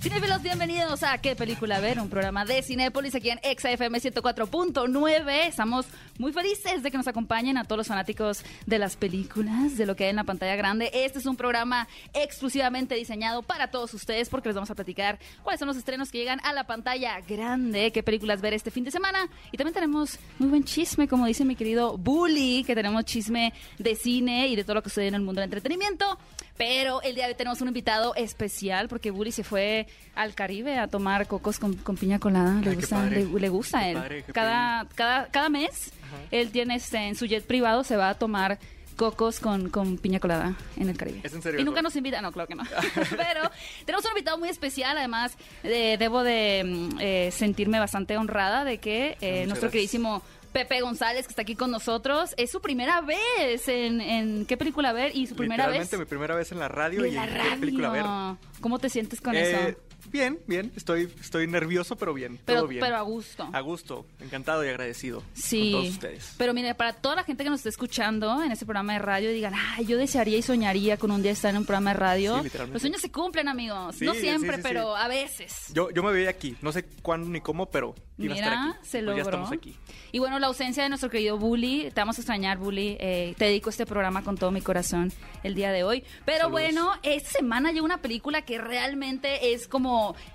Cinefilos, 0.00 0.42
bienvenidos 0.42 1.02
a 1.02 1.18
¿Qué 1.18 1.34
película 1.34 1.80
ver? 1.80 1.98
Un 1.98 2.08
programa 2.08 2.44
de 2.44 2.62
Cinépolis 2.62 3.16
aquí 3.16 3.30
en 3.30 3.38
XFM 3.38 3.98
104.9. 3.98 5.48
Estamos 5.48 5.86
muy 6.18 6.32
felices 6.32 6.84
de 6.84 6.92
que 6.92 6.96
nos 6.96 7.08
acompañen 7.08 7.58
a 7.58 7.64
todos 7.64 7.78
los 7.78 7.88
fanáticos 7.88 8.44
de 8.64 8.78
las 8.78 8.94
películas, 8.94 9.76
de 9.76 9.86
lo 9.86 9.96
que 9.96 10.04
hay 10.04 10.10
en 10.10 10.16
la 10.16 10.22
pantalla 10.22 10.54
grande. 10.54 10.88
Este 10.94 11.18
es 11.18 11.26
un 11.26 11.34
programa 11.34 11.88
exclusivamente 12.14 12.94
diseñado 12.94 13.42
para 13.42 13.72
todos 13.72 13.92
ustedes 13.92 14.28
porque 14.28 14.48
les 14.50 14.54
vamos 14.54 14.70
a 14.70 14.76
platicar 14.76 15.18
cuáles 15.42 15.58
son 15.58 15.66
los 15.66 15.76
estrenos 15.76 16.12
que 16.12 16.18
llegan 16.18 16.38
a 16.44 16.52
la 16.52 16.64
pantalla 16.64 17.20
grande, 17.22 17.90
qué 17.90 18.04
películas 18.04 18.40
ver 18.40 18.54
este 18.54 18.70
fin 18.70 18.84
de 18.84 18.92
semana. 18.92 19.28
Y 19.50 19.56
también 19.56 19.74
tenemos 19.74 20.16
muy 20.38 20.48
buen 20.48 20.62
chisme, 20.62 21.08
como 21.08 21.26
dice 21.26 21.44
mi 21.44 21.56
querido 21.56 21.98
Bully, 21.98 22.62
que 22.62 22.76
tenemos 22.76 23.04
chisme 23.04 23.52
de 23.78 23.96
cine 23.96 24.46
y 24.46 24.54
de 24.54 24.62
todo 24.62 24.74
lo 24.74 24.82
que 24.84 24.90
sucede 24.90 25.08
en 25.08 25.14
el 25.16 25.22
mundo 25.22 25.40
del 25.40 25.48
entretenimiento. 25.48 26.18
Pero 26.58 27.00
el 27.02 27.14
día 27.14 27.24
de 27.24 27.30
hoy 27.32 27.36
tenemos 27.36 27.60
un 27.62 27.68
invitado 27.68 28.14
especial 28.16 28.88
porque 28.88 29.10
Bully 29.12 29.32
se 29.32 29.44
fue 29.44 29.86
al 30.14 30.34
Caribe 30.34 30.76
a 30.76 30.88
tomar 30.88 31.26
cocos 31.28 31.58
con, 31.58 31.74
con 31.76 31.96
piña 31.96 32.18
colada. 32.18 32.60
Le 32.60 32.70
Ay, 32.70 32.76
gusta, 32.76 33.06
le, 33.06 33.24
le 33.24 33.48
gusta 33.48 33.78
a 33.78 33.88
él. 33.88 33.94
padre, 33.96 34.24
cada, 34.32 34.86
cada, 34.94 35.26
cada 35.28 35.48
mes 35.48 35.92
él 36.30 36.50
tiene 36.50 36.74
este, 36.74 36.98
en 36.98 37.14
su 37.14 37.26
jet 37.26 37.46
privado 37.46 37.84
se 37.84 37.96
va 37.96 38.10
a 38.10 38.14
tomar 38.14 38.58
cocos 38.96 39.38
con, 39.38 39.68
con 39.70 39.96
piña 39.98 40.18
colada 40.18 40.54
en 40.76 40.88
el 40.88 40.96
Caribe. 40.96 41.20
¿Es 41.22 41.32
en 41.32 41.40
serio 41.40 41.60
Y 41.60 41.64
nunca 41.64 41.80
nos 41.82 41.94
invita, 41.94 42.20
no, 42.20 42.32
claro 42.32 42.48
que 42.48 42.56
no. 42.56 42.64
Pero 43.16 43.48
tenemos 43.86 44.04
un 44.04 44.10
invitado 44.10 44.38
muy 44.38 44.48
especial, 44.48 44.98
además 44.98 45.38
eh, 45.62 45.94
debo 46.00 46.24
de 46.24 46.64
mm, 46.66 46.98
eh, 47.00 47.30
sentirme 47.30 47.78
bastante 47.78 48.16
honrada 48.16 48.64
de 48.64 48.78
que 48.78 49.10
eh, 49.20 49.44
Muchas 49.44 49.46
nuestro 49.46 49.46
gracias. 49.46 49.70
queridísimo 49.70 50.22
Pepe 50.58 50.80
González, 50.80 51.24
que 51.26 51.30
está 51.32 51.42
aquí 51.42 51.54
con 51.54 51.70
nosotros, 51.70 52.34
es 52.36 52.50
su 52.50 52.60
primera 52.60 53.00
vez 53.00 53.68
en, 53.68 54.00
en 54.00 54.44
qué 54.44 54.56
película 54.56 54.92
ver 54.92 55.14
y 55.14 55.28
su 55.28 55.36
primera 55.36 55.68
vez 55.68 55.96
mi 55.96 56.04
primera 56.04 56.34
vez 56.34 56.50
en 56.50 56.58
la 56.58 56.66
radio 56.66 57.06
y 57.06 57.12
la 57.12 57.24
en 57.24 57.30
qué 57.32 57.38
radio. 57.38 57.60
película 57.60 57.90
ver. 57.90 58.04
¿Cómo 58.60 58.80
te 58.80 58.88
sientes 58.88 59.20
con 59.20 59.36
Eh, 59.36 59.50
eso? 59.70 59.78
Bien, 60.10 60.38
bien. 60.46 60.72
Estoy, 60.76 61.12
estoy 61.20 61.46
nervioso, 61.46 61.96
pero 61.96 62.14
bien. 62.14 62.38
Pero, 62.44 62.60
todo 62.60 62.68
bien. 62.68 62.80
pero 62.80 62.96
a 62.96 63.02
gusto. 63.02 63.48
A 63.52 63.60
gusto, 63.60 64.06
encantado 64.20 64.64
y 64.64 64.68
agradecido 64.68 65.22
Sí, 65.34 65.72
con 65.72 65.82
todos 65.82 65.94
ustedes. 65.94 66.34
pero 66.38 66.54
mire, 66.54 66.74
para 66.74 66.94
toda 66.94 67.16
la 67.16 67.24
gente 67.24 67.44
que 67.44 67.50
nos 67.50 67.60
esté 67.60 67.68
escuchando 67.68 68.42
en 68.42 68.50
este 68.52 68.64
programa 68.64 68.94
de 68.94 69.00
radio, 69.00 69.30
digan, 69.30 69.52
ay, 69.54 69.84
yo 69.86 69.98
desearía 69.98 70.38
y 70.38 70.42
soñaría 70.42 70.96
con 70.96 71.10
un 71.10 71.22
día 71.22 71.32
estar 71.32 71.50
en 71.50 71.58
un 71.58 71.64
programa 71.66 71.90
de 71.92 71.98
radio. 71.98 72.38
Sí, 72.38 72.44
literalmente. 72.44 72.74
Los 72.74 72.82
sueños 72.82 73.00
se 73.02 73.10
cumplen, 73.12 73.48
amigos. 73.48 73.96
Sí, 73.96 74.04
no 74.04 74.14
siempre, 74.14 74.56
sí, 74.56 74.62
pero 74.62 74.96
a 74.96 75.08
veces. 75.08 75.66
Yo, 75.74 75.90
yo 75.90 76.02
me 76.02 76.12
veía 76.12 76.30
aquí, 76.30 76.56
no 76.62 76.72
sé 76.72 76.84
cuándo 77.02 77.28
ni 77.28 77.40
cómo, 77.40 77.66
pero 77.66 77.94
iba 78.16 78.34
a 78.34 78.36
estar 78.38 78.50
Mira, 78.58 78.70
aquí. 78.70 78.78
se 78.86 78.90
Pues 78.98 79.02
logró. 79.04 79.16
ya 79.18 79.22
estamos 79.22 79.52
aquí. 79.52 79.76
Y 80.10 80.18
bueno, 80.20 80.38
la 80.38 80.46
ausencia 80.46 80.82
de 80.82 80.88
nuestro 80.88 81.10
querido 81.10 81.36
Bully, 81.38 81.90
te 81.92 82.00
vamos 82.00 82.16
a 82.18 82.22
extrañar, 82.22 82.56
Bully. 82.58 82.96
Eh, 82.98 83.34
te 83.36 83.44
dedico 83.46 83.68
este 83.70 83.84
programa 83.84 84.22
con 84.24 84.38
todo 84.38 84.50
mi 84.50 84.62
corazón 84.62 85.12
el 85.42 85.54
día 85.54 85.70
de 85.70 85.84
hoy. 85.84 86.02
Pero 86.24 86.44
Saludos. 86.44 86.52
bueno, 86.52 86.92
esta 87.02 87.30
semana 87.30 87.72
llega 87.72 87.84
una 87.84 88.00
película 88.00 88.42
que 88.42 88.58
realmente 88.58 89.52
es 89.52 89.68
como 89.68 89.87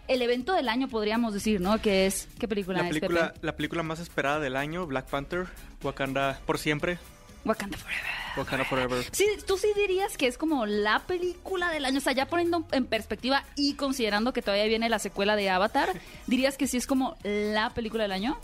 el 0.07 0.21
evento 0.21 0.53
del 0.53 0.69
año, 0.69 0.87
podríamos 0.87 1.33
decir, 1.33 1.61
¿no? 1.61 1.81
Que 1.81 2.05
es, 2.05 2.27
¿qué 2.39 2.47
película 2.47 2.79
La 2.81 2.87
es, 2.89 2.95
película, 2.95 3.33
Pepe? 3.33 3.45
la 3.45 3.55
película 3.55 3.83
más 3.83 3.99
esperada 3.99 4.39
del 4.39 4.55
año, 4.55 4.85
Black 4.87 5.07
Panther, 5.09 5.47
Wakanda 5.83 6.39
por 6.45 6.57
siempre, 6.57 6.97
Wakanda 7.45 7.77
Forever. 7.77 8.03
Wakanda 8.37 8.65
Forever. 8.65 9.05
Sí, 9.11 9.25
tú 9.45 9.57
sí 9.57 9.67
dirías 9.75 10.15
que 10.17 10.27
es 10.27 10.37
como 10.37 10.65
la 10.65 10.99
película 11.05 11.69
del 11.71 11.83
año, 11.85 11.97
o 11.97 12.01
sea, 12.01 12.13
ya 12.13 12.27
poniendo 12.27 12.65
en 12.71 12.85
perspectiva 12.85 13.43
y 13.55 13.73
considerando 13.75 14.31
que 14.33 14.41
todavía 14.41 14.65
viene 14.65 14.87
la 14.89 14.99
secuela 14.99 15.35
de 15.35 15.49
Avatar, 15.49 15.89
dirías 16.27 16.57
que 16.57 16.67
sí 16.67 16.77
es 16.77 16.87
como 16.87 17.17
la 17.23 17.69
película 17.71 18.03
del 18.03 18.13
año. 18.13 18.37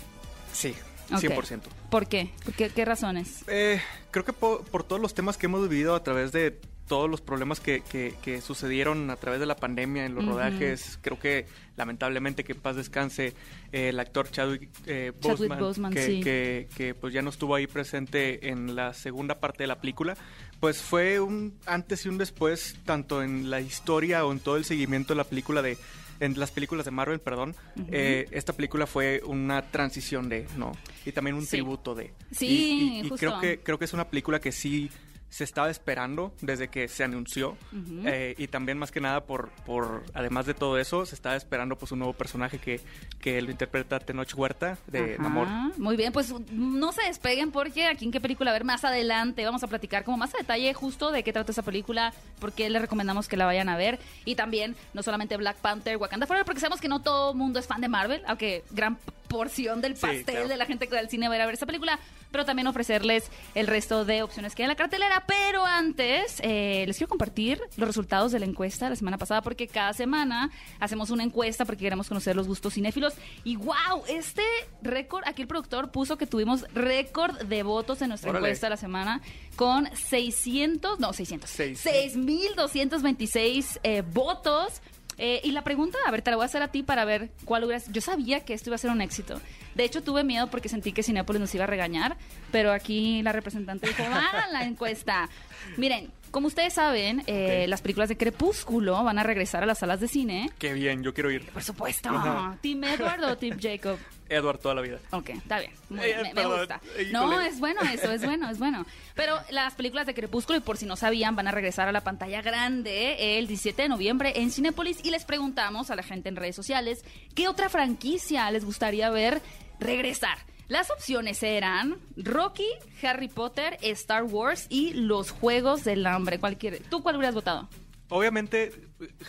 Sí, 0.53 0.75
Ok. 1.11 1.21
100%. 1.21 1.61
¿Por 1.89 2.07
qué? 2.07 2.29
¿Por 2.45 2.53
qué, 2.53 2.69
qué 2.69 2.85
razones? 2.85 3.43
Eh, 3.47 3.81
creo 4.11 4.23
que 4.25 4.31
po- 4.33 4.61
por, 4.69 4.83
todos 4.83 5.01
los 5.01 5.15
temas 5.15 5.37
que 5.37 5.47
hemos 5.47 5.67
vivido 5.67 5.95
a 5.95 6.03
través 6.03 6.31
de 6.31 6.59
todos 6.89 7.09
los 7.09 7.21
problemas 7.21 7.61
que, 7.61 7.81
que- 7.89 8.13
que 8.21 8.41
sucedieron 8.41 9.09
a 9.09 9.15
través 9.15 9.39
de 9.39 9.45
la 9.45 9.55
pandemia 9.55 10.05
en 10.05 10.15
los 10.15 10.25
Ujú. 10.25 10.33
rodajes, 10.33 10.99
creo 11.01 11.17
que 11.17 11.45
lamentablemente 11.77 12.43
que 12.43 12.51
en 12.51 12.59
paz 12.59 12.75
descanse 12.75 13.33
eh, 13.71 13.89
el 13.89 13.99
actor 14.01 14.29
Chadwick, 14.29 14.69
eh, 14.85 15.13
Chadwick 15.21 15.37
Boseman, 15.49 15.59
Boseman, 15.59 15.93
que, 15.93 16.05
sí. 16.05 16.19
que- 16.21 16.93
pues 16.95 17.13
ya 17.13 17.21
no 17.21 17.29
estuvo 17.29 17.55
ahí 17.55 17.67
presente 17.67 18.49
en 18.49 18.75
la 18.75 18.93
segunda 18.93 19.39
parte 19.39 19.63
de 19.63 19.67
la 19.67 19.79
película, 19.79 20.17
pues 20.59 20.81
fue 20.81 21.21
un 21.21 21.53
antes 21.65 22.05
y 22.05 22.09
un 22.09 22.17
después 22.17 22.75
tanto 22.83 23.23
en 23.23 23.49
la 23.49 23.61
historia 23.61 24.25
o 24.25 24.31
en 24.33 24.39
todo 24.41 24.57
el 24.57 24.65
seguimiento 24.65 25.13
de 25.13 25.17
la 25.17 25.23
película 25.23 25.61
de 25.61 25.77
en 26.19 26.37
las 26.37 26.51
películas 26.51 26.83
de 26.83 26.91
Marvel, 26.91 27.19
perdón, 27.21 27.55
eh, 27.91 28.27
esta 28.31 28.51
película 28.51 28.85
fue 28.85 29.21
una 29.25 29.61
transición 29.71 30.27
de, 30.27 30.47
¿no? 30.57 30.73
Y 31.05 31.13
también 31.13 31.37
un 31.37 31.43
Sí. 31.43 31.51
tributo 31.51 31.95
de. 31.95 32.13
Sí, 32.31 32.45
Y- 32.47 32.49
y- 32.49 32.99
y 32.99 33.01
justo. 33.09 33.15
creo 33.15 33.39
que 33.39 33.59
creo 33.61 33.79
que 33.79 33.85
es 33.85 33.93
una 33.93 34.09
película 34.09 34.41
que 34.41 34.51
sí 34.51 34.89
se 35.29 35.43
estaba 35.43 35.69
esperando 35.69 36.33
desde 36.41 36.69
que 36.69 36.87
se 36.87 37.03
anunció 37.03 37.57
eh, 38.05 38.35
y 38.37 38.47
también 38.47 38.77
más 38.77 38.91
que 38.91 38.99
nada 38.99 39.25
por, 39.25 39.49
por 39.65 40.03
además 40.13 40.45
de 40.45 40.53
todo 40.53 40.77
eso 40.77 41.05
se 41.05 41.15
estaba 41.15 41.35
esperando 41.35 41.77
pues 41.77 41.91
un 41.91 41.99
nuevo 41.99 42.13
personaje 42.13 42.57
que, 42.57 42.81
que 43.19 43.41
lo 43.41 43.51
interpreta 43.51 43.99
Tenoch 43.99 44.33
Huerta 44.35 44.77
de 44.87 45.13
Ajá, 45.13 45.23
Namor. 45.23 45.47
Muy 45.77 45.95
bien, 45.97 46.11
pues 46.11 46.33
no 46.51 46.91
se 46.91 47.03
despeguen 47.03 47.51
porque 47.51 47.85
aquí 47.85 48.05
en 48.05 48.11
qué 48.11 48.19
película 48.19 48.49
a 48.49 48.53
ver 48.53 48.63
más 48.63 48.83
adelante 48.83 49.45
vamos 49.45 49.63
a 49.63 49.67
platicar 49.67 50.03
como 50.03 50.17
más 50.17 50.33
a 50.33 50.39
detalle 50.39 50.73
justo 50.73 51.11
de 51.11 51.23
qué 51.23 51.33
trata 51.33 51.51
esa 51.51 51.63
película, 51.63 52.13
por 52.39 52.53
qué 52.53 52.69
les 52.69 52.81
recomendamos 52.81 53.27
que 53.27 53.37
la 53.37 53.45
vayan 53.45 53.69
a 53.69 53.77
ver. 53.77 53.99
Y 54.25 54.35
también 54.35 54.75
no 54.93 55.03
solamente 55.03 55.37
Black 55.37 55.57
Panther, 55.57 55.97
Wakanda 55.97 56.27
Forever, 56.27 56.45
porque 56.45 56.59
sabemos 56.59 56.81
que 56.81 56.87
no 56.87 57.01
todo 57.01 57.31
el 57.31 57.37
mundo 57.37 57.59
es 57.59 57.67
fan 57.67 57.81
de 57.81 57.87
Marvel, 57.87 58.23
aunque 58.27 58.63
gran 58.71 58.97
porción 59.29 59.79
del 59.79 59.95
Sí, 59.95 60.01
pastel 60.01 60.25
claro. 60.25 60.47
de 60.49 60.57
la 60.57 60.65
gente 60.65 60.87
que 60.87 60.95
va 60.95 60.99
al 60.99 61.09
cine 61.09 61.27
a 61.27 61.35
ir 61.35 61.41
a 61.41 61.45
ver 61.45 61.53
esta 61.53 61.65
película, 61.65 61.97
pero 62.31 62.43
también 62.43 62.67
ofrecerles 62.67 63.31
el 63.55 63.67
resto 63.67 64.03
de 64.03 64.21
opciones 64.23 64.53
que 64.55 64.63
hay 64.63 64.65
en 64.65 64.69
la 64.69 64.75
cartelera. 64.75 65.23
Pero 65.25 65.65
antes, 65.65 66.41
eh, 66.41 66.83
les 66.85 66.97
quiero 66.97 67.07
compartir 67.09 67.61
los 67.77 67.87
resultados 67.87 68.31
de 68.33 68.39
la 68.39 68.45
encuesta 68.45 68.85
de 68.85 68.89
la 68.89 68.95
semana 68.97 69.17
pasada, 69.17 69.41
porque 69.41 69.67
cada 69.67 69.93
semana 69.93 70.51
hacemos 70.79 71.09
una 71.11 71.23
encuesta 71.23 71.63
porque 71.63 71.85
queremos 71.85 72.09
conocer 72.09 72.35
los 72.35 72.47
gustos 72.47 72.73
cinéfilos. 72.73 73.13
Y 73.45 73.55
wow, 73.55 74.03
este 74.09 74.43
récord, 74.81 75.23
aquí 75.25 75.43
el 75.43 75.47
productor 75.47 75.91
puso 75.91 76.17
que 76.17 76.27
tuvimos 76.27 76.65
récord 76.73 77.37
de 77.43 77.63
votos 77.63 78.01
en 78.01 78.09
nuestra 78.09 78.31
Órale. 78.31 78.47
encuesta 78.47 78.67
de 78.67 78.71
la 78.71 78.77
semana 78.77 79.21
con 79.55 79.87
600, 79.95 80.99
no, 80.99 81.13
600, 81.13 81.49
Seis. 81.49 81.83
6.226 81.85 83.79
eh, 83.83 84.01
votos. 84.01 84.81
Eh, 85.21 85.41
y 85.43 85.51
la 85.51 85.63
pregunta, 85.63 85.97
a 86.07 86.11
ver, 86.11 86.21
te 86.21 86.31
la 86.31 86.37
voy 86.37 86.43
a 86.43 86.45
hacer 86.45 86.63
a 86.63 86.69
ti 86.69 86.81
para 86.81 87.03
ver 87.03 87.29
cuál 87.43 87.65
hubieras... 87.65 87.91
Yo 87.91 87.99
sabía 87.99 88.39
que 88.45 88.53
esto 88.53 88.69
iba 88.69 88.75
a 88.75 88.79
ser 88.79 88.89
un 88.89 89.01
éxito. 89.01 89.39
De 89.75 89.83
hecho, 89.83 90.01
tuve 90.01 90.23
miedo 90.23 90.49
porque 90.49 90.69
sentí 90.69 90.93
que 90.93 91.03
Cinepolis 91.03 91.41
nos 91.41 91.53
iba 91.53 91.65
a 91.65 91.67
regañar, 91.67 92.15
pero 92.51 92.71
aquí 92.71 93.21
la 93.21 93.33
representante 93.33 93.87
dijo, 93.87 94.03
va 94.03 94.29
a 94.29 94.47
la 94.47 94.63
encuesta. 94.63 95.29
Miren, 95.75 96.09
como 96.31 96.47
ustedes 96.47 96.73
saben, 96.73 97.23
eh, 97.27 97.65
las 97.67 97.81
películas 97.81 98.09
de 98.09 98.17
Crepúsculo 98.17 99.03
van 99.03 99.19
a 99.19 99.23
regresar 99.23 99.63
a 99.63 99.65
las 99.65 99.79
salas 99.79 99.99
de 99.99 100.07
cine. 100.07 100.49
Qué 100.57 100.73
bien, 100.73 101.03
yo 101.03 101.13
quiero 101.13 101.31
ir. 101.31 101.45
Por 101.47 101.63
supuesto. 101.63 102.09
Ajá. 102.09 102.57
¿Team 102.61 102.83
Edward 102.83 103.23
o 103.23 103.37
Team 103.37 103.57
Jacob? 103.59 103.97
Edward 104.29 104.59
toda 104.59 104.75
la 104.75 104.81
vida. 104.81 104.99
Ok, 105.11 105.29
está 105.29 105.59
bien. 105.59 105.71
Muy 105.89 106.01
Eh, 106.01 106.31
me, 106.35 106.45
gusta. 106.45 106.79
híjole. 106.93 107.11
No, 107.11 107.41
es 107.41 107.59
bueno 107.59 107.81
eso, 107.81 108.11
es 108.11 108.23
bueno, 108.23 108.49
es 108.49 108.59
bueno. 108.59 108.85
Pero 109.15 109.35
las 109.49 109.73
películas 109.73 110.05
de 110.05 110.13
Crepúsculo, 110.13 110.59
y 110.59 110.61
por 110.61 110.77
si 110.77 110.85
no 110.85 110.95
sabían, 110.95 111.35
van 111.35 111.47
a 111.47 111.51
regresar 111.51 111.87
a 111.87 111.91
la 111.91 112.01
pantalla 112.01 112.41
grande 112.41 113.39
el 113.39 113.47
17 113.47 113.81
de 113.81 113.89
noviembre 113.89 114.33
en 114.35 114.51
Cinépolis 114.51 114.99
y 115.03 115.09
les 115.09 115.25
preguntamos 115.25 115.89
a 115.89 115.95
la 115.95 116.03
gente 116.03 116.29
en 116.29 116.35
redes 116.35 116.55
sociales 116.55 117.03
qué 117.33 117.47
otra 117.47 117.69
franquicia 117.69 118.49
les 118.51 118.65
gustaría 118.65 119.09
ver 119.09 119.41
regresar. 119.79 120.37
Las 120.69 120.89
opciones 120.91 121.43
eran 121.43 121.97
Rocky, 122.15 122.67
Harry 123.03 123.27
Potter, 123.27 123.77
Star 123.81 124.23
Wars 124.23 124.67
y 124.69 124.93
los 124.93 125.31
Juegos 125.31 125.83
del 125.83 126.05
Hambre. 126.07 126.39
Cualquier, 126.39 126.79
¿Tú 126.89 127.03
cuál 127.03 127.17
hubieras 127.17 127.35
votado? 127.35 127.67
Obviamente 128.09 128.71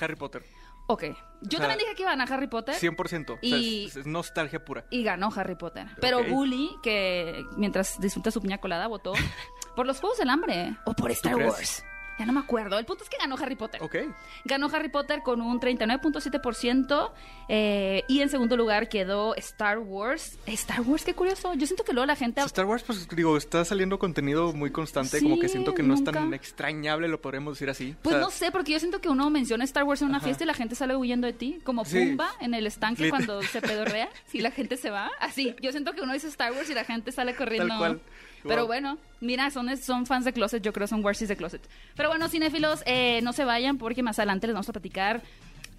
Harry 0.01 0.15
Potter. 0.17 0.45
Ok. 0.87 1.05
Yo 1.43 1.59
sea, 1.59 1.61
también 1.61 1.79
dije 1.79 1.95
que 1.95 2.03
iban 2.03 2.21
a 2.21 2.25
Harry 2.25 2.47
Potter. 2.47 2.75
100%. 2.75 3.31
O 3.35 3.39
sea, 3.39 3.59
Y- 3.59 3.87
es, 3.87 3.97
es 3.97 4.07
nostalgia 4.07 4.65
pura. 4.65 4.85
Y 4.91 5.03
ganó 5.03 5.31
Harry 5.35 5.55
Potter. 5.55 5.87
Pero 6.01 6.19
Ok. 6.21 6.29
Bully, 6.29 6.71
que 6.83 7.43
mientras 7.57 7.99
disfruta 8.01 8.31
su 8.31 8.41
piña 8.43 8.59
colada, 8.59 8.87
votó 8.87 9.13
por 9.77 9.87
los 9.87 9.99
Juegos 10.01 10.19
del 10.19 10.29
Hambre 10.31 10.77
o 10.85 10.93
por 10.95 11.11
Star 11.13 11.35
crees? 11.35 11.51
Wars. 11.53 11.85
Ya 12.21 12.27
no 12.27 12.33
me 12.35 12.41
acuerdo. 12.41 12.79
El 12.79 12.85
punto 12.85 13.03
es 13.03 13.09
que 13.11 13.17
ganó 13.17 13.35
Harry 13.41 13.57
Potter. 13.57 13.83
Ok. 13.83 13.97
Ganó 14.45 14.69
Harry 14.73 14.91
Potter 14.91 15.23
con 15.23 15.41
un 15.41 15.59
39.7% 15.59 17.11
eh, 17.49 18.05
y 18.09 18.21
en 18.21 18.29
segundo 18.29 18.57
lugar 18.57 18.89
quedó 18.89 19.35
Star 19.37 19.79
Wars. 19.79 20.39
Star 20.47 20.83
Wars, 20.83 21.05
qué 21.05 21.15
curioso. 21.15 21.55
Yo 21.55 21.67
siento 21.67 21.83
que 21.85 21.93
luego 21.93 22.07
la 22.07 22.17
gente... 22.17 22.41
Star 22.43 22.67
Wars, 22.67 22.83
pues 22.83 23.09
digo, 23.09 23.37
está 23.37 23.65
saliendo 23.65 23.99
contenido 23.99 24.53
muy 24.53 24.71
constante, 24.71 25.19
Sí, 25.19 25.23
como 25.25 25.39
que 25.41 25.49
siento 25.49 25.75
que 25.75 25.83
no 25.83 25.95
es 25.95 26.05
tan 26.05 26.35
extrañable, 26.35 27.09
lo 27.09 27.21
podríamos 27.21 27.55
decir 27.55 27.71
así. 27.71 27.93
O 27.99 28.03
Pues 28.03 28.15
sea, 28.17 28.21
no 28.23 28.31
sé, 28.31 28.53
porque 28.53 28.73
yo 28.73 28.79
siento 28.79 29.01
que 29.01 29.09
uno 29.09 29.31
menciona 29.31 29.65
Star 29.65 29.85
Wars 29.85 30.03
en 30.03 30.09
una 30.09 30.19
Ajá. 30.19 30.27
fiesta 30.27 30.45
y 30.45 30.47
la 30.47 30.55
gente 30.55 30.75
sale 30.75 30.95
huyendo 30.97 31.27
de 31.27 31.33
ti, 31.33 31.59
como 31.65 31.85
Sí. 31.85 32.05
Pumba 32.05 32.31
en 32.41 32.55
el 32.55 32.67
estanque 32.67 33.05
Lit- 33.07 33.11
cuando 33.11 33.43
se 33.43 33.61
pedorrea, 33.63 34.09
si 34.27 34.41
la 34.41 34.51
gente 34.51 34.77
se 34.77 34.91
va. 34.91 35.11
Así, 35.21 35.57
yo 35.63 35.71
siento 35.73 35.93
que 35.95 36.03
uno 36.03 36.13
dice 36.13 36.29
Star 36.29 36.53
Wars 36.53 36.69
y 36.71 36.75
la 36.75 36.85
gente 36.85 37.13
sale 37.13 37.35
corriendo. 37.35 37.69
Tal 37.69 37.79
cual. 37.79 38.01
Pero 38.43 38.67
bueno, 38.67 38.99
mira, 39.21 39.51
son, 39.51 39.77
son 39.77 40.07
fans 40.07 40.25
de 40.25 40.33
Closet, 40.33 40.63
yo 40.63 40.73
creo 40.73 40.87
son 40.87 41.05
Warsis 41.05 41.29
de 41.29 41.37
Closet. 41.37 41.63
Pero 41.95 42.09
bueno, 42.09 42.29
cinéfilos, 42.29 42.83
eh, 42.87 43.21
no 43.23 43.33
se 43.33 43.45
vayan 43.45 43.79
porque 43.79 44.03
más 44.03 44.19
adelante 44.19 44.47
les 44.47 44.55
vamos 44.55 44.69
a 44.69 44.73
platicar 44.73 45.23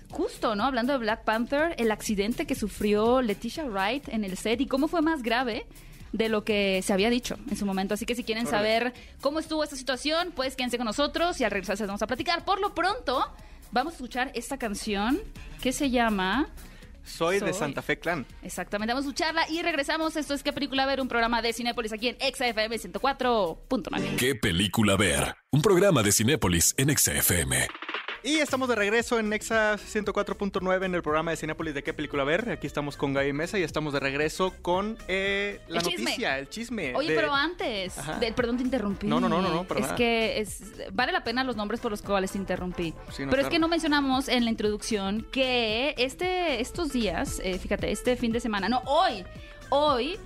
justo, 0.10 0.56
¿no? 0.56 0.66
Hablando 0.66 0.94
de 0.94 1.00
Black 1.00 1.24
Panther, 1.24 1.74
el 1.78 1.92
accidente 1.92 2.46
que 2.46 2.56
sufrió 2.56 3.22
Leticia 3.22 3.63
Wright 3.63 4.10
en 4.10 4.24
el 4.24 4.38
set 4.38 4.62
y 4.62 4.68
cómo 4.68 4.88
fue 4.88 5.02
más 5.02 5.24
grave 5.24 5.66
de 6.12 6.28
lo 6.28 6.44
que 6.44 6.81
se 6.84 6.94
había 6.94 7.10
dicho 7.10 7.38
en 7.50 7.56
su 7.56 7.66
momento. 7.66 7.94
Así 7.94 8.06
que 8.06 8.16
si 8.16 8.24
quieren 8.24 8.46
saber 8.46 8.94
cómo 9.22 9.40
estuvo 9.40 9.63
esta 9.63 9.78
situación, 9.78 10.34
pues 10.36 10.56
quédense 10.56 10.78
con 10.78 10.86
nosotros 10.86 11.40
y 11.40 11.46
al 11.46 11.52
regresar 11.52 11.78
se 11.78 11.86
vamos 11.86 12.02
a 12.02 12.08
platicar. 12.08 12.44
Por 12.44 12.60
lo 12.60 12.75
pronto, 12.75 13.25
vamos 13.72 13.94
a 13.94 13.96
escuchar 13.96 14.31
esta 14.36 14.58
canción 14.58 15.19
que 15.62 15.72
se 15.72 15.90
llama... 15.90 16.50
Soy, 17.03 17.39
de. 17.39 17.53
Santa 17.53 17.81
Fe 17.81 18.00
Clan. 18.00 18.25
Exactamente, 18.42 18.94
vamos 18.94 19.06
a 19.06 19.09
escucharla 19.09 19.50
y 19.50 19.62
regresamos. 19.62 20.15
Esto 20.15 20.33
es 20.33 20.44
¿Qué 20.44 20.53
película 20.53 20.86
ver? 20.86 21.01
Un 21.01 21.07
programa 21.07 21.42
de 21.42 21.53
Cinépolis 21.53 21.94
aquí 21.94 22.09
en 22.09 22.15
XFM 22.15 22.75
104.9. 22.75 24.15
¿Qué 24.18 24.36
película 24.36 24.95
ver? 24.95 25.36
Un 25.51 25.62
programa 25.62 26.03
de 26.03 26.12
Cinépolis 26.12 26.74
en 26.77 26.95
XFM. 26.95 27.68
Y 28.24 28.36
estamos 28.38 28.70
de 28.70 28.76
regreso 28.76 29.18
en 29.18 29.30
Nexa 29.30 29.78
104.9 29.78 30.86
en 30.86 30.94
el 30.94 31.02
programa 31.02 31.32
de 31.32 31.38
Cinépolis 31.38 31.74
de 31.74 31.82
qué 31.84 31.92
película 31.92 32.24
ver. 32.24 32.52
Aquí 32.52 32.68
estamos 32.68 32.96
con 32.96 33.14
Gaby 33.14 33.34
Mesa 33.34 33.58
y 33.58 33.64
estamos 33.64 33.94
de 33.94 34.00
regreso 34.00 34.54
con 34.62 34.96
eh, 35.08 35.60
la 35.68 35.80
El 35.80 35.86
chisme. 35.88 36.04
noticia, 36.04 36.38
el 36.38 36.48
chisme. 36.48 36.96
Oye, 36.96 37.10
de- 37.10 37.16
pero 37.16 37.34
antes, 37.34 37.96
de- 38.20 38.32
perdón, 38.34 38.58
te 38.58 38.64
interrumpí. 38.64 39.08
No, 39.08 39.20
no, 39.20 39.28
no, 39.28 39.42
no, 39.42 39.50
no, 39.50 39.64
para 39.64 39.80
Es 39.80 39.86
nada. 39.88 39.96
que 39.96 40.40
es, 40.40 40.62
vale 40.94 41.12
la 41.14 41.24
pena 41.24 41.44
los 41.44 41.56
nombres 41.56 41.80
por 41.82 41.90
los 41.90 42.04
cuales 42.04 42.32
te 42.34 42.38
interrumpí. 42.38 42.94
Sí, 43.12 43.24
no, 43.26 43.32
pero 43.32 43.42
es 43.42 43.48
que 43.50 43.58
no 43.58 43.68
mencionamos 43.68 44.28
en 44.28 44.46
la 44.46 44.52
introducción 44.52 45.26
que 45.32 45.96
este, 45.98 46.62
estos 46.62 46.92
días, 46.94 47.42
eh, 47.44 47.58
fíjate, 47.58 47.92
este 47.92 48.16
fin 48.18 48.32
de 48.32 48.40
semana, 48.40 48.70
no, 48.70 48.84
hoy, 48.86 49.26
hoy 49.72 50.20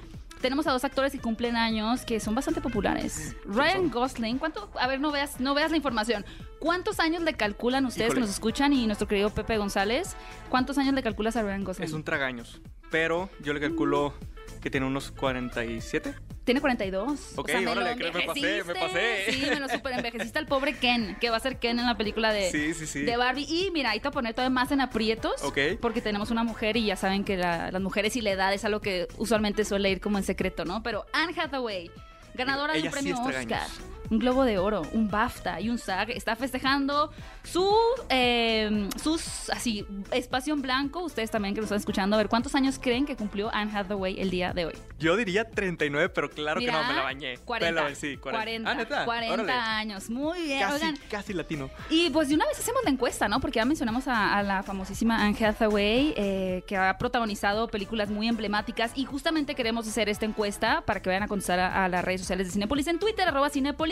tenemos 0.46 0.68
a 0.68 0.72
dos 0.72 0.84
actores 0.84 1.12
que 1.12 1.18
cumplen 1.18 1.56
años 1.56 2.06
que 2.06 2.20
son 2.20 2.36
bastante 2.36 2.62
populares. 2.62 3.36
Ryan? 3.46 3.90
Gosling, 3.90 4.38
¿cuánto? 4.38 4.70
A 4.80 4.86
ver, 4.86 5.02
no 5.02 5.12
veas, 5.12 5.40
no 5.40 5.56
veas 5.56 5.72
la 5.72 5.78
información. 5.78 6.24
¿Cuántos 6.60 7.00
años 7.00 7.24
le 7.24 7.34
calculan 7.34 7.84
ustedes 7.88 8.10
Híjole. 8.10 8.18
que 8.18 8.28
nos 8.28 8.30
escuchan 8.30 8.72
y 8.72 8.86
nuestro 8.86 9.08
querido 9.08 9.32
Pepe 9.32 9.58
González? 9.58 10.16
¿Cuántos 10.50 10.78
años 10.78 10.94
le 10.94 11.02
calculas 11.02 11.36
a 11.36 11.42
Ryan 11.42 11.64
Gosling? 11.64 11.88
Es 11.88 11.94
un 11.94 12.04
tragaños. 12.04 12.62
Pero 12.92 13.32
yo 13.42 13.54
le 13.54 13.60
calculo 13.60 14.14
que 14.62 14.70
tiene 14.70 14.86
unos 14.86 15.10
47. 15.10 16.14
Tiene 16.46 16.62
42. 16.62 17.20
Ok, 17.38 17.46
o 17.50 17.52
sea, 17.52 17.60
me 17.62 17.68
órale, 17.72 17.96
creo 17.98 18.12
que 18.12 18.20
me 18.20 18.26
pasé, 18.28 18.64
me 18.64 18.76
pasé. 18.76 19.32
Sí, 19.32 19.46
me 19.50 19.60
lo 19.60 19.68
super 19.68 19.94
envejeciste 19.94 20.38
al 20.40 20.46
pobre 20.46 20.78
Ken, 20.78 21.18
que 21.20 21.30
va 21.32 21.38
a 21.38 21.40
ser 21.40 21.58
Ken 21.58 21.80
en 21.80 21.86
la 21.88 21.98
película 21.98 22.32
de, 22.32 22.52
Sí, 22.52 22.74
sí, 22.76 22.86
sí. 22.86 23.02
de 23.02 23.18
Barbie. 23.18 23.46
Y 23.50 23.72
mira, 23.72 23.90
ahí 23.90 24.00
te 24.00 24.04
voy 24.04 24.12
a 24.12 24.14
poner 24.14 24.34
todavía 24.36 24.52
más 24.54 24.72
en 24.72 24.80
aprietos. 24.80 25.44
Ok. 25.44 25.58
Porque 25.82 26.02
tenemos 26.02 26.30
una 26.30 26.44
mujer 26.44 26.78
y 26.78 26.86
ya 26.86 26.96
saben 26.96 27.24
que 27.24 27.36
la- 27.36 27.72
las 27.72 27.82
mujeres 27.82 28.16
y 28.16 28.22
la 28.22 28.30
edad 28.32 28.54
es 28.54 28.64
algo 28.64 28.80
que 28.80 29.08
usualmente 29.18 29.66
suele 29.66 29.90
ir 29.90 30.00
como 30.00 30.20
en 30.20 30.24
secreto, 30.24 30.66
¿no? 30.66 30.84
Pero 30.84 31.06
Anne 31.14 31.34
Hathaway, 31.36 31.90
ganadora 32.36 32.74
de 32.74 32.80
Ella 32.80 32.90
un 32.90 32.94
sí 32.96 33.00
premio 33.00 33.16
Oscar. 33.16 33.46
tragaños. 33.48 33.72
Un 34.10 34.20
Globo 34.20 34.44
de 34.44 34.58
Oro, 34.60 34.84
un 34.94 35.10
BAFTA 35.10 35.60
y 35.62 35.70
un 35.70 35.78
SAG. 35.78 36.12
Está 36.12 36.36
festejando 36.36 37.12
su, 37.44 37.68
eh, 38.10 38.88
sus, 39.02 39.50
así, 39.50 39.86
espacio 40.12 40.54
en 40.54 40.62
blanco. 40.62 41.02
Ustedes 41.04 41.32
también 41.32 41.54
que 41.56 41.62
lo 41.62 41.66
están 41.66 41.80
escuchando. 41.80 42.16
A 42.16 42.18
ver, 42.18 42.30
¿cuántos 42.30 42.56
años 42.56 42.80
creen 42.82 43.06
que 43.06 43.16
cumplió 43.16 43.50
Anne 43.54 43.72
Hathaway 43.76 44.20
el 44.20 44.30
día 44.30 44.54
de 44.54 44.66
hoy? 44.68 44.74
Yo 45.00 45.16
diría 45.18 45.50
39, 45.50 46.10
pero 46.10 46.30
claro 46.30 46.60
Mira, 46.60 46.74
que 46.74 46.80
no, 46.80 46.88
me 46.88 46.94
la 46.94 47.02
bañé. 47.04 47.38
40, 47.40 47.82
Me 47.84 47.90
la- 47.90 47.96
sí, 47.96 48.18
40. 48.18 48.32
40, 48.46 48.72
Ah, 48.72 48.76
¿neta? 48.76 49.06
40 49.06 49.34
Órale. 49.34 49.52
años. 49.52 50.10
Muy 50.10 50.42
bien. 50.44 50.60
Casi, 50.60 50.76
Oigan, 50.76 50.98
casi 51.10 51.34
latino. 51.34 51.70
y 51.90 52.10
pues 52.12 52.30
de 52.30 52.36
una 52.36 52.46
vez 52.46 52.60
hacemos 52.60 52.82
la 52.84 52.92
encuesta, 52.92 53.28
¿no? 53.28 53.40
Porque 53.40 53.58
ya 53.58 53.66
mencionamos 53.66 54.08
a, 54.08 54.38
a 54.38 54.44
la 54.44 54.64
famosísima 54.64 55.24
Anne 55.24 55.36
Hathaway, 55.46 56.14
eh, 56.16 56.64
que 56.68 56.78
ha 56.78 56.98
protagonizado 56.98 57.68
películas 57.68 58.10
muy 58.10 58.28
emblemáticas. 58.28 58.92
Y 58.96 59.06
justamente 59.06 59.56
queremos 59.56 59.88
hacer 59.88 60.10
esta 60.10 60.26
encuesta 60.26 60.82
para 60.86 61.02
que 61.02 61.10
vayan 61.10 61.24
a 61.24 61.28
contestar 61.28 61.60
a, 61.60 61.86
a 61.86 61.90
las 61.90 62.04
redes 62.06 62.22
sociales 62.22 62.48
de 62.48 62.54
Cinépolis 62.54 62.88
en 62.88 63.00
Twitter, 63.00 63.28
arroba 63.28 63.50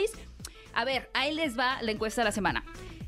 Cinépolis. 0.07 0.29
A 0.73 0.85
ver, 0.85 1.09
ahí 1.13 1.33
les 1.33 1.57
va 1.57 1.81
la 1.81 1.91
encuesta 1.91 2.21
de 2.21 2.25
la 2.25 2.31
semana. 2.31 2.63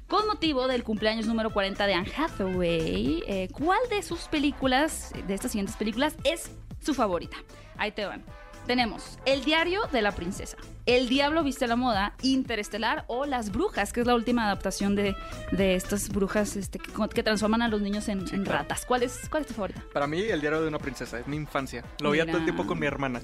Con 0.07 0.27
motivo 0.27 0.67
del 0.67 0.83
cumpleaños 0.83 1.25
número 1.25 1.51
40 1.51 1.87
de 1.87 1.93
Anne 1.95 2.11
Hathaway, 2.15 3.23
eh, 3.27 3.47
¿cuál 3.51 3.79
de 3.89 4.03
sus 4.03 4.27
películas, 4.27 5.11
de 5.27 5.33
estas 5.33 5.51
siguientes 5.51 5.75
películas, 5.75 6.15
es 6.23 6.51
su 6.79 6.93
favorita? 6.93 7.37
Ahí 7.77 7.91
te 7.91 8.05
van. 8.05 8.23
Tenemos 8.67 9.19
El 9.25 9.43
diario 9.43 9.81
de 9.91 10.01
la 10.01 10.11
princesa, 10.11 10.57
El 10.87 11.07
diablo 11.07 11.43
viste 11.43 11.67
la 11.67 11.75
moda, 11.75 12.15
Interestelar 12.23 13.05
o 13.07 13.25
Las 13.25 13.51
brujas, 13.51 13.93
que 13.93 14.01
es 14.01 14.07
la 14.07 14.15
última 14.15 14.45
adaptación 14.45 14.95
de, 14.95 15.15
de 15.51 15.75
estas 15.75 16.09
brujas 16.09 16.55
este, 16.55 16.79
que, 16.79 16.91
que 17.13 17.21
transforman 17.23 17.61
a 17.61 17.67
los 17.67 17.81
niños 17.81 18.07
en, 18.09 18.27
Sí, 18.27 18.33
en 18.35 18.43
claro. 18.43 18.59
ratas. 18.59 18.85
¿Cuál 18.87 19.03
es, 19.03 19.27
¿Cuál 19.29 19.41
es 19.41 19.47
tu 19.47 19.53
favorita? 19.53 19.83
Para 19.93 20.07
mí, 20.07 20.19
el 20.19 20.41
diario 20.41 20.61
de 20.61 20.67
una 20.67 20.79
princesa 20.79 21.19
es 21.19 21.27
mi 21.27 21.35
infancia. 21.35 21.83
Lo 21.99 22.09
veía 22.11 22.25
todo 22.25 22.37
el 22.37 22.41
Mira. 22.43 22.53
tiempo 22.55 22.67
con 22.67 22.79
mi 22.79 22.87
hermana. 22.87 23.21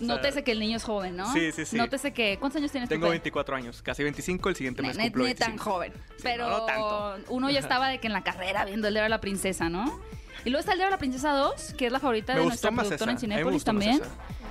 Nótese 0.00 0.42
que 0.42 0.52
el 0.52 0.60
niño 0.60 0.76
es 0.76 0.84
joven, 0.84 1.16
¿no? 1.16 1.32
Sí, 1.32 1.52
sí, 1.52 1.64
sí. 1.64 1.76
Nótese 1.76 2.12
que... 2.12 2.38
¿Cuántos 2.38 2.58
años 2.58 2.72
tienes 2.72 2.88
Tengo 2.88 3.06
Pe? 3.06 3.10
24 3.10 3.56
años, 3.56 3.82
casi 3.82 4.02
25, 4.02 4.48
el 4.48 4.56
siguiente 4.56 4.82
mes 4.82 4.96
cumplo 4.96 5.24
ne 5.24 5.34
tan 5.34 5.50
25. 5.50 5.70
joven. 5.70 5.92
Pero 6.22 6.48
no, 6.48 6.58
no 6.58 6.64
tanto. 6.64 7.16
uno 7.28 7.50
ya 7.50 7.60
estaba 7.60 7.88
de 7.88 8.00
que 8.00 8.06
en 8.06 8.12
la 8.12 8.22
carrera 8.22 8.64
viendo 8.64 8.88
el 8.88 8.94
de 8.94 9.08
la 9.08 9.20
princesa, 9.20 9.68
¿no? 9.68 10.00
Y 10.44 10.50
luego 10.50 10.60
está 10.60 10.72
el 10.72 10.78
de 10.78 10.90
la 10.90 10.98
princesa 10.98 11.32
2, 11.32 11.74
que 11.76 11.86
es 11.86 11.92
la 11.92 12.00
favorita 12.00 12.34
de 12.34 12.44
nuestra 12.44 12.70
productora 12.70 13.12
en 13.12 13.44
más 13.46 13.64
también. 13.64 14.00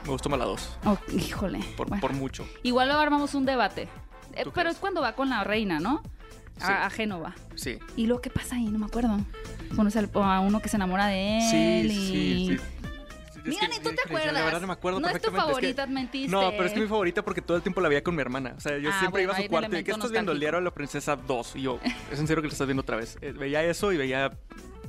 Me 0.04 0.10
gustó 0.10 0.30
más 0.30 0.40
la 0.40 0.46
2, 0.46 0.78
Oh, 0.86 0.98
híjole. 1.12 1.60
por, 1.78 2.14
mucho. 2.14 2.48
Igual 2.64 2.88
luego 2.88 3.02
armamos 3.02 3.36
un 3.36 3.46
debate. 3.46 3.88
Eh, 4.34 4.44
¿Tú 4.44 4.52
pero 4.54 4.70
es 4.70 4.78
cuando 4.78 5.02
va 5.02 5.14
con 5.14 5.30
la 5.30 5.44
reina, 5.44 5.80
¿no? 5.80 6.02
A, 6.60 6.90
Génova. 6.90 7.36
Sí. 7.56 7.78
¿Y 7.96 8.06
luego 8.06 8.22
qué 8.22 8.30
pasa 8.30 8.56
ahí? 8.56 8.66
No 8.66 8.80
me 8.80 8.86
acuerdo. 8.86 9.18
Conoce 9.76 10.00
a 10.14 10.40
uno 10.40 10.62
que 10.62 10.70
se 10.70 10.78
enamora 10.78 11.08
de 11.08 11.38
él. 11.38 11.50
Sí, 11.50 11.94
y... 11.94 12.48
sí, 12.48 12.58
sí. 12.58 12.64
Es 13.44 13.50
Mira, 13.50 13.68
ni 13.68 13.80
tú 13.80 13.90
te 13.94 14.02
acuerdas. 14.06 14.34
La 14.34 14.44
verdad 14.46 14.62
no 14.62 14.68
me 14.68 14.74
acuerdo 14.74 15.00
No 15.00 15.10
es 15.10 15.22
tu 15.22 15.32
que- 15.32 15.38
favorita, 15.38 15.86
mentiste. 15.86 16.32
No, 16.32 16.52
pero 16.52 16.66
es 16.66 16.72
que 16.74 16.80
mi 16.80 16.88
favorita 16.88 17.24
porque 17.24 17.42
todo 17.42 17.58
el 17.58 17.64
tiempo 17.64 17.82
la 17.82 17.90
veía 17.90 18.02
con 18.04 18.16
mi 18.16 18.22
hermana. 18.22 18.54
O 18.58 18.60
sea, 18.62 18.78
yo 18.78 18.90
Ah, 18.90 19.00
siempre 19.00 19.24
bueno, 19.26 19.34
iba 19.34 19.34
a 19.34 19.42
su 19.44 19.50
cuarto 19.50 19.78
y 19.78 19.84
¿qué 19.84 19.92
estás 19.92 20.12
viendo? 20.12 20.32
El 20.32 20.40
diario 20.40 20.60
de 20.60 20.66
la 20.66 20.74
princesa 20.74 21.16
2. 21.16 21.56
Y 21.58 21.62
yo, 21.64 21.80
es 22.12 22.20
en 22.20 22.28
serio 22.28 22.42
que 22.42 22.48
lo 22.48 22.52
estás 22.54 22.68
viendo 22.68 22.82
otra 22.82 22.96
vez. 22.98 23.18
Eh, 23.22 23.32
veía 23.34 23.62
eso 23.64 23.92
y 23.92 23.98
veía 23.98 24.32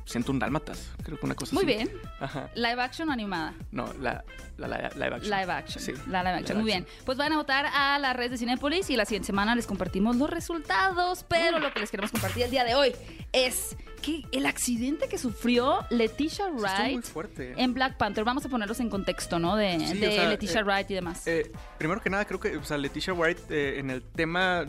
Siento 0.04 0.32
un 0.32 0.38
dálmatas. 0.38 0.90
Creo 1.02 1.18
que 1.18 1.24
una 1.26 1.34
cosa 1.34 1.54
Muy 1.54 1.64
así. 1.64 1.74
bien. 1.74 1.90
Ajá. 2.20 2.50
Live 2.54 2.80
action 2.82 3.08
o 3.08 3.12
animada. 3.12 3.54
No, 3.70 3.90
la, 4.00 4.22
la, 4.58 4.68
la- 4.68 4.88
live 4.90 5.14
action. 5.16 5.30
Live 5.40 5.52
action. 5.52 5.82
Sí. 5.84 5.92
La 6.10 6.22
live 6.22 6.34
action. 6.36 6.58
Muy 6.58 6.66
bien. 6.66 6.86
Pues 7.06 7.16
van 7.16 7.32
a 7.32 7.36
votar 7.36 7.66
a 7.72 7.98
las 7.98 8.14
redes 8.14 8.32
de 8.32 8.38
Cinépolis 8.38 8.90
y 8.90 8.96
la 8.96 9.06
siguiente 9.06 9.26
semana 9.26 9.54
les 9.54 9.66
compartimos 9.66 10.16
los 10.16 10.28
resultados. 10.30 11.24
Pero 11.28 11.58
lo 11.58 11.72
que 11.72 11.80
les 11.80 11.90
queremos 11.90 12.10
compartir 12.12 12.42
el 12.42 12.50
día 12.50 12.64
de 12.64 12.74
hoy 12.74 12.92
es 13.32 13.76
que 14.02 14.22
el 14.32 14.44
accidente 14.44 15.08
que 15.08 15.16
sufrió 15.16 15.86
Leticia 15.88 16.48
Wright 16.48 17.02
en 17.38 17.72
Black 17.72 17.96
Panther. 17.96 18.24
Vamos 18.24 18.44
a 18.44 18.50
ponerlos 18.50 18.78
en 18.80 18.90
contexto, 18.90 19.38
¿no? 19.38 19.56
De, 19.56 19.80
Sí, 19.80 19.98
de 19.98 20.08
o 20.08 20.12
sea, 20.12 20.28
Leticia 20.28 20.60
eh, 20.60 20.64
Wright 20.64 20.90
y 20.90 20.94
demás. 20.94 21.26
Eh, 21.26 21.50
primero 21.78 22.02
que 22.02 22.10
nada, 22.10 22.26
creo 22.26 22.38
que, 22.38 22.58
o 22.58 22.64
sea, 22.64 22.76
Leticia 22.76 23.14
Wright 23.14 23.38
eh, 23.50 23.78
en 23.78 23.88
el 23.88 24.02
tema. 24.02 24.66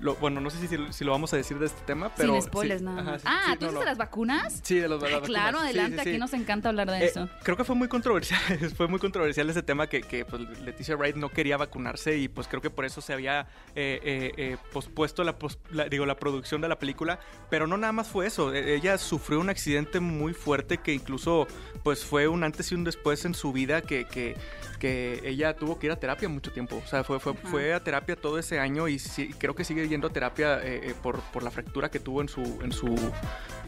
Lo, 0.00 0.14
bueno, 0.16 0.40
no 0.40 0.50
sé 0.50 0.66
si, 0.66 0.76
si 0.92 1.04
lo 1.04 1.10
vamos 1.12 1.32
a 1.32 1.36
decir 1.36 1.58
de 1.58 1.66
este 1.66 1.80
tema, 1.82 2.12
pero. 2.16 2.32
Sin 2.34 2.42
spoilers, 2.42 2.80
sí, 2.80 2.84
nada 2.84 3.00
ajá, 3.02 3.18
sí, 3.18 3.24
ah, 3.26 3.42
sí, 3.46 3.52
¿tú 3.52 3.58
dices 3.60 3.74
no. 3.74 3.80
de 3.80 3.86
las 3.86 3.98
vacunas? 3.98 4.60
Sí, 4.62 4.74
de 4.76 4.88
los 4.88 5.00
de 5.00 5.08
Ah, 5.08 5.10
las 5.10 5.20
claro, 5.22 5.58
vacunas. 5.58 5.72
Sí, 5.72 5.78
adelante. 5.78 6.00
Aquí 6.10 6.18
nos 6.18 6.32
encanta 6.34 6.68
hablar 6.68 6.90
de 6.90 6.98
Eh, 6.98 7.06
eso. 7.06 7.28
creo 7.42 7.56
que 7.56 7.64
fue 7.64 7.74
muy 7.74 7.88
controversial, 7.88 8.40
fue 8.76 8.88
muy 8.88 8.98
controversial 8.98 9.48
ese 9.50 9.62
tema 9.62 9.86
que, 9.88 10.02
que, 10.02 10.24
pues, 10.24 10.42
Leticia 10.60 10.96
Wright 10.96 11.16
no 11.16 11.28
quería 11.30 11.56
vacunarse 11.56 12.16
y 12.16 12.28
pues 12.28 12.46
creo 12.48 12.60
que 12.62 12.70
por 12.70 12.84
eso 12.84 13.00
se 13.00 13.12
había 13.12 13.46
eh, 13.74 14.32
eh, 14.36 14.56
pospuesto 14.72 15.24
la, 15.24 15.38
pos- 15.38 15.58
la- 15.70 15.88
digo, 15.88 16.06
la 16.06 16.16
producción 16.16 16.60
de 16.60 16.68
la 16.68 16.78
película, 16.78 17.18
pero 17.50 17.66
no 17.66 17.76
nada 17.76 17.92
más 17.92 18.08
fue 18.08 18.26
eso, 18.26 18.52
eh, 18.54 18.74
ella 18.74 18.98
sufrió 18.98 19.40
un 19.40 19.50
accidente 19.50 20.00
muy 20.00 20.32
fuerte 20.34 20.78
que 20.78 20.92
incluso 20.92 21.46
pues 21.82 22.04
fue 22.04 22.28
un 22.28 22.44
antes 22.44 22.70
y 22.72 22.74
un 22.74 22.84
después 22.84 23.24
en 23.24 23.34
su 23.34 23.52
vida 23.52 23.82
que, 23.82 24.04
que, 24.06 24.36
que 24.78 25.20
ella 25.24 25.54
tuvo 25.56 25.78
que 25.78 25.86
ir 25.86 25.92
a 25.92 25.96
terapia 25.96 26.28
mucho 26.28 26.52
tiempo, 26.52 26.80
o 26.84 26.88
sea, 26.88 27.04
fue, 27.04 27.20
fue, 27.20 27.34
fue 27.34 27.74
a 27.74 27.82
terapia 27.82 28.16
todo 28.16 28.38
ese 28.38 28.58
año 28.58 28.88
y 28.88 28.98
sí, 28.98 29.30
creo 29.38 29.54
que 29.54 29.64
sigue 29.64 29.88
yendo 29.88 30.08
a 30.08 30.12
terapia 30.12 30.58
eh, 30.62 30.90
eh, 30.90 30.94
por, 31.02 31.20
por 31.20 31.42
la 31.42 31.50
fractura 31.50 31.90
que 31.90 32.00
tuvo 32.00 32.20
en 32.20 32.28
su, 32.28 32.42
en 32.62 32.72
su, 32.72 32.94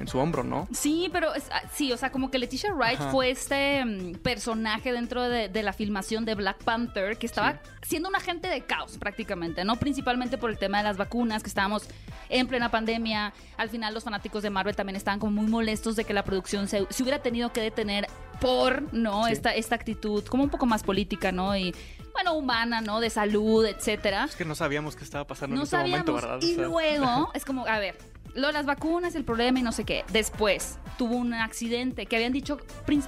en 0.00 0.08
su 0.08 0.18
hombro, 0.18 0.42
¿no? 0.42 0.66
Sí, 0.72 1.08
pero 1.12 1.34
es- 1.34 1.48
ah, 1.52 1.62
sí, 1.74 1.92
o 1.92 1.96
sea, 1.96 2.10
como 2.10 2.30
que 2.30 2.38
Leticia 2.38 2.72
Wright 2.72 2.98
Ajá. 3.00 3.10
fue 3.10 3.30
este 3.30 3.84
mm, 3.84 4.14
personaje 4.22 4.92
dentro 4.92 5.22
de, 5.28 5.48
de 5.48 5.62
la 5.62 5.72
filmación 5.72 6.24
de 6.24 6.34
Black 6.34 6.64
Panther 6.64 7.18
que 7.18 7.26
estaba 7.26 7.60
siendo 7.82 8.08
un 8.08 8.16
agente 8.16 8.48
de 8.48 8.62
caos 8.62 8.96
prácticamente, 8.98 9.62
¿no? 9.64 9.76
Principalmente 9.76 10.38
por 10.38 10.50
el 10.50 10.58
tema 10.58 10.78
de 10.78 10.84
las 10.84 10.96
vacunas, 10.96 11.42
que 11.42 11.48
estábamos 11.48 11.86
en 12.30 12.46
plena 12.48 12.70
pandemia. 12.70 13.32
Al 13.58 13.68
final 13.68 13.92
los 13.94 14.04
fanáticos 14.04 14.42
de 14.42 14.50
Marvel 14.50 14.74
también 14.74 14.96
estaban 14.96 15.20
como 15.20 15.40
muy 15.42 15.50
molestos 15.50 15.96
de 15.96 16.04
que 16.04 16.14
la 16.14 16.24
producción 16.24 16.66
se, 16.66 16.86
se 16.90 17.02
hubiera 17.02 17.20
tenido 17.20 17.52
que 17.52 17.60
detener 17.60 18.06
por, 18.40 18.92
¿no? 18.94 19.26
Sí. 19.26 19.32
Esta, 19.32 19.54
esta 19.54 19.74
actitud 19.74 20.24
como 20.24 20.42
un 20.44 20.50
poco 20.50 20.64
más 20.64 20.82
política, 20.82 21.30
¿no? 21.30 21.54
Y, 21.56 21.74
bueno, 22.14 22.32
humana, 22.34 22.80
¿no? 22.80 23.00
De 23.00 23.10
salud, 23.10 23.66
etcétera. 23.66 24.24
Es 24.24 24.34
que 24.36 24.44
no 24.46 24.54
sabíamos 24.54 24.96
qué 24.96 25.04
estaba 25.04 25.26
pasando 25.26 25.54
No 25.56 25.62
en 25.62 25.66
ese 25.66 25.70
sabíamos. 25.76 26.06
momento, 26.06 26.14
¿verdad? 26.14 26.38
O 26.42 26.46
y 26.46 26.54
sea, 26.54 26.64
luego, 26.66 27.30
es 27.34 27.44
como, 27.44 27.66
a 27.66 27.78
ver, 27.78 27.96
lo 28.34 28.48
de 28.48 28.52
las 28.52 28.66
vacunas, 28.66 29.14
el 29.14 29.24
problema 29.24 29.58
y 29.58 29.62
no 29.62 29.72
sé 29.72 29.84
qué. 29.84 30.04
Después 30.12 30.78
tuvo 30.98 31.16
un 31.16 31.32
accidente 31.32 32.06
que 32.06 32.16
habían 32.16 32.32
dicho, 32.32 32.58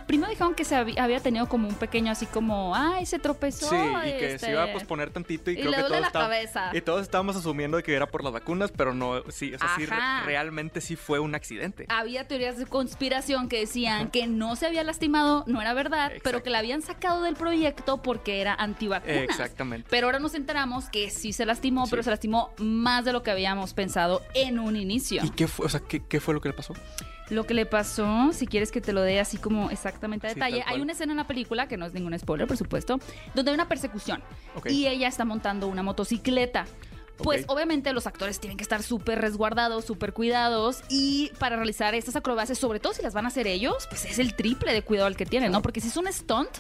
primero 0.07 0.31
dijeron 0.31 0.55
que 0.55 0.65
se 0.65 0.75
había, 0.77 1.21
tenido 1.21 1.49
como 1.49 1.69
un 1.69 1.75
pequeño 1.75 2.11
así 2.11 2.27
como, 2.27 2.75
ay, 2.75 3.07
se 3.07 3.19
tropezó. 3.19 3.69
Sí, 3.69 3.77
y 3.77 4.11
que 4.19 4.35
este, 4.35 4.47
se 4.47 4.53
iba 4.53 4.65
a 4.65 4.73
posponer 4.73 5.11
tantito 5.11 5.51
y, 5.51 5.55
y 5.55 5.57
creo 5.59 5.71
le 5.71 5.77
que 5.77 5.83
todos 5.85 6.01
la 6.01 6.11
cabeza. 6.11 6.71
y 6.73 6.81
todos 6.81 7.03
estábamos 7.03 7.37
asumiendo 7.37 7.77
de 7.77 7.83
que 7.83 7.95
era 7.95 8.07
por 8.07 8.25
las 8.25 8.33
vacunas, 8.33 8.73
pero 8.75 8.95
no, 8.95 9.23
sí, 9.31 9.55
o 9.55 9.59
sea, 9.59 9.69
sí, 9.77 9.87
realmente 10.25 10.81
sí 10.81 10.97
fue 10.97 11.19
un 11.19 11.35
accidente. 11.35 11.87
Había 11.89 12.27
teorías 12.27 12.57
de 12.59 12.67
conspiración 12.67 13.49
que 13.49 13.61
decían 13.61 14.11
que 14.11 14.27
no 14.27 14.57
se 14.57 14.67
había 14.67 14.85
lastimado, 14.85 15.45
no 15.47 15.61
era 15.61 15.75
verdad, 15.75 16.13
pero 16.23 16.43
que 16.43 16.51
la 16.51 16.59
habían 16.59 16.83
sacado 16.83 17.23
del 17.23 17.35
proyecto 17.35 18.03
porque 18.03 18.41
era 18.41 18.55
antivacunas. 18.55 19.23
Exactamente. 19.25 19.87
Pero 19.91 20.07
ahora 20.07 20.19
nos 20.19 20.35
enteramos 20.35 20.89
que 20.89 21.11
sí 21.11 21.33
se 21.33 21.45
lastimó, 21.45 21.87
Sí. 21.87 21.91
pero 21.91 22.03
se 22.03 22.11
lastimó 22.11 22.51
más 22.59 23.05
de 23.05 23.13
lo 23.13 23.23
que 23.23 23.31
habíamos 23.31 23.75
pensado 23.75 24.23
en 24.35 24.59
un 24.59 24.77
inicio. 24.77 25.12
¿Y 25.23 25.31
qué 25.31 25.47
fue, 25.49 25.67
o 25.67 25.69
sea, 25.69 25.81
qué, 25.81 26.03
qué 26.07 26.21
fue 26.21 26.35
lo 26.35 26.41
que 26.41 26.49
le 26.49 26.55
pasó? 26.55 26.75
lo 27.31 27.45
que 27.47 27.55
le 27.55 27.65
pasó, 27.65 28.31
si 28.35 28.47
quieres 28.47 28.71
que 28.71 28.83
te 28.83 28.93
lo 28.93 29.01
dé 29.01 29.19
así 29.19 29.39
como 29.39 29.71
exactamente 29.71 30.27
a 30.27 30.31
Sí, 30.31 30.35
detalle. 30.35 30.65
Hay 30.67 30.83
una 30.83 30.93
escena 30.93 31.13
en 31.13 31.17
la 31.17 31.27
película, 31.27 31.67
que 31.67 31.79
no 31.79 31.87
es 31.87 31.95
ningún 31.95 32.19
spoiler, 32.19 32.47
por 32.47 32.59
supuesto, 32.59 32.99
donde 33.35 33.51
hay 33.51 33.55
una 33.55 33.69
persecución 33.69 34.23
y 34.69 34.87
ella 34.87 35.09
está 35.09 35.25
montando 35.25 35.67
una 35.69 35.83
motocicleta. 35.83 36.67
Pues 37.17 37.45
obviamente 37.47 37.93
los 37.93 38.07
actores 38.07 38.41
tienen 38.41 38.57
que 38.59 38.63
estar 38.65 38.83
súper 38.83 39.21
resguardados, 39.21 39.85
súper 39.85 40.13
cuidados 40.13 40.83
y 40.91 41.31
para 41.39 41.57
realizar 41.57 41.95
estas 41.95 42.17
acrobacias, 42.17 42.59
sobre 42.59 42.81
todo 42.81 42.93
si 42.93 43.01
las 43.01 43.15
van 43.15 43.25
a 43.25 43.29
hacer 43.29 43.47
ellos, 43.47 43.87
pues 43.89 44.05
es 44.05 44.19
el 44.19 44.35
triple 44.35 44.73
de 44.75 44.83
cuidado 44.83 45.07
al 45.07 45.17
que 45.17 45.25
tienen, 45.25 45.53
¿no? 45.53 45.63
Porque 45.63 45.81
si 45.81 45.89
es 45.89 45.97
un 45.97 46.13
stunt, 46.13 46.51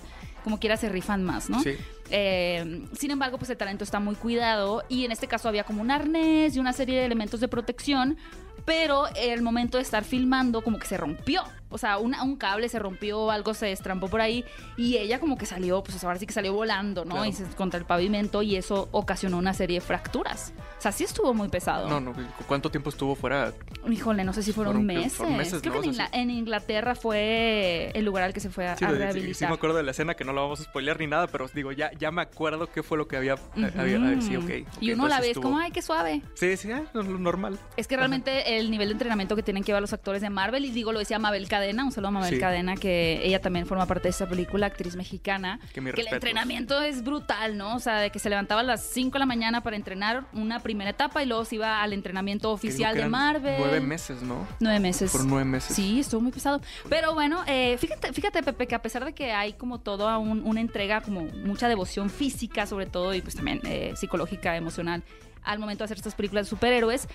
como 0.42 0.58
quiera 0.58 0.76
se 0.76 0.88
rifan 0.88 1.24
más, 1.24 1.48
¿no? 1.50 1.60
Sí. 1.60 1.76
Eh, 2.10 2.86
sin 2.98 3.10
embargo, 3.10 3.38
pues 3.38 3.50
el 3.50 3.56
talento 3.56 3.84
está 3.84 4.00
muy 4.00 4.14
cuidado 4.14 4.84
y 4.88 5.04
en 5.04 5.12
este 5.12 5.28
caso 5.28 5.48
había 5.48 5.64
como 5.64 5.80
un 5.80 5.90
arnés 5.90 6.54
y 6.56 6.58
una 6.58 6.72
serie 6.72 6.98
de 6.98 7.06
elementos 7.06 7.40
de 7.40 7.48
protección, 7.48 8.18
pero 8.64 9.06
el 9.16 9.42
momento 9.42 9.78
de 9.78 9.82
estar 9.82 10.04
filmando 10.04 10.62
como 10.62 10.78
que 10.78 10.86
se 10.86 10.96
rompió. 10.96 11.42
O 11.72 11.78
sea, 11.78 11.98
una- 11.98 12.22
un 12.22 12.36
cable 12.36 12.68
se 12.68 12.78
rompió, 12.78 13.30
algo 13.30 13.54
se 13.54 13.66
destrampó 13.66 14.08
por 14.08 14.20
ahí 14.20 14.44
y 14.76 14.96
ella 14.98 15.18
como 15.18 15.36
que 15.38 15.46
salió, 15.46 15.82
pues 15.82 16.02
ahora 16.04 16.18
sí 16.18 16.26
que 16.26 16.32
salió 16.32 16.52
volando, 16.52 17.04
¿no? 17.04 17.12
Claro. 17.14 17.26
Y 17.28 17.32
se, 17.32 17.44
contra 17.56 17.78
el 17.80 17.86
pavimento 17.86 18.42
y 18.42 18.56
eso 18.56 18.88
ocasionó 18.92 19.38
una 19.38 19.54
serie 19.54 19.80
de 19.80 19.86
fracturas. 19.86 20.52
O 20.78 20.82
sea, 20.82 20.92
sí 20.92 21.04
estuvo 21.04 21.32
muy 21.34 21.48
pesado. 21.48 21.88
No, 21.88 22.00
no, 22.00 22.12
¿cuánto 22.46 22.70
tiempo 22.70 22.90
estuvo 22.90 23.14
fuera? 23.14 23.52
Híjole, 23.90 24.24
no 24.24 24.32
sé 24.32 24.42
si 24.42 24.52
fueron, 24.52 24.84
meses. 24.84 25.14
fueron 25.14 25.36
meses, 25.36 25.60
Creo 25.62 25.74
¿no? 25.74 25.80
que 25.82 25.90
en, 26.12 26.30
Inglaterra 26.30 26.94
fue 26.94 27.90
el 27.94 28.04
lugar 28.04 28.24
al 28.24 28.32
que 28.34 28.40
se 28.40 28.50
fue 28.50 28.66
a, 28.68 28.76
Sí, 28.76 28.84
a 28.84 28.88
lo- 28.88 28.94
sí, 28.94 28.98
rehabilitar. 29.02 29.34
sí 29.34 29.46
me 29.46 29.54
acuerdo 29.54 29.76
de 29.76 29.82
la 29.82 29.90
escena 29.92 30.14
que 30.14 30.24
no 30.24 30.32
la 30.32 30.42
vamos 30.42 30.60
a 30.60 30.64
spoilear 30.64 30.98
ni 30.98 31.06
nada, 31.06 31.26
pero 31.28 31.48
digo, 31.54 31.72
ya, 31.72 31.90
ya 31.98 32.10
me 32.10 32.22
acuerdo 32.22 32.70
qué 32.70 32.82
fue 32.82 32.98
lo 32.98 33.06
que 33.08 33.16
había... 33.16 33.34
eh, 33.56 33.72
había- 33.78 33.98
ah, 33.98 34.20
sí, 34.20 34.36
ok. 34.36 34.42
Ujú. 34.44 34.52
ok, 34.76 34.82
y 34.82 34.92
uno 34.92 35.08
la 35.08 35.18
ve 35.20 35.26
es 35.26 35.36
estuvo- 35.36 35.42
como, 35.44 35.58
ay, 35.58 35.70
qué 35.70 35.82
suave. 35.82 36.22
Sí, 36.34 36.56
sí, 36.56 36.68
lo 36.92 37.02
lo 37.02 37.18
normal. 37.18 37.58
Es 37.76 37.86
que 37.86 37.96
realmente 37.96 38.58
el 38.58 38.70
nivel 38.70 38.88
de 38.88 38.92
entrenamiento 38.92 39.36
que 39.36 39.42
tienen 39.42 39.62
que 39.62 39.68
llevar 39.68 39.82
los 39.82 39.92
actores 39.92 40.22
de 40.22 40.30
Marvel, 40.30 40.64
y 40.64 40.70
digo, 40.70 40.92
lo 40.92 40.98
decía 40.98 41.18
Mabel 41.18 41.48
Cadena, 41.48 41.61
un 41.70 41.92
saludo 41.92 42.08
a 42.08 42.10
Mabel 42.12 42.34
Sí. 42.34 42.40
Cadena, 42.40 42.76
que 42.76 43.20
ella 43.24 43.40
también 43.40 43.66
forma 43.66 43.86
parte 43.86 44.04
de 44.04 44.10
esta 44.10 44.28
película, 44.28 44.66
actriz 44.66 44.96
mexicana, 44.96 45.60
Que 45.72 45.80
mis 45.80 45.94
el 45.94 46.06
entrenamiento 46.08 46.80
es 46.82 47.02
brutal, 47.04 47.56
¿no? 47.56 47.76
O 47.76 47.80
sea, 47.80 47.98
de 47.98 48.10
que 48.10 48.18
se 48.18 48.28
levantaba 48.30 48.60
a 48.62 48.64
las 48.64 48.82
5 48.82 49.12
de 49.14 49.18
la 49.20 49.26
mañana 49.26 49.62
para 49.62 49.76
entrenar 49.76 50.24
una 50.32 50.60
primera 50.60 50.90
etapa 50.90 51.22
y 51.22 51.26
luego 51.26 51.44
se 51.44 51.56
iba 51.56 51.82
al 51.82 51.92
entrenamiento 51.92 52.48
Que 52.48 52.54
oficial 52.54 52.94
que 52.94 53.02
de 53.02 53.08
Marvel. 53.08 53.56
Nueve 53.58 53.80
meses, 53.80 54.22
¿no? 54.22 54.46
Nueve 54.60 54.80
meses. 54.80 55.10
Fueron 55.10 55.28
nueve 55.30 55.44
meses. 55.44 55.74
Sí, 55.76 56.00
estuvo 56.00 56.20
muy 56.20 56.32
pesado. 56.32 56.60
Pero 56.88 57.14
bueno, 57.14 57.42
eh, 57.46 57.76
fíjate, 57.78 58.12
fíjate, 58.12 58.42
Pepe, 58.42 58.66
que 58.66 58.74
a 58.74 58.82
pesar 58.82 59.04
de 59.04 59.12
que 59.12 59.32
hay 59.32 59.52
como 59.54 59.78
toda 59.80 60.18
un- 60.18 60.42
una 60.44 60.60
entrega, 60.60 61.00
como 61.02 61.22
mucha 61.22 61.68
devoción 61.68 62.10
física, 62.10 62.66
sobre 62.66 62.86
todo, 62.86 63.14
y 63.14 63.20
pues 63.22 63.34
también 63.36 63.60
eh, 63.64 63.92
psicológica, 63.96 64.56
emocional, 64.56 65.02
al 65.44 65.58
momento 65.58 65.82
de 65.82 65.86
hacer 65.86 65.96
estas 65.96 66.14
películas 66.14 66.46
de 66.46 66.50
superhéroes, 66.50 67.08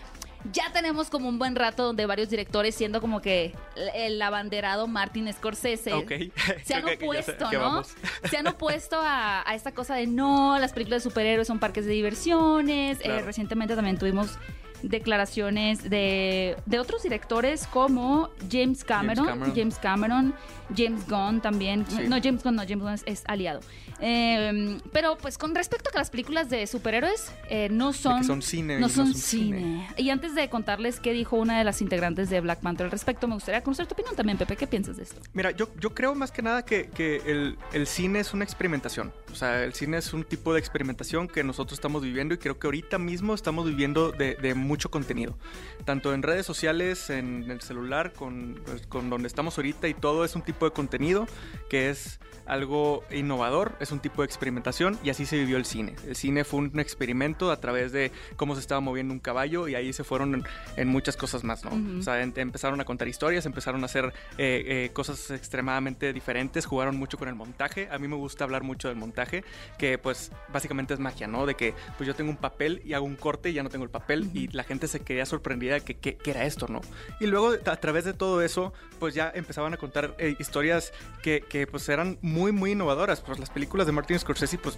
ya 0.52 0.72
tenemos 0.72 1.10
como 1.10 1.30
un 1.30 1.40
buen 1.40 1.56
rato 1.56 1.84
donde 1.84 2.06
varios 2.06 2.30
directores, 2.30 2.76
siendo 2.76 3.02
como 3.02 3.22
que 3.22 3.54
el 3.94 4.22
abanderado 4.22 4.88
Martin 4.88 5.32
Scorsese, 5.34 5.92
se 6.64 6.74
han 6.74 6.84
Creo 6.84 6.98
sé 6.98 7.04
opuesto, 7.04 7.52
¿no? 7.52 7.84
Se 8.30 8.38
han 8.38 8.48
opuesto 8.48 9.00
a, 9.02 9.50
a 9.50 9.56
esta 9.56 9.72
cosa 9.72 9.96
de 9.96 10.08
no, 10.08 10.58
las 10.60 10.74
películas 10.74 11.04
de 11.04 11.10
superhéroes 11.10 11.48
son 11.48 11.60
parques 11.60 11.86
de 11.86 11.92
diversiones. 11.92 13.00
Eh, 13.04 13.22
recientemente 13.22 13.76
también 13.76 13.98
tuvimos 13.98 14.38
declaraciones 14.84 15.90
de, 15.90 16.56
de 16.66 16.80
otros 16.80 17.04
directores 17.04 17.68
como 17.68 18.30
James 18.52 18.84
Cameron, 18.84 19.26
Cameron. 19.26 19.56
James 19.56 19.80
Cameron, 19.80 20.36
James 20.76 21.08
Gunn 21.08 21.42
también. 21.42 21.86
Sí. 21.88 22.04
No, 22.08 22.18
James 22.22 22.44
Gunn 22.44 22.56
no, 22.56 22.64
James 22.64 22.82
Gunn 22.84 22.94
es, 22.94 23.04
es 23.06 23.24
aliado. 23.28 23.62
Eh, 24.00 24.80
pero 24.92 25.18
pues 25.18 25.38
con 25.38 25.56
respecto 25.56 25.90
a 25.90 25.92
que 25.92 25.98
las 25.98 26.10
películas 26.10 26.50
de 26.50 26.68
superhéroes 26.68 27.32
eh, 27.50 27.68
no 27.72 27.94
son, 27.94 28.24
son 28.24 28.42
cine 28.42 28.76
no 28.76 28.82
no 28.82 28.90
son 28.90 29.14
cine. 29.14 29.88
Y 29.98 30.10
antes 30.10 30.36
de 30.36 30.50
contarles 30.50 31.00
qué 31.00 31.14
dijo 31.14 31.36
una 31.36 31.58
de 31.58 31.64
las 31.64 31.82
integrantes 31.82 32.30
de 32.30 32.40
Black 32.42 32.60
Panther 32.60 32.86
al 32.86 32.92
respecto, 32.92 33.28
me 33.28 33.34
gustaría 33.34 33.64
conocer 33.64 33.88
tu 33.88 33.94
opinión 33.94 34.16
también, 34.16 34.38
Pepe. 34.38 34.56
¿Qué 34.56 34.68
piensas 34.68 34.98
de 34.98 35.04
esto? 35.04 35.22
Mira, 35.34 35.52
yo, 35.52 35.70
yo 35.80 35.94
creo 35.94 36.14
más 36.16 36.32
que 36.32 36.42
nada 36.42 36.64
que, 36.64 36.90
que 36.90 37.22
el, 37.26 37.58
el 37.74 37.88
cine 37.88 38.20
es 38.20 38.34
una 38.34 38.44
experimentación. 38.44 39.12
O 39.32 39.36
sea, 39.36 39.64
el 39.64 39.74
cine 39.74 39.98
es 39.98 40.14
un 40.14 40.24
tipo 40.24 40.54
de 40.54 40.60
experimentación 40.60 41.28
que 41.28 41.44
nosotros 41.44 41.78
estamos 41.78 42.02
viviendo 42.02 42.34
y 42.34 42.38
creo 42.38 42.60
que 42.60 42.68
ahorita 42.68 42.98
mismo 42.98 43.34
estamos 43.34 43.66
viviendo 43.66 44.12
de, 44.12 44.36
de 44.36 44.54
mucho 44.54 44.90
contenido. 44.92 45.38
Tanto 45.86 46.14
en 46.14 46.24
redes 46.24 46.46
sociales, 46.46 47.10
en 47.10 47.50
el 47.50 47.62
celular, 47.62 48.14
con, 48.14 48.62
pues, 48.66 48.86
con 48.88 49.10
donde 49.10 49.28
estamos 49.28 49.58
ahorita 49.58 49.88
y 49.88 49.94
todo 49.94 50.24
es 50.24 50.36
un 50.36 50.42
tipo 50.42 50.66
de 50.66 50.72
contenido 50.72 51.28
que 51.70 51.90
es 51.90 52.20
algo 52.46 53.04
innovador, 53.12 53.76
es 53.88 53.92
un 53.92 54.00
tipo 54.00 54.22
de 54.22 54.26
experimentación 54.26 54.98
y 55.04 55.10
así 55.10 55.26
se 55.26 55.38
vivió 55.38 55.58
el 55.58 55.66
cine. 55.66 55.96
El 56.08 56.16
cine 56.16 56.44
fue 56.44 56.60
un 56.60 56.80
experimento 56.80 57.52
a 57.52 57.60
través 57.60 57.92
de 57.92 58.12
cómo 58.36 58.56
se 58.56 58.62
estaba 58.62 58.82
moviendo 58.82 59.14
un 59.14 59.20
caballo 59.20 59.68
y 59.68 59.76
ahí 59.76 59.94
se 59.94 60.04
fueron 60.04 60.34
en, 60.36 60.44
en 60.76 60.88
muchas 60.88 61.18
cosas 61.18 61.44
más, 61.44 61.64
¿no? 61.64 61.72
Ujú. 61.72 62.00
O 62.00 62.02
sea, 62.04 62.22
en- 62.22 62.34
empezaron 62.36 62.80
a 62.82 62.86
contar 62.86 63.08
historias, 63.08 63.46
empezaron 63.46 63.82
a 63.84 63.86
hacer 63.86 64.14
eh, 64.38 64.64
eh, 64.88 64.90
cosas 64.94 65.32
extremadamente 65.32 66.14
diferentes, 66.14 66.66
jugaron 66.66 66.96
mucho 66.98 67.18
con 67.18 67.28
el 67.28 67.36
montaje. 67.36 67.88
A 67.92 67.98
mí 67.98 68.08
me 68.08 68.16
gusta 68.16 68.44
hablar 68.44 68.64
mucho 68.64 68.88
del 68.90 68.98
montaje, 68.98 69.44
que 69.78 69.98
pues 69.98 70.32
básicamente 70.52 70.94
es 70.94 71.00
magia, 71.00 71.28
¿no? 71.28 71.46
De 71.46 71.56
que 71.56 71.74
pues 71.98 72.08
yo 72.08 72.16
tengo 72.16 72.30
un 72.32 72.38
papel 72.38 72.82
y 72.86 72.94
hago 72.94 73.06
un 73.06 73.16
corte 73.16 73.50
y 73.50 73.54
ya 73.54 73.64
no 73.64 73.70
tengo 73.70 73.84
el 73.86 73.92
papel 73.92 74.30
y 74.34 74.48
la 74.50 74.64
gente 74.64 74.88
se 74.88 75.00
quedía 75.02 75.26
sorprendida 75.26 75.76
de 75.76 75.82
que 75.82 75.96
qué 75.98 76.18
qué 76.18 76.32
era 76.32 76.46
esto, 76.46 76.68
¿no? 76.68 76.82
Y 77.20 77.28
luego 77.28 77.54
a 77.66 77.76
través 77.78 78.04
de 78.06 78.14
todo 78.14 78.42
eso, 78.42 78.74
pues 79.00 79.14
ya 79.14 79.32
empezaban 79.34 79.74
a 79.74 79.78
contar 79.78 80.16
eh, 80.18 80.36
historias 80.40 80.92
que, 81.22 81.42
que, 81.48 81.68
pues 81.68 81.88
eran 81.90 82.18
muy, 82.22 82.52
muy 82.52 82.72
innovadoras. 82.72 83.22
Pues 83.22 83.38
las 83.38 83.52
películas 83.52 83.77
de 83.86 83.92
Martin 83.92 84.18
Scorsese, 84.18 84.58
pues, 84.58 84.78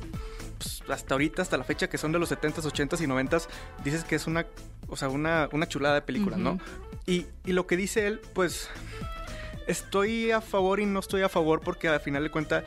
pues, 0.57 0.83
hasta 0.89 1.13
ahorita, 1.13 1.41
hasta 1.41 1.57
la 1.57 1.63
fecha, 1.63 1.87
que 1.89 1.97
son 1.97 2.11
de 2.11 2.19
los 2.19 2.29
70s, 2.31 2.63
80s 2.63 3.01
y 3.01 3.07
90s, 3.07 3.47
dices 3.83 4.03
que 4.03 4.15
es 4.15 4.27
una, 4.27 4.45
o 4.87 4.97
sea, 4.97 5.07
una, 5.09 5.47
una 5.51 5.67
chulada 5.67 5.95
de 5.95 6.01
película, 6.01 6.37
¿no? 6.37 6.53
Ujú. 6.53 6.63
Y, 7.05 7.25
y 7.45 7.53
lo 7.53 7.65
que 7.67 7.77
dice 7.77 8.07
él, 8.07 8.21
pues 8.33 8.69
estoy 9.67 10.31
a 10.31 10.41
favor 10.41 10.79
y 10.79 10.85
no 10.85 10.99
estoy 10.99 11.21
a 11.21 11.29
favor 11.29 11.61
porque 11.61 11.87
al 11.87 11.99
final 11.99 12.23
de 12.23 12.31
cuentas 12.31 12.63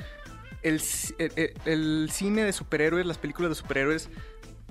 el, 0.63 0.81
el- 1.19 1.33
el- 1.37 1.53
el 1.65 2.11
cine 2.13 2.45
de 2.45 2.53
superhéroes, 2.53 3.05
las 3.07 3.19
películas 3.19 3.51
de 3.51 3.55
superhéroes, 3.57 4.09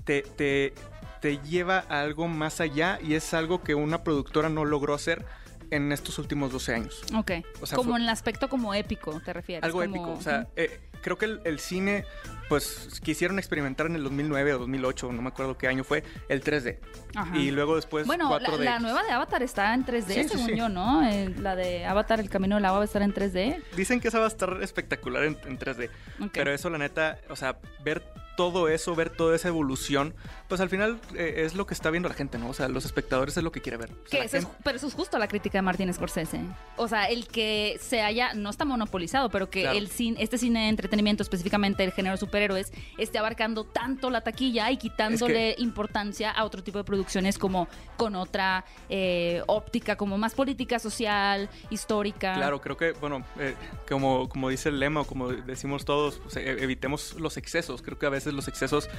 te, 0.06 0.22
te, 0.24 0.74
te 1.22 1.38
lleva 1.40 1.86
a 1.90 2.02
algo 2.02 2.28
más 2.28 2.62
allá 2.62 3.00
y 3.04 3.14
es 3.16 3.34
algo 3.34 3.62
que 3.64 3.76
una 3.76 4.04
productora 4.04 4.50
no 4.50 4.66
logró 4.66 4.94
hacer 4.94 5.26
en 5.70 5.92
estos 5.92 6.18
últimos 6.20 6.52
12 6.52 6.74
años. 6.76 7.02
Ok. 7.16 7.32
O 7.62 7.66
sea, 7.66 7.76
como 7.78 7.92
fue- 7.92 7.98
en 8.00 8.04
el 8.04 8.10
aspecto 8.10 8.50
como 8.50 8.74
épico, 8.74 9.20
¿te 9.24 9.32
refieres? 9.34 9.64
Algo 9.64 9.80
Como- 9.82 9.96
épico. 9.96 10.12
O 10.14 10.22
sea, 10.22 10.48
eh, 10.56 10.80
creo 11.02 11.18
que 11.18 11.26
el, 11.26 11.42
el 11.44 11.60
cine, 11.60 12.06
pues 12.50 13.00
quisieron 13.04 13.40
experimentar 13.40 13.86
en 13.88 13.96
el 13.96 14.04
2009 14.04 14.54
o 14.54 14.60
2008, 14.60 15.12
no 15.12 15.22
me 15.22 15.30
acuerdo 15.30 15.58
qué 15.58 15.68
año 15.68 15.84
fue, 15.84 16.04
el 16.30 16.44
3D. 16.44 16.78
Ajá. 17.16 17.38
Y 17.38 17.52
luego 17.52 17.76
después 17.76 18.08
Bueno, 18.08 18.30
la, 18.40 18.48
4D. 18.48 18.60
la 18.64 18.80
nueva 18.80 19.04
de 19.04 19.12
Avatar 19.12 19.44
está 19.44 19.74
en 19.74 19.86
3D, 19.86 20.24
Sí, 20.24 20.30
según 20.30 20.46
sí. 20.48 20.56
yo, 20.56 20.70
¿no? 20.70 21.08
Eh, 21.08 21.34
la 21.40 21.56
de 21.56 21.86
Avatar, 21.86 22.20
El 22.20 22.30
Camino 22.30 22.56
del 22.56 22.66
Agua 22.66 22.80
va 22.80 22.84
a 22.84 22.86
estar 22.86 23.02
en 23.02 23.14
3D. 23.14 23.62
Dicen 23.76 24.00
que 24.00 24.08
esa 24.10 24.20
va 24.20 24.26
a 24.26 24.30
estar 24.30 24.60
espectacular 24.62 25.24
en, 25.24 25.38
en 25.46 25.58
3D. 25.60 25.90
Ok. 26.22 26.32
Pero 26.34 26.52
eso, 26.52 26.70
la 26.70 26.78
neta, 26.78 27.20
o 27.30 27.36
sea, 27.36 27.58
ver 27.84 28.04
todo 28.38 28.70
eso, 28.70 28.96
ver 28.96 29.10
toda 29.10 29.36
esa 29.36 29.48
evolución, 29.50 30.14
pues 30.48 30.62
al 30.62 30.70
final 30.70 31.00
eh, 31.16 31.44
es 31.46 31.54
lo 31.56 31.66
que 31.66 31.74
está 31.74 31.90
viendo 31.92 32.10
la 32.10 32.16
gente, 32.16 32.38
¿no? 32.38 32.50
O 32.50 32.54
sea, 32.54 32.68
los 32.68 32.86
espectadores 32.86 33.38
es 33.38 33.44
lo 33.44 33.52
que 33.52 33.62
quiere 33.62 33.78
ver. 33.78 33.92
O 33.92 34.10
sea, 34.10 34.24
es- 34.24 34.48
pero 34.64 34.78
eso 34.78 34.88
es 34.88 34.94
justo 34.94 35.18
la 35.18 35.28
crítica 35.28 35.58
de 35.58 35.62
Martin 35.62 35.94
Scorsese. 35.94 36.42
O 36.78 36.88
sea, 36.88 37.06
el 37.10 37.28
que 37.28 37.78
se 37.82 38.02
haya, 38.02 38.34
no 38.34 38.50
está 38.50 38.66
monopolizado, 38.66 39.30
pero 39.30 39.50
que 39.50 39.62
Claro. 39.62 39.78
el 39.78 39.88
cine, 39.90 40.22
este 40.22 40.38
cine 40.38 40.64
de 40.64 40.70
entretenimiento, 40.70 41.24
específicamente 41.24 41.84
el 41.84 41.92
género 41.92 42.18
superhéroes, 42.18 42.72
esté 42.98 43.18
abarcando 43.18 43.64
tanto 43.66 44.10
la 44.10 44.22
taquilla 44.22 44.72
y 44.72 44.78
quitándole 44.78 45.56
importancia 45.58 46.32
a 46.32 46.44
otro 46.46 46.64
tipo 46.64 46.78
de 46.78 46.84
producciones 46.84 47.38
como 47.38 47.68
con 47.98 48.16
otra 48.16 48.66
eh, 48.90 49.42
óptica, 49.48 49.96
como 49.96 50.18
más 50.18 50.34
política, 50.34 50.80
social, 50.80 51.50
histórica. 51.70 52.34
Claro, 52.34 52.60
creo 52.62 52.78
que, 52.78 52.92
bueno, 52.94 53.26
eh, 53.40 53.56
como, 53.88 54.28
como 54.30 54.50
dice 54.50 54.70
el 54.70 54.80
lema 54.80 55.02
o 55.02 55.06
como 55.06 55.30
decimos 55.30 55.86
todos, 55.86 56.20
pues, 56.20 56.36
evitemos 56.38 57.14
los 57.20 57.38
excesos. 57.38 57.82
Creo 57.82 57.98
que 57.98 58.06
a 58.06 58.10
veces 58.10 58.21
los 58.28 58.48
excesos 58.48 58.90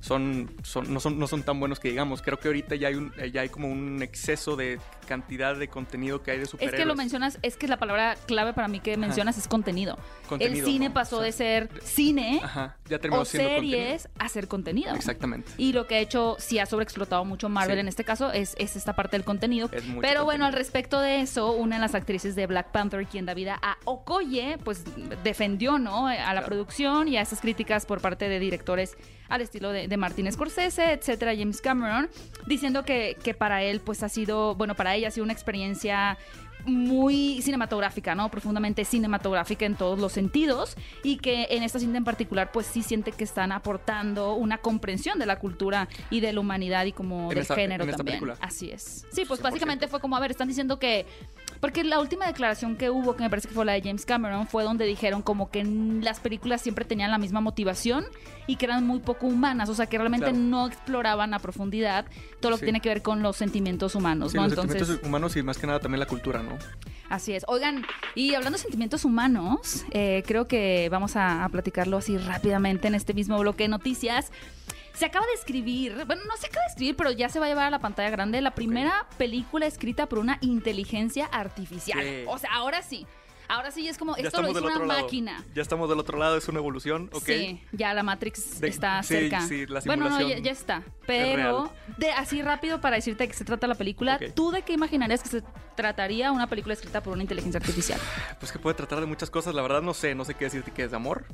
son, 0.00 0.50
son, 0.64 0.92
no, 0.92 0.98
son, 0.98 1.18
no 1.18 1.26
son 1.28 1.42
tan 1.44 1.60
buenos 1.60 1.78
que 1.78 1.88
digamos. 1.88 2.22
Creo 2.22 2.38
que 2.40 2.48
ahorita 2.48 2.74
ya 2.74 2.88
hay, 2.88 2.94
un, 2.96 3.12
ya 3.32 3.42
hay 3.42 3.48
como 3.48 3.68
un 3.70 4.02
exceso 4.02 4.56
de 4.56 4.80
cantidad 5.06 5.54
de 5.56 5.68
contenido 5.68 6.22
que 6.22 6.32
hay 6.32 6.38
de 6.38 6.44
Es 6.44 6.50
superhéroes. 6.50 6.80
que 6.80 6.86
lo 6.86 6.94
mencionas, 6.96 7.38
es 7.42 7.56
que 7.56 7.68
la 7.68 7.76
palabra 7.78 8.16
clave 8.26 8.52
para 8.52 8.66
mí 8.66 8.80
que 8.80 8.96
mencionas 8.96 9.38
es 9.38 9.46
contenido. 9.46 9.96
Contenido, 10.28 10.66
el 10.66 10.72
cine 10.72 10.88
¿no? 10.88 10.94
pasó 10.94 11.16
O 11.16 11.18
sea, 11.20 11.26
de 11.26 11.32
ser 11.32 11.68
cine 11.84 12.40
Ajá, 12.42 12.76
ya 12.88 12.98
terminó 12.98 13.22
o 13.22 13.24
series 13.24 14.08
a 14.18 14.28
ser 14.28 14.48
contenido. 14.48 14.62
contenido. 14.88 14.96
Exactamente. 14.96 15.52
Y 15.56 15.72
lo 15.72 15.86
que 15.86 15.96
ha 15.96 15.98
hecho, 16.00 16.36
sí 16.40 16.58
ha 16.58 16.66
sobreexplotado 16.66 17.24
mucho 17.24 17.48
Marvel 17.48 17.76
Sí. 17.76 17.80
en 17.80 17.88
este 17.88 18.04
caso, 18.04 18.32
es, 18.32 18.54
es 18.58 18.74
esta 18.76 18.94
parte 18.94 19.16
del 19.16 19.24
contenido. 19.24 19.66
Es 19.72 19.82
Pero 20.00 20.24
bueno, 20.24 20.24
contenido. 20.24 20.46
al 20.46 20.52
respecto 20.54 21.00
de 21.00 21.20
eso, 21.20 21.52
una 21.52 21.76
de 21.76 21.80
las 21.82 21.94
actrices 21.94 22.34
de 22.34 22.46
Black 22.46 22.70
Panther, 22.72 23.06
quien 23.06 23.24
da 23.26 23.34
vida 23.34 23.58
a 23.62 23.76
Okoye, 23.84 24.58
pues 24.64 24.82
defendió, 25.22 25.78
¿no? 25.78 26.06
A 26.08 26.14
la 26.14 26.24
Claro. 26.32 26.46
producción 26.46 27.06
y 27.08 27.16
a 27.18 27.20
esas 27.22 27.40
críticas 27.40 27.86
por 27.86 28.00
parte 28.00 28.28
de 28.28 28.38
directores 28.76 28.96
al 29.28 29.40
estilo 29.40 29.70
de, 29.70 29.88
de 29.88 29.96
Martin 29.96 30.30
Scorsese, 30.30 30.92
etcétera, 30.92 31.32
James 31.36 31.60
Cameron, 31.60 32.08
diciendo 32.46 32.84
que, 32.84 33.16
que 33.22 33.34
para 33.34 33.62
él, 33.62 33.80
pues 33.80 34.02
ha 34.02 34.08
sido, 34.08 34.54
bueno, 34.56 34.74
para 34.74 34.94
ella 34.94 35.08
ha 35.08 35.10
sido 35.10 35.24
una 35.24 35.32
experiencia 35.32 36.18
muy 36.64 37.42
cinematográfica, 37.42 38.14
¿no? 38.14 38.30
Profundamente 38.30 38.84
cinematográfica 38.84 39.66
en 39.66 39.74
todos 39.74 39.98
los 39.98 40.12
sentidos 40.12 40.76
y 41.02 41.16
que 41.16 41.48
en 41.50 41.64
esta 41.64 41.80
cinta 41.80 41.98
en 41.98 42.04
particular 42.04 42.52
pues 42.52 42.66
sí 42.66 42.84
siente 42.84 43.10
que 43.10 43.24
están 43.24 43.50
aportando 43.50 44.34
una 44.34 44.58
comprensión 44.58 45.18
de 45.18 45.26
la 45.26 45.40
cultura 45.40 45.88
y 46.08 46.20
de 46.20 46.32
la 46.32 46.38
humanidad 46.38 46.84
y 46.84 46.92
como 46.92 47.22
En 47.24 47.28
del 47.30 47.38
esta- 47.38 47.56
género 47.56 47.84
también. 47.86 48.22
Así 48.40 48.70
es. 48.70 49.04
Sí, 49.10 49.24
pues 49.26 49.40
100%. 49.40 49.42
básicamente 49.42 49.88
fue 49.88 49.98
como, 50.00 50.16
a 50.16 50.20
ver, 50.20 50.30
están 50.30 50.46
diciendo 50.46 50.78
que 50.78 51.04
Porque 51.62 51.84
la 51.84 52.00
última 52.00 52.26
declaración 52.26 52.74
que 52.74 52.90
hubo, 52.90 53.14
que 53.14 53.22
me 53.22 53.30
parece 53.30 53.46
que 53.46 53.54
fue 53.54 53.64
la 53.64 53.74
de 53.74 53.82
James 53.82 54.04
Cameron, 54.04 54.48
fue 54.48 54.64
donde 54.64 54.84
dijeron 54.84 55.22
como 55.22 55.48
que 55.48 55.62
las 55.62 56.18
películas 56.18 56.60
siempre 56.60 56.84
tenían 56.84 57.12
la 57.12 57.18
misma 57.18 57.40
motivación 57.40 58.04
y 58.48 58.56
que 58.56 58.64
eran 58.64 58.84
muy 58.84 58.98
poco 58.98 59.28
humanas, 59.28 59.68
o 59.68 59.74
sea, 59.76 59.86
que 59.86 59.96
realmente 59.96 60.26
Claro. 60.26 60.38
no 60.42 60.66
exploraban 60.66 61.34
a 61.34 61.38
profundidad 61.38 62.04
todo 62.40 62.50
lo 62.50 62.56
que 62.56 62.62
Sí. 62.62 62.66
tiene 62.66 62.80
que 62.80 62.88
ver 62.88 63.00
con 63.02 63.22
los 63.22 63.36
sentimientos 63.36 63.94
humanos, 63.94 64.32
Sí, 64.32 64.36
¿no? 64.38 64.42
los 64.42 64.52
Entonces, 64.54 64.76
sentimientos 64.78 65.08
humanos 65.08 65.36
y 65.36 65.42
más 65.44 65.56
que 65.56 65.68
nada 65.68 65.78
también 65.78 66.00
la 66.00 66.06
cultura, 66.06 66.42
¿no? 66.42 66.58
Así 67.08 67.32
es. 67.32 67.44
Oigan, 67.46 67.84
y 68.16 68.34
hablando 68.34 68.56
de 68.58 68.62
sentimientos 68.62 69.04
humanos, 69.04 69.84
eh, 69.92 70.24
creo 70.26 70.48
que 70.48 70.88
vamos 70.90 71.14
a, 71.14 71.44
a 71.44 71.48
platicarlo 71.48 71.98
así 71.98 72.18
rápidamente 72.18 72.88
en 72.88 72.96
este 72.96 73.14
mismo 73.14 73.38
bloque 73.38 73.62
de 73.64 73.68
noticias. 73.68 74.32
Se 74.94 75.06
acaba 75.06 75.26
de 75.26 75.32
escribir, 75.34 76.04
bueno, 76.06 76.22
no 76.28 76.36
se 76.36 76.46
acaba 76.46 76.62
de 76.66 76.70
escribir, 76.70 76.96
pero 76.96 77.10
ya 77.10 77.28
se 77.28 77.38
va 77.38 77.46
a 77.46 77.48
llevar 77.48 77.66
a 77.66 77.70
la 77.70 77.78
pantalla 77.78 78.10
grande 78.10 78.40
la 78.40 78.54
primera 78.54 79.06
película 79.18 79.66
escrita 79.66 80.06
por 80.06 80.18
una 80.18 80.38
inteligencia 80.42 81.26
artificial. 81.26 82.00
Sí. 82.02 82.24
O 82.26 82.38
sea, 82.38 82.52
ahora 82.52 82.82
sí. 82.82 83.06
Ahora 83.48 83.70
sí 83.70 83.86
es 83.86 83.98
como, 83.98 84.16
ya 84.16 84.28
esto 84.28 84.40
lo 84.40 84.50
hizo 84.50 84.64
una 84.64 84.78
lado. 84.86 85.02
máquina. 85.02 85.44
Ya 85.54 85.60
estamos 85.60 85.88
del 85.90 85.98
otro 85.98 86.16
lado, 86.16 86.38
es 86.38 86.48
una 86.48 86.58
evolución, 86.60 87.10
¿ok? 87.12 87.24
Sí, 87.26 87.60
ya 87.72 87.92
la 87.92 88.02
Matrix 88.02 88.60
De- 88.60 88.68
está 88.68 89.02
sí, 89.02 89.14
cerca. 89.14 89.46
sí, 89.46 89.66
la 89.66 89.80
bueno, 89.80 90.08
no, 90.08 90.20
ya 90.20 90.50
está. 90.50 90.82
Pero, 91.06 91.72
de 91.96 92.10
así 92.12 92.42
rápido 92.42 92.80
para 92.80 92.96
decirte 92.96 93.24
de 93.24 93.28
qué 93.28 93.34
se 93.34 93.44
trata 93.44 93.66
la 93.66 93.74
película. 93.74 94.18
¿tú 94.34 94.50
de 94.50 94.62
qué 94.62 94.72
imaginarías 94.72 95.22
que 95.22 95.28
se 95.28 95.42
trataría 95.76 96.32
una 96.32 96.46
película 96.48 96.74
escrita 96.74 97.02
por 97.02 97.12
una 97.14 97.22
inteligencia 97.22 97.58
artificial? 97.58 97.98
Pues 98.38 98.52
que 98.52 98.58
puede 98.58 98.74
tratar 98.76 99.00
de 99.00 99.06
muchas 99.06 99.30
cosas, 99.30 99.54
la 99.54 99.62
verdad 99.62 99.82
no 99.82 99.94
sé, 99.94 100.14
no 100.14 100.24
sé 100.24 100.34
qué 100.34 100.44
decirte 100.46 100.70
que 100.70 100.84
es 100.84 100.90
de 100.90 100.96
amor, 100.96 101.24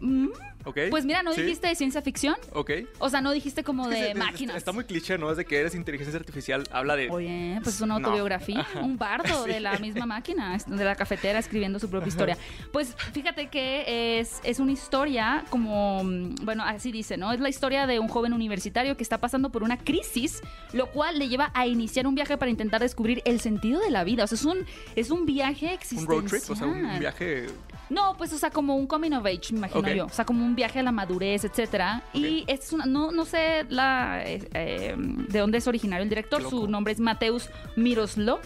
Mm, 0.00 0.28
¿ok? 0.64 0.78
Pues 0.90 1.04
mira, 1.04 1.24
¿no 1.24 1.32
Sí, 1.32 1.42
dijiste 1.42 1.66
de 1.66 1.74
ciencia 1.74 2.00
ficción? 2.02 2.36
Ok. 2.52 2.70
O 3.00 3.08
sea, 3.10 3.20
no 3.20 3.32
dijiste 3.32 3.64
como 3.64 3.88
Es 3.90 3.96
que 3.96 4.00
de 4.00 4.08
se- 4.10 4.14
máquinas. 4.14 4.56
Está 4.56 4.70
muy 4.70 4.84
cliché, 4.84 5.18
¿no? 5.18 5.28
Es 5.28 5.36
de 5.36 5.44
que 5.44 5.58
eres 5.58 5.74
inteligencia 5.74 6.16
artificial, 6.16 6.68
habla 6.70 6.94
de... 6.94 7.10
Oye, 7.10 7.58
pues 7.64 7.74
es 7.74 7.80
una 7.80 7.96
autobiografía, 7.96 8.64
un 8.80 8.96
bardo 8.96 9.44
Sí. 9.44 9.50
de 9.50 9.58
la 9.58 9.76
misma 9.80 10.06
máquina, 10.06 10.56
de 10.64 10.84
la 10.84 10.94
cafetera 10.94 11.40
escribiendo 11.40 11.80
su 11.80 11.90
propia 11.90 12.06
historia. 12.08 12.38
Pues 12.72 12.94
fíjate 13.12 13.48
que 13.48 14.20
es, 14.20 14.38
es 14.44 14.60
una 14.60 14.70
historia 14.70 15.44
como, 15.50 16.04
mm, 16.04 16.36
bueno, 16.44 16.62
así 16.64 16.92
dice, 16.92 17.16
¿no? 17.16 17.32
Es 17.32 17.40
la 17.40 17.48
historia 17.48 17.88
de 17.88 17.98
un 17.98 18.06
joven 18.06 18.32
universitario 18.32 18.96
que 18.96 19.02
está 19.02 19.18
pasando 19.18 19.27
por 19.50 19.62
una 19.62 19.76
crisis, 19.78 20.42
lo 20.72 20.90
cual 20.90 21.18
le 21.18 21.28
lleva 21.28 21.50
a 21.54 21.66
iniciar 21.66 22.06
un 22.06 22.14
viaje 22.14 22.36
para 22.36 22.50
intentar 22.50 22.80
descubrir 22.80 23.22
el 23.24 23.40
sentido 23.40 23.80
de 23.80 23.90
la 23.90 24.04
vida. 24.04 24.24
O 24.24 24.26
sea, 24.26 24.36
es 24.36 24.44
un, 24.44 24.58
es 24.96 25.10
un 25.10 25.26
viaje 25.26 25.66
un 25.66 25.72
existencial. 25.72 26.08
road 26.20 26.24
trip, 26.28 26.50
o 26.50 26.56
sea, 26.56 26.66
un 26.66 26.98
viaje... 26.98 27.46
No, 27.90 28.16
pues, 28.18 28.32
o 28.34 28.38
sea, 28.38 28.50
como 28.50 28.76
un 28.76 28.86
coming 28.86 29.12
of 29.12 29.24
age, 29.24 29.52
me 29.52 29.58
imagino 29.58 29.88
yo. 29.92 30.06
O 30.06 30.10
sea, 30.10 30.26
como 30.26 30.44
un 30.44 30.54
viaje 30.54 30.80
a 30.80 30.82
la 30.82 30.92
madurez, 30.92 31.44
etcétera. 31.44 32.02
Y 32.12 32.42
Ok. 32.42 32.48
es 32.50 32.72
una, 32.74 32.84
no, 32.84 33.12
no 33.12 33.24
sé 33.24 33.64
la, 33.70 34.22
eh, 34.26 34.46
eh, 34.52 34.94
de 34.96 35.38
dónde 35.38 35.56
es 35.58 35.66
originario 35.66 36.02
el 36.02 36.08
director. 36.10 36.42
Su 36.48 36.68
nombre 36.68 36.92
es 36.92 37.00
Mateus 37.00 37.48
Miroslo. 37.76 38.40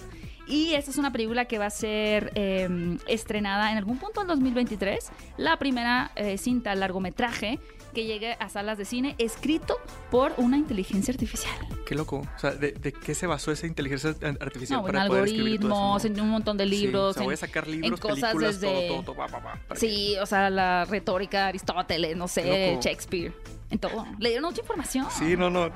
Y 0.47 0.75
esta 0.75 0.91
es 0.91 0.99
una 0.99 1.13
película 1.13 1.47
que 1.47 1.59
va 1.59 1.67
a 1.67 1.71
ser 1.71 2.33
eh, 2.35 2.99
estrenada 3.07 3.71
en 3.73 3.79
algún 3.79 3.99
punto 3.99 4.21
en 4.23 4.27
2023. 4.29 5.11
La 5.39 5.57
primera 5.57 6.11
eh, 6.17 6.37
cinta 6.39 6.75
largometraje 6.75 7.59
que 7.93 8.05
llegue 8.05 8.37
a 8.41 8.49
salas 8.49 8.79
de 8.79 8.85
cine, 8.85 9.15
escrito 9.19 9.77
por 10.11 10.33
una 10.37 10.57
inteligencia 10.57 11.13
artificial. 11.13 11.55
Qué 11.87 11.95
loco. 11.95 12.19
O 12.37 12.39
sea, 12.39 12.53
¿de, 12.53 12.73
de 12.73 12.93
qué 12.93 13.15
se 13.15 13.27
basó 13.27 13.53
esa 13.53 13.67
inteligencia 13.67 14.15
artificial 14.41 14.81
No, 14.81 14.87
en 14.89 14.93
para 14.95 15.07
poder 15.07 15.25
escribir 15.25 15.61
todo 15.61 15.69
eso, 15.69 15.77
algoritmos, 15.77 16.05
no? 16.05 16.11
en 16.11 16.21
un 16.21 16.29
montón 16.31 16.57
de 16.57 16.65
Sí, 16.65 16.71
libros. 16.71 17.11
o 17.11 17.13
sea, 17.15 17.23
voy 17.25 17.33
en- 17.33 17.35
a 17.35 17.37
sacar 17.37 17.65
en 17.69 17.71
libros, 17.83 18.01
cosas 18.01 18.19
películas, 18.21 18.61
desde- 18.61 18.89
todo, 18.89 18.89
todo, 18.89 19.03
todo, 19.05 19.17
va, 19.17 19.27
va, 19.27 19.39
va, 19.39 19.61
para 19.69 19.81
que- 19.81 19.87
Sí, 19.89 20.17
o 20.21 20.27
sea, 20.27 20.49
la 20.51 20.85
retórica 20.87 21.39
de 21.43 21.45
Aristóteles, 21.51 22.17
no 22.17 22.29
sé. 22.29 22.79
Shakespeare, 22.81 23.33
en 23.71 23.79
todo. 23.79 24.07
Le 24.19 24.31
dieron 24.31 24.47
mucha 24.51 24.61
información. 24.63 25.07
Sí, 25.17 25.37
no, 25.37 25.51
no, 25.51 25.67
eh, 25.67 25.73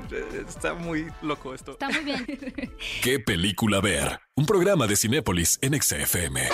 está 0.48 0.74
muy 0.74 1.06
loco 1.22 1.54
esto. 1.54 1.72
Está 1.72 1.88
muy 1.90 2.04
bien. 2.04 2.26
¿Qué 3.02 3.20
película 3.20 3.80
ver? 3.80 4.20
Un 4.34 4.46
programa 4.46 4.86
de 4.86 4.96
Cinépolis 4.96 5.58
en 5.62 5.80
XFM. 5.80 6.48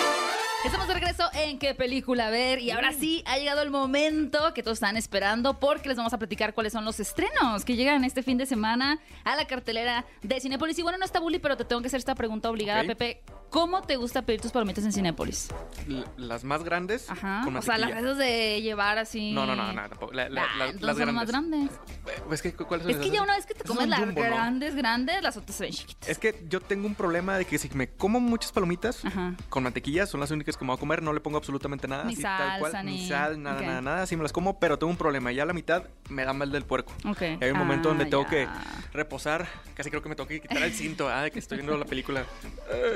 Estamos 0.65 0.87
de 0.87 0.93
regreso 0.93 1.29
en 1.33 1.59
qué 1.59 1.75
película 1.75 2.29
ver 2.29 2.59
y 2.59 2.71
ahora 2.71 2.93
sí 2.93 3.21
ha 3.27 3.37
llegado 3.37 3.61
el 3.61 3.69
momento 3.69 4.53
que 4.53 4.63
todos 4.63 4.77
están 4.77 4.95
esperando 4.95 5.59
porque 5.59 5.89
les 5.89 5.97
vamos 5.97 6.13
a 6.13 6.17
platicar 6.17 6.53
cuáles 6.53 6.71
son 6.73 6.85
los 6.85 6.99
estrenos 6.99 7.65
que 7.65 7.75
llegan 7.75 8.03
este 8.05 8.23
fin 8.23 8.37
de 8.37 8.45
semana 8.45 8.99
a 9.25 9.35
la 9.35 9.45
cartelera 9.45 10.05
de 10.21 10.39
Cinépolis. 10.39 10.79
Y 10.79 10.81
bueno, 10.81 10.97
no 10.97 11.05
está 11.05 11.19
Bully, 11.19 11.39
pero 11.39 11.57
te 11.57 11.65
tengo 11.65 11.81
que 11.81 11.87
hacer 11.87 11.97
esta 11.99 12.15
pregunta 12.15 12.49
obligada. 12.49 12.83
Pepe. 12.85 13.21
¿Cómo 13.49 13.83
te 13.83 13.97
gusta 13.97 14.23
pedir 14.23 14.41
tus 14.41 14.51
palomitas 14.51 14.83
en 14.83 14.91
Cinépolis? 14.91 15.49
L- 15.87 16.03
Las 16.17 16.43
más 16.43 16.63
grandes 16.63 17.07
Ajá. 17.07 17.41
con 17.43 17.55
O 17.55 17.61
sea, 17.61 17.77
las 17.77 17.91
esas 17.91 18.17
de 18.17 18.59
llevar 18.63 18.97
así. 18.97 19.31
No, 19.31 19.45
no, 19.45 19.55
no, 19.55 19.71
no, 19.71 19.89
tampoco. 19.89 20.11
La- 20.11 20.27
la- 20.27 20.41
Ah, 20.41 20.47
las 20.79 20.97
son 20.97 21.05
grandes. 21.05 21.13
más 21.13 21.27
grandes. 21.27 21.69
Eh, 21.71 22.21
Es 22.31 22.41
que, 22.41 22.51
¿cuáles 22.53 22.83
son 22.85 22.89
Es 22.91 22.97
que 22.97 23.03
esas? 23.03 23.13
ya 23.15 23.21
una 23.21 23.35
vez 23.35 23.45
que 23.45 23.53
te 23.53 23.63
comes 23.63 23.87
las 23.87 23.99
jumbo, 23.99 24.21
¿no? 24.21 24.27
grandes, 24.27 24.73
grandes, 24.75 25.21
las 25.21 25.37
otras 25.37 25.55
se 25.55 25.65
ven 25.65 25.71
chiquitas. 25.73 26.09
Es 26.09 26.17
que 26.17 26.43
yo 26.49 26.61
tengo 26.61 26.87
un 26.87 26.95
problema 26.95 27.37
de 27.37 27.45
que 27.45 27.59
si 27.59 27.69
me 27.75 27.89
como 27.89 28.19
muchas 28.19 28.51
palomitas 28.51 29.05
Ajá. 29.05 29.35
con 29.49 29.61
mantequilla, 29.61 30.07
son 30.07 30.19
las 30.21 30.31
únicas 30.31 30.52
me 30.61 30.67
voy 30.67 30.77
a 30.77 30.79
comer, 30.79 31.01
no 31.01 31.13
le 31.13 31.19
pongo 31.19 31.37
absolutamente 31.37 31.87
nada. 31.87 32.03
Ni 32.05 32.13
así, 32.13 32.21
tal 32.23 32.59
cual, 32.59 32.71
salsa, 32.71 32.83
ni 32.83 32.91
ni- 33.01 33.07
sal, 33.07 33.41
nada, 33.41 33.61
nada, 33.61 33.81
nada. 33.81 34.05
Sí 34.07 34.15
me 34.15 34.23
las 34.23 34.31
como, 34.33 34.59
pero 34.59 34.77
tengo 34.79 34.91
un 34.91 34.97
problema. 34.97 35.31
Ya 35.31 35.43
a 35.43 35.45
la 35.45 35.53
mitad 35.53 35.83
me 36.09 36.25
da 36.25 36.33
mal 36.33 36.51
del 36.51 36.63
puerco. 36.63 36.91
Ok. 37.05 37.21
Y 37.21 37.43
hay 37.43 37.51
un 37.51 37.57
momento 37.57 37.89
Ah, 37.89 37.91
donde 37.91 38.05
tengo 38.05 38.23
ya. 38.23 38.29
que 38.29 38.47
reposar. 38.93 39.47
Casi 39.75 39.89
creo 39.89 40.01
que 40.01 40.09
me 40.09 40.15
tengo 40.15 40.27
que 40.27 40.41
quitar 40.41 40.61
el 40.63 40.73
cinto, 40.73 41.09
ah, 41.09 41.23
de 41.23 41.31
que 41.31 41.39
estoy 41.39 41.57
viendo 41.57 41.77
la 41.77 41.85
película. 41.85 42.23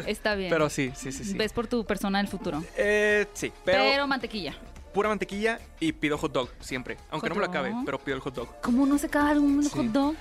Está 0.06 0.36
bien. 0.36 0.50
Pero 0.50 0.70
sí, 0.70 0.92
sí, 0.96 1.12
sí, 1.12 1.24
sí. 1.24 1.38
Ves 1.38 1.54
por 1.54 1.68
tu 1.68 1.86
persona 1.86 2.20
del 2.20 2.28
futuro. 2.28 2.64
Eh, 2.78 3.26
sí, 3.34 3.52
Pero, 3.66 3.84
pero, 3.84 4.08
mantequilla. 4.08 4.56
Pura 4.98 5.10
mantequilla 5.10 5.60
y 5.80 5.92
pido 5.92 6.18
hot 6.18 6.32
dog 6.32 6.50
siempre. 6.60 6.98
Aunque 7.12 7.28
¿Hot 7.30 7.30
no 7.30 7.36
me 7.36 7.46
lo 7.46 7.52
acabe, 7.52 7.70
dog? 7.70 7.86
pero 7.86 8.00
pido 8.00 8.16
el 8.16 8.22
hot 8.22 8.34
dog. 8.34 8.62
¿Cómo 8.64 8.84
no 8.88 8.98
se 8.98 9.06
acaba 9.06 9.34
un 9.34 9.62
Sí. 9.64 9.70
hot 9.70 9.86
dog? 9.86 10.16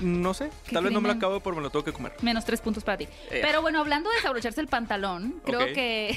No 0.00 0.32
sé, 0.32 0.48
¿Qué 0.64 0.74
tal 0.74 0.84
vez 0.84 0.92
no 0.92 1.00
me 1.00 1.08
lo 1.08 1.14
acabo, 1.14 1.40
pero 1.40 1.56
me 1.56 1.62
lo 1.62 1.70
tengo 1.70 1.84
que 1.84 1.92
comer. 1.92 2.12
Menos 2.22 2.44
tres 2.44 2.60
puntos 2.60 2.84
para 2.84 2.98
ti. 2.98 3.08
Eh. 3.32 3.40
Pero 3.42 3.62
bueno, 3.62 3.80
hablando 3.80 4.08
de 4.10 4.16
desabrocharse 4.16 4.60
el 4.60 4.68
pantalón, 4.68 5.42
creo 5.44 5.58
que. 5.74 6.16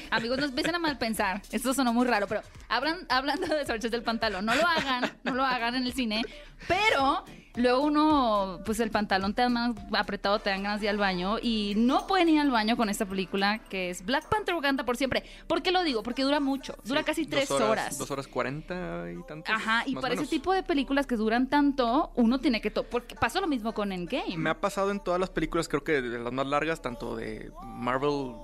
amigos, 0.10 0.38
no 0.38 0.46
empiecen 0.46 0.74
a 0.76 0.78
mal 0.78 0.96
pensar. 0.96 1.42
Esto 1.52 1.74
sonó 1.74 1.92
muy 1.92 2.06
raro, 2.06 2.26
pero 2.26 2.40
hablan, 2.70 3.04
hablando 3.10 3.48
de 3.48 3.56
desabrocharse 3.56 3.96
el 3.96 4.02
pantalón, 4.02 4.46
no 4.46 4.54
lo 4.54 4.66
hagan, 4.66 5.12
no 5.24 5.34
lo 5.34 5.44
hagan 5.44 5.74
en 5.74 5.84
el 5.84 5.92
cine. 5.92 6.22
Pero 6.68 7.22
luego 7.56 7.80
uno, 7.82 8.60
pues 8.64 8.80
el 8.80 8.90
pantalón 8.90 9.34
te 9.34 9.42
da 9.42 9.48
más 9.48 9.72
apretado, 9.92 10.38
te 10.38 10.50
dan 10.50 10.62
ganas 10.62 10.80
de 10.80 10.86
ir 10.86 10.90
al 10.90 10.98
baño. 10.98 11.38
Y 11.40 11.74
no 11.76 12.06
pueden 12.06 12.28
ir 12.28 12.40
al 12.40 12.50
baño 12.50 12.76
con 12.76 12.88
esta 12.88 13.06
película 13.06 13.58
que 13.68 13.90
es 13.90 14.04
Black 14.04 14.28
Panther 14.28 14.54
Wakanda 14.54 14.84
por 14.84 14.96
siempre. 14.96 15.24
¿Por 15.46 15.62
qué 15.62 15.72
lo 15.72 15.82
digo? 15.82 16.02
Porque 16.02 16.22
dura 16.22 16.40
mucho. 16.40 16.74
Dura 16.84 17.00
Sí, 17.00 17.06
casi 17.06 17.22
dos 17.24 17.30
tres 17.30 17.50
horas. 17.50 17.98
Dos 17.98 18.10
horas 18.10 18.26
cuarenta 18.28 19.04
y 19.10 19.22
tantos. 19.26 19.54
Ajá, 19.54 19.82
y 19.86 19.94
para 19.96 20.14
ese 20.14 20.26
tipo 20.26 20.52
de 20.52 20.62
películas 20.62 21.06
que 21.06 21.16
duran 21.16 21.48
tanto, 21.48 22.12
uno 22.16 22.40
tiene 22.40 22.60
que... 22.60 22.70
to- 22.70 22.84
porque 22.84 23.14
pasó 23.14 23.40
lo 23.40 23.46
mismo 23.46 23.72
con 23.74 23.92
Endgame. 23.92 24.36
Me 24.36 24.50
ha 24.50 24.60
pasado 24.60 24.90
en 24.90 25.00
todas 25.00 25.18
las 25.20 25.30
películas, 25.30 25.68
creo 25.68 25.82
que 25.84 26.00
de 26.02 26.18
las 26.18 26.32
más 26.32 26.46
largas, 26.46 26.80
tanto 26.82 27.16
de 27.16 27.50
Marvel, 27.62 28.34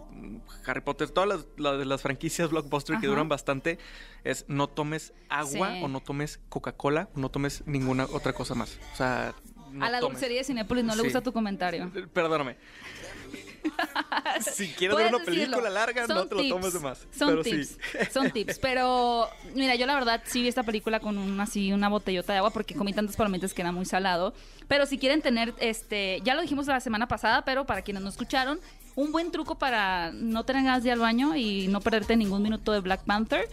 Harry 0.67 0.81
Potter, 0.81 1.11
todas 1.11 1.29
las, 1.29 1.47
las, 1.57 1.87
las 1.87 2.03
franquicias 2.03 2.51
blockbuster 2.51 2.99
que 2.99 3.07
duran 3.07 3.29
bastante, 3.29 3.79
es 4.25 4.45
no 4.49 4.69
tomes 4.69 5.13
agua 5.29 5.73
Sí. 5.75 5.83
o 5.83 5.89
no 5.89 6.01
tomes 6.01 6.41
Coca-Cola, 6.49 7.09
o 7.15 7.21
no 7.21 7.31
tomes 7.31 7.63
ninguna 7.67 8.05
otra 8.13 8.33
cosa 8.33 8.55
más. 8.55 8.79
O 8.93 8.97
sea, 8.97 9.35
no 9.73 9.85
a 9.85 9.91
la 9.91 10.01
tomes. 10.01 10.15
dulcería 10.19 10.39
de 10.39 10.45
Cinépolis 10.45 10.85
no 10.85 10.95
le 10.97 11.03
gusta 11.03 11.21
tu 11.23 11.33
comentario. 11.33 11.91
Perdóname. 12.13 12.57
Si 14.41 14.69
quieres 14.69 14.97
ver 14.97 15.15
una 15.15 15.25
película 15.25 15.57
decirlo. 15.57 15.71
larga, 15.71 16.07
Son 16.07 16.17
no 16.17 16.27
te 16.27 16.35
lo 16.35 16.41
tips. 16.43 16.55
tomes 16.55 16.73
de 16.73 16.81
más. 16.81 16.99
Son 17.17 17.29
pero 17.29 17.43
tips, 17.43 17.69
sí. 17.69 17.77
son 18.13 18.31
tips. 18.33 18.59
Pero 18.59 19.29
mira, 19.55 19.75
yo 19.75 19.87
la 19.87 19.95
verdad 19.95 20.23
sí 20.27 20.43
vi 20.43 20.49
esta 20.49 20.63
película 20.63 21.01
con 21.01 21.19
una, 21.19 21.45
así, 21.45 21.73
una 21.73 21.89
botellota 21.89 22.33
de 22.33 22.39
agua 22.39 22.51
porque 22.51 22.75
comí 22.75 22.93
tantas 22.93 23.17
palomitas 23.17 23.55
que 23.55 23.63
era 23.63 23.73
muy 23.73 23.85
salado. 23.85 24.35
Pero 24.69 24.87
si 24.87 24.99
quieren 24.99 25.23
tener, 25.23 25.55
este, 25.59 26.21
ya 26.25 26.35
lo 26.35 26.43
dijimos 26.43 26.67
la 26.67 26.81
semana 26.81 27.07
pasada, 27.09 27.45
pero 27.45 27.67
para 27.67 27.83
quienes 27.83 28.03
no 28.03 28.09
escucharon, 28.09 28.61
un 28.95 29.13
buen 29.13 29.31
truco 29.31 29.57
para 29.59 30.11
no 30.13 30.45
tener 30.45 30.65
ganas 30.65 30.83
de 30.83 30.89
ir 30.89 30.93
al 30.95 30.99
baño 31.01 31.37
y 31.37 31.69
no 31.69 31.81
perderte 31.81 32.17
ningún 32.17 32.43
minuto 32.43 32.73
de 32.73 32.81
Black 32.81 33.05
Panther 33.05 33.49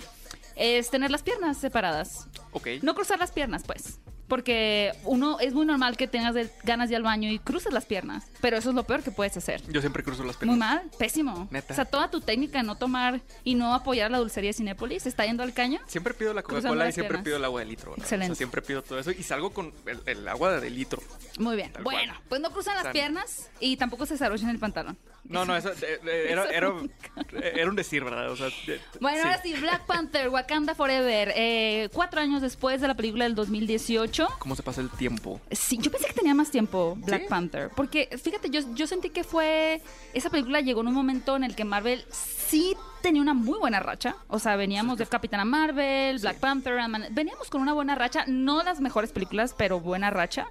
es 0.56 0.90
tener 0.90 1.10
las 1.12 1.24
piernas 1.24 1.58
separadas. 1.58 2.28
Ok. 2.52 2.68
No 2.82 2.94
cruzar 2.96 3.20
las 3.20 3.32
piernas, 3.32 3.64
pues. 3.66 4.00
Porque 4.28 4.92
uno 5.04 5.40
es 5.40 5.54
muy 5.54 5.66
normal 5.66 5.98
que 5.98 6.08
tengas 6.08 6.36
ganas 6.64 6.90
de 6.90 6.94
ir 6.94 6.98
al 6.98 7.04
baño 7.04 7.30
y 7.30 7.40
cruces 7.40 7.74
las 7.74 7.86
piernas. 7.86 8.26
Pero 8.42 8.58
eso 8.58 8.70
es 8.70 8.76
lo 8.76 8.84
peor 8.84 9.04
que 9.04 9.12
puedes 9.12 9.36
hacer. 9.38 9.62
Yo 9.72 9.82
siempre 9.82 10.04
cruzo 10.04 10.24
las 10.24 10.36
Muy 10.38 10.48
piernas. 10.56 10.58
mal, 10.58 10.92
pésimo. 10.98 11.48
Neta. 11.52 11.74
O 11.74 11.76
sea, 11.76 11.86
toda 11.86 12.10
tu 12.10 12.22
técnica 12.22 12.60
de 12.60 12.64
no 12.64 12.76
tomar 12.76 13.22
y 13.44 13.56
no 13.56 13.74
apoyar 13.74 14.10
la 14.12 14.18
dulcería 14.20 14.50
de 14.50 14.54
Cinépolis 14.54 15.06
está 15.06 15.26
yendo 15.26 15.44
al 15.44 15.54
caño. 15.54 15.80
Siempre 15.88 16.14
pido 16.14 16.34
la 16.34 16.42
Coca-Cola 16.42 16.90
y 16.90 16.92
siempre 16.94 17.10
piernas. 17.18 17.24
pido 17.26 17.38
el 17.38 17.46
agua 17.46 17.60
de 17.60 17.66
litro. 17.66 17.92
¿verdad? 17.92 18.04
Excelente. 18.06 18.32
O 18.32 18.36
sea, 18.36 18.38
siempre 18.38 18.62
pido 18.62 18.82
todo 18.82 19.00
eso 19.00 19.12
y 19.12 19.24
salgo 19.24 19.52
con 19.52 19.74
el, 19.86 20.02
el 20.06 20.28
agua 20.28 20.60
de 20.60 20.70
litro. 20.70 21.02
Muy 21.40 21.56
bien. 21.56 21.72
Tal 21.74 21.84
bueno, 21.84 22.14
cual. 22.14 22.26
pues 22.30 22.42
no 22.42 22.52
cruzan 22.52 22.76
las 22.82 22.94
piernas 22.94 23.50
y 23.60 23.78
tampoco 23.78 24.06
se 24.06 24.14
desarrollan 24.16 24.50
el 24.50 24.60
pantalón. 24.60 24.98
No, 25.26 25.46
no, 25.46 25.56
eso 25.56 25.70
eh, 25.72 26.00
eh, 26.06 26.26
era, 26.32 26.46
era, 26.52 26.70
nunca. 26.70 26.94
era 27.42 27.70
un 27.70 27.76
decir, 27.76 28.04
¿verdad? 28.04 28.30
O 28.32 28.36
sea, 28.36 28.48
eh, 28.68 28.82
Bueno, 29.00 29.18
sí. 29.20 29.24
ahora 29.26 29.42
sí, 29.42 29.54
Black 29.54 29.86
Panther, 29.86 30.30
Wakanda 30.30 30.76
Forever. 30.76 31.32
eh, 31.36 31.90
cuatro 31.94 32.20
años 32.22 32.42
después 32.42 32.82
de 32.82 32.88
la 32.88 32.96
película 32.96 33.24
del 33.24 33.34
2018. 33.36 34.28
¿Cómo 34.40 34.56
se 34.56 34.64
pasa 34.64 34.82
el 34.82 34.90
tiempo? 34.90 35.40
Sí, 35.52 35.78
yo 35.80 35.90
pensé 35.92 36.08
que 36.08 36.14
tenía 36.14 36.34
más 36.36 36.52
tiempo 36.52 36.96
Black 36.98 37.22
¿Sí? 37.24 37.28
Panther. 37.30 37.70
Porque, 37.76 38.10
fíjate, 38.22 38.50
yo, 38.50 38.62
yo 38.74 38.86
sentí 38.88 39.10
que 39.10 39.24
fue. 39.24 39.82
Esa 40.14 40.30
película 40.30 40.60
llegó 40.62 40.82
en 40.82 40.88
un 40.88 40.94
momento 40.94 41.36
en 41.36 41.44
el 41.46 41.56
que 41.56 41.64
Marvel 41.66 42.04
sí 42.12 42.76
tenía 43.02 43.22
una 43.22 43.34
muy 43.34 43.58
buena 43.60 43.80
racha. 43.80 44.16
O 44.28 44.40
sea, 44.40 44.56
veníamos 44.58 44.98
de 44.98 45.06
Capitana 45.06 45.46
Marvel, 45.46 46.20
Black 46.20 46.38
Panther, 46.40 46.78
Ant-Man. 46.80 47.08
Veníamos 47.12 47.50
con 47.50 47.62
una 47.62 47.74
buena 47.74 47.96
racha. 47.96 48.26
No 48.28 48.62
las 48.64 48.82
mejores 48.82 49.12
películas, 49.12 49.56
pero 49.58 49.80
buena 49.80 50.10
racha. 50.10 50.48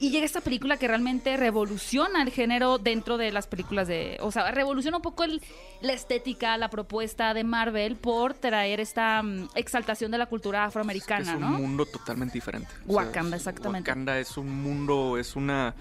Y 0.00 0.10
llega 0.10 0.24
esta 0.24 0.40
película 0.40 0.76
que 0.76 0.86
realmente 0.86 1.36
revoluciona 1.36 2.22
el 2.22 2.30
género 2.30 2.78
dentro 2.78 3.16
de 3.18 3.32
las 3.32 3.48
películas 3.48 3.88
de... 3.88 4.16
O 4.20 4.30
sea, 4.30 4.50
revoluciona 4.52 4.98
un 4.98 5.02
poco 5.02 5.24
el- 5.24 5.42
la 5.80 5.92
estética, 5.92 6.56
la 6.56 6.70
propuesta 6.70 7.34
de 7.34 7.42
Marvel 7.42 7.96
por 7.96 8.34
traer 8.34 8.78
esta 8.78 9.22
mm, 9.24 9.48
exaltación 9.56 10.10
de 10.12 10.18
la 10.18 10.26
cultura 10.26 10.64
afroamericana, 10.66 11.30
es 11.32 11.34
un 11.36 11.40
¿no? 11.40 11.48
mundo 11.50 11.84
totalmente 11.84 12.34
diferente. 12.34 12.68
O 12.86 12.92
sea, 12.92 13.06
Wakanda, 13.06 13.36
exactamente. 13.36 13.90
Wakanda 13.90 14.18
es 14.20 14.36
un 14.36 14.62
mundo, 14.62 15.18
es 15.18 15.34
una, 15.34 15.74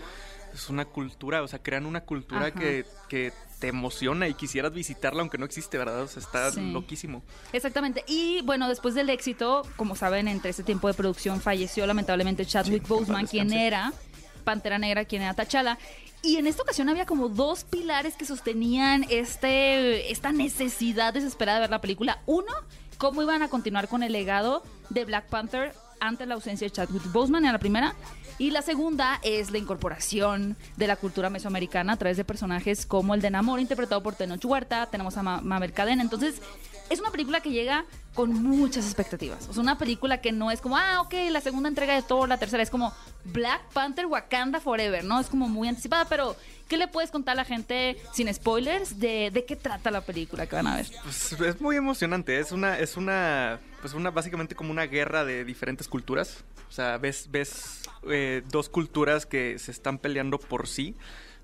es 0.57 0.69
una 0.69 0.85
cultura, 0.85 1.41
o 1.43 1.47
sea, 1.47 1.59
crean 1.61 1.85
una 1.85 2.01
cultura 2.01 2.51
que, 2.51 2.85
que 3.09 3.31
te 3.59 3.69
emociona 3.69 4.27
y 4.27 4.33
quisieras 4.35 4.71
visitarla 4.73 5.21
aunque 5.21 5.37
no 5.37 5.45
existe, 5.45 5.77
¿verdad? 5.77 6.01
O 6.03 6.07
sea, 6.07 6.21
está 6.21 6.51
Sí. 6.51 6.71
loquísimo. 6.71 7.23
Exactamente. 7.53 8.03
Y 8.07 8.41
bueno, 8.43 8.67
después 8.69 8.93
del 8.95 9.09
éxito, 9.09 9.63
como 9.77 9.95
saben, 9.95 10.27
entre 10.27 10.51
ese 10.51 10.63
tiempo 10.63 10.87
de 10.87 10.93
producción 10.93 11.41
falleció 11.41 11.87
lamentablemente 11.87 12.45
Chadwick 12.45 12.85
Sí, 12.85 12.93
en 12.93 12.99
Boseman, 12.99 13.25
quien 13.27 13.51
era 13.53 13.93
Pantera 14.43 14.77
Negra, 14.77 15.05
quien 15.05 15.21
era 15.23 15.33
T'Challa. 15.33 15.77
Y 16.21 16.37
en 16.37 16.47
esta 16.47 16.63
ocasión 16.63 16.89
había 16.89 17.05
como 17.05 17.29
dos 17.29 17.63
pilares 17.63 18.15
que 18.15 18.25
sostenían 18.25 19.05
este, 19.09 20.11
esta 20.11 20.31
necesidad 20.31 21.13
desesperada 21.13 21.57
de 21.59 21.61
ver 21.63 21.69
la 21.71 21.81
película. 21.81 22.21
Uno, 22.25 22.51
cómo 22.97 23.21
iban 23.21 23.41
a 23.43 23.49
continuar 23.49 23.87
con 23.87 24.03
el 24.03 24.11
legado 24.11 24.63
de 24.89 25.05
Black 25.05 25.27
Panther 25.29 25.73
ante 25.99 26.25
la 26.27 26.35
ausencia 26.35 26.65
de 26.65 26.71
Chadwick 26.71 27.11
Boseman, 27.11 27.43
era 27.43 27.53
la 27.53 27.59
primera. 27.59 27.95
Y 28.39 28.51
la 28.51 28.61
segunda 28.61 29.19
es 29.23 29.49
la 29.51 29.57
incorporación 29.57 30.55
de 30.75 30.85
la 30.87 30.95
cultura 30.95 31.29
mesoamericana 31.31 31.93
a 31.93 31.97
través 31.97 32.17
de 32.17 32.23
personajes 32.23 32.85
como 32.85 33.15
el 33.15 33.21
de 33.21 33.31
Namor, 33.31 33.59
interpretado 33.59 34.03
por 34.03 34.13
Tenoch 34.15 34.43
Huerta, 34.45 34.85
tenemos 34.87 35.17
a 35.17 35.23
Ma- 35.23 35.41
Mabel 35.41 35.73
Cadena. 35.73 36.03
Entonces, 36.03 36.35
es 36.91 36.99
una 36.99 37.09
película 37.11 37.41
que 37.41 37.49
llega 37.49 37.85
con 38.13 38.31
muchas 38.43 38.85
expectativas. 38.85 39.47
O 39.49 39.53
sea, 39.53 39.63
una 39.63 39.77
película 39.79 40.21
que 40.21 40.31
no 40.31 40.51
es 40.51 40.61
como, 40.61 40.77
ah, 40.77 41.01
ok, 41.01 41.13
la 41.31 41.41
segunda 41.41 41.67
entrega 41.67 41.95
de 41.95 42.01
Thor, 42.03 42.29
la 42.29 42.37
tercera. 42.37 42.61
Es 42.61 42.69
como 42.69 42.93
Black 43.25 43.61
Panther 43.73 44.05
Wakanda 44.05 44.59
Forever, 44.59 45.03
¿no? 45.03 45.19
Es 45.19 45.27
como 45.27 45.49
muy 45.49 45.67
anticipada, 45.67 46.05
pero 46.05 46.35
¿qué 46.67 46.77
le 46.77 46.87
puedes 46.87 47.09
contar 47.11 47.33
a 47.33 47.35
la 47.37 47.45
gente 47.45 47.97
sin 48.13 48.31
spoilers 48.33 48.99
de, 48.99 49.31
de 49.31 49.45
qué 49.45 49.55
trata 49.55 49.89
la 49.91 50.01
película 50.01 50.45
que 50.45 50.55
van 50.55 50.67
a 50.67 50.75
ver? 50.77 50.87
Pues 51.03 51.33
es 51.33 51.59
muy 51.59 51.75
emocionante, 51.75 52.39
es 52.39 52.51
una, 52.51 52.77
es 52.79 52.97
una, 52.97 53.59
pues 53.81 53.93
una, 53.95 54.11
básicamente 54.11 54.53
como 54.55 54.69
una 54.71 54.85
guerra 54.85 55.25
de 55.25 55.43
diferentes 55.43 55.87
culturas. 55.87 56.43
O 56.67 56.71
sea, 56.71 56.97
ves, 56.97 57.29
ves 57.31 57.83
eh, 58.09 58.43
dos 58.49 58.69
culturas 58.69 59.25
que 59.25 59.57
se 59.59 59.71
están 59.71 59.97
peleando 59.97 60.37
por 60.37 60.67
sí, 60.67 60.95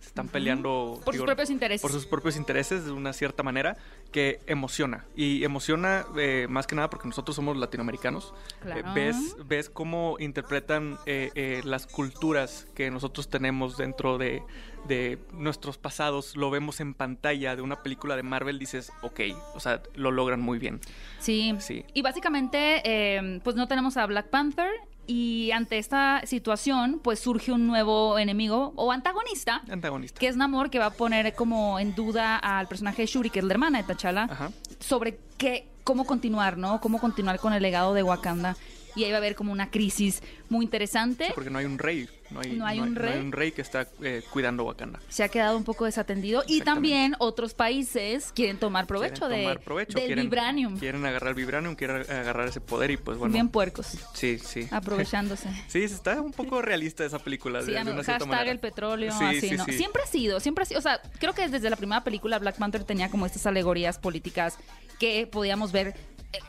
se 0.03 0.09
están 0.09 0.27
peleando 0.27 0.99
Por 1.05 1.15
sus 1.15 1.23
propios 1.23 1.49
intereses. 1.49 1.81
Por 1.81 1.91
sus 1.91 2.05
propios 2.05 2.35
intereses 2.35 2.83
de 2.83 2.91
una 2.91 3.13
cierta 3.13 3.41
manera 3.41 3.77
que 4.11 4.41
emociona. 4.47 5.05
Y 5.15 5.45
emociona 5.45 6.05
eh, 6.17 6.45
más 6.49 6.67
que 6.67 6.75
nada 6.75 6.89
porque 6.89 7.07
nosotros 7.07 7.37
somos 7.37 7.55
latinoamericanos. 7.55 8.33
Claro. 8.59 8.81
Eh, 8.81 8.83
ves, 8.93 9.37
ves 9.47 9.69
cómo 9.69 10.17
interpretan 10.19 10.97
eh, 11.05 11.31
eh, 11.35 11.61
las 11.63 11.87
culturas 11.87 12.67
que 12.75 12.91
nosotros 12.91 13.29
tenemos 13.29 13.77
dentro 13.77 14.17
de, 14.17 14.43
de 14.89 15.19
nuestros 15.31 15.77
pasados. 15.77 16.35
Lo 16.35 16.51
vemos 16.51 16.81
en 16.81 16.95
pantalla 16.95 17.55
de 17.55 17.61
una 17.61 17.81
película 17.81 18.17
de 18.17 18.23
Marvel, 18.23 18.59
dices, 18.59 18.91
ok, 19.03 19.21
o 19.55 19.61
sea, 19.61 19.81
lo 19.95 20.11
logran 20.11 20.41
muy 20.41 20.59
bien. 20.59 20.81
Sí. 21.19 21.55
Sí. 21.59 21.85
Y 21.93 22.01
básicamente, 22.01 22.81
eh, 22.83 23.39
pues 23.41 23.55
no 23.55 23.69
tenemos 23.69 23.95
a 23.95 24.05
Black 24.05 24.29
Panther. 24.29 24.69
Y 25.05 25.51
ante 25.51 25.77
esta 25.79 26.21
situación, 26.25 26.99
pues 27.03 27.19
surge 27.19 27.51
un 27.51 27.67
nuevo 27.67 28.17
enemigo 28.17 28.71
o 28.77 28.91
antagonista, 28.91 29.61
Antagonista. 29.69 30.17
que 30.19 30.27
es 30.27 30.37
Namor, 30.37 30.69
que 30.69 30.79
va 30.79 30.85
a 30.87 30.89
poner 30.91 31.33
como 31.35 31.77
en 31.79 31.93
duda 31.93 32.37
al 32.37 32.67
personaje 32.67 33.01
de 33.01 33.07
Shuri, 33.07 33.29
que 33.29 33.39
es 33.39 33.45
la 33.45 33.53
hermana 33.53 33.81
de 33.81 33.93
T'Challa, 33.93 34.23
Ajá. 34.29 34.51
sobre 34.79 35.19
qué, 35.37 35.67
cómo 35.83 36.05
continuar, 36.05 36.57
¿no? 36.57 36.79
Cómo 36.79 36.99
continuar 36.99 37.39
con 37.39 37.51
el 37.51 37.61
legado 37.61 37.93
de 37.93 38.01
Wakanda. 38.03 38.55
Y 38.95 39.03
ahí 39.03 39.09
va 39.11 39.17
a 39.17 39.19
haber 39.19 39.35
como 39.35 39.51
una 39.51 39.69
crisis 39.71 40.21
muy 40.49 40.65
interesante. 40.65 41.31
Porque 41.33 41.49
no 41.49 41.57
hay 41.59 41.65
un 41.65 41.79
rey. 41.79 42.07
No 42.29 42.39
hay, 42.39 42.53
No 42.53 42.65
hay 42.65 42.79
un 42.79 42.95
rey. 42.95 43.09
No 43.11 43.15
hay 43.19 43.25
un 43.25 43.31
rey 43.31 43.51
que 43.51 43.61
está 43.61 43.87
eh, 44.01 44.23
cuidando 44.31 44.63
Wakanda. 44.63 44.99
Se 45.09 45.23
ha 45.23 45.29
quedado 45.29 45.55
un 45.57 45.63
poco 45.63 45.85
desatendido. 45.85 46.43
Y 46.47 46.61
también 46.61 47.15
otros 47.19 47.53
países 47.53 48.31
quieren 48.33 48.57
tomar 48.57 48.87
provecho, 48.87 49.27
Quieren 49.27 49.37
de, 49.37 49.43
tomar 49.43 49.59
provecho, 49.59 49.97
del 49.97 50.07
quieren- 50.07 50.23
vibranium. 50.25 50.77
Quieren 50.79 51.05
agarrar 51.05 51.29
el 51.29 51.35
vibranium, 51.35 51.75
quieren 51.75 51.97
agarrar 52.09 52.47
ese 52.47 52.59
poder 52.61 52.91
y 52.91 52.97
pues 52.97 53.17
bueno. 53.17 53.33
Bien 53.33 53.49
puercos, 53.49 53.97
Sí, 54.13 54.39
sí. 54.39 54.67
aprovechándose. 54.71 55.47
Sí, 55.67 55.83
está 55.83 56.19
un 56.21 56.31
poco 56.31 56.61
realista 56.61 57.05
esa 57.05 57.19
película. 57.19 57.59
de- 57.59 57.65
Sí, 57.65 57.71
de, 57.71 57.79
amigo, 57.79 57.93
una 57.95 58.03
cierta 58.03 58.19
hashtag 58.25 58.29
manera. 58.37 58.51
el 58.51 58.59
petróleo, 58.59 59.11
Sí, 59.17 59.23
así, 59.25 59.41
sí, 59.49 59.55
¿no? 59.55 59.65
sí. 59.65 59.73
Siempre 59.73 60.01
ha 60.03 60.07
sido, 60.07 60.39
siempre 60.39 60.63
ha 60.63 60.65
sido, 60.65 60.79
o 60.79 60.83
sea, 60.83 61.01
creo 61.19 61.33
que 61.33 61.47
desde 61.49 61.69
la 61.69 61.75
primera 61.75 62.03
película 62.03 62.39
Black 62.39 62.57
Panther 62.57 62.83
tenía 62.83 63.09
como 63.09 63.25
estas 63.25 63.45
alegorías 63.45 63.99
políticas 63.99 64.57
que 64.99 65.27
podíamos 65.27 65.71
ver 65.71 65.95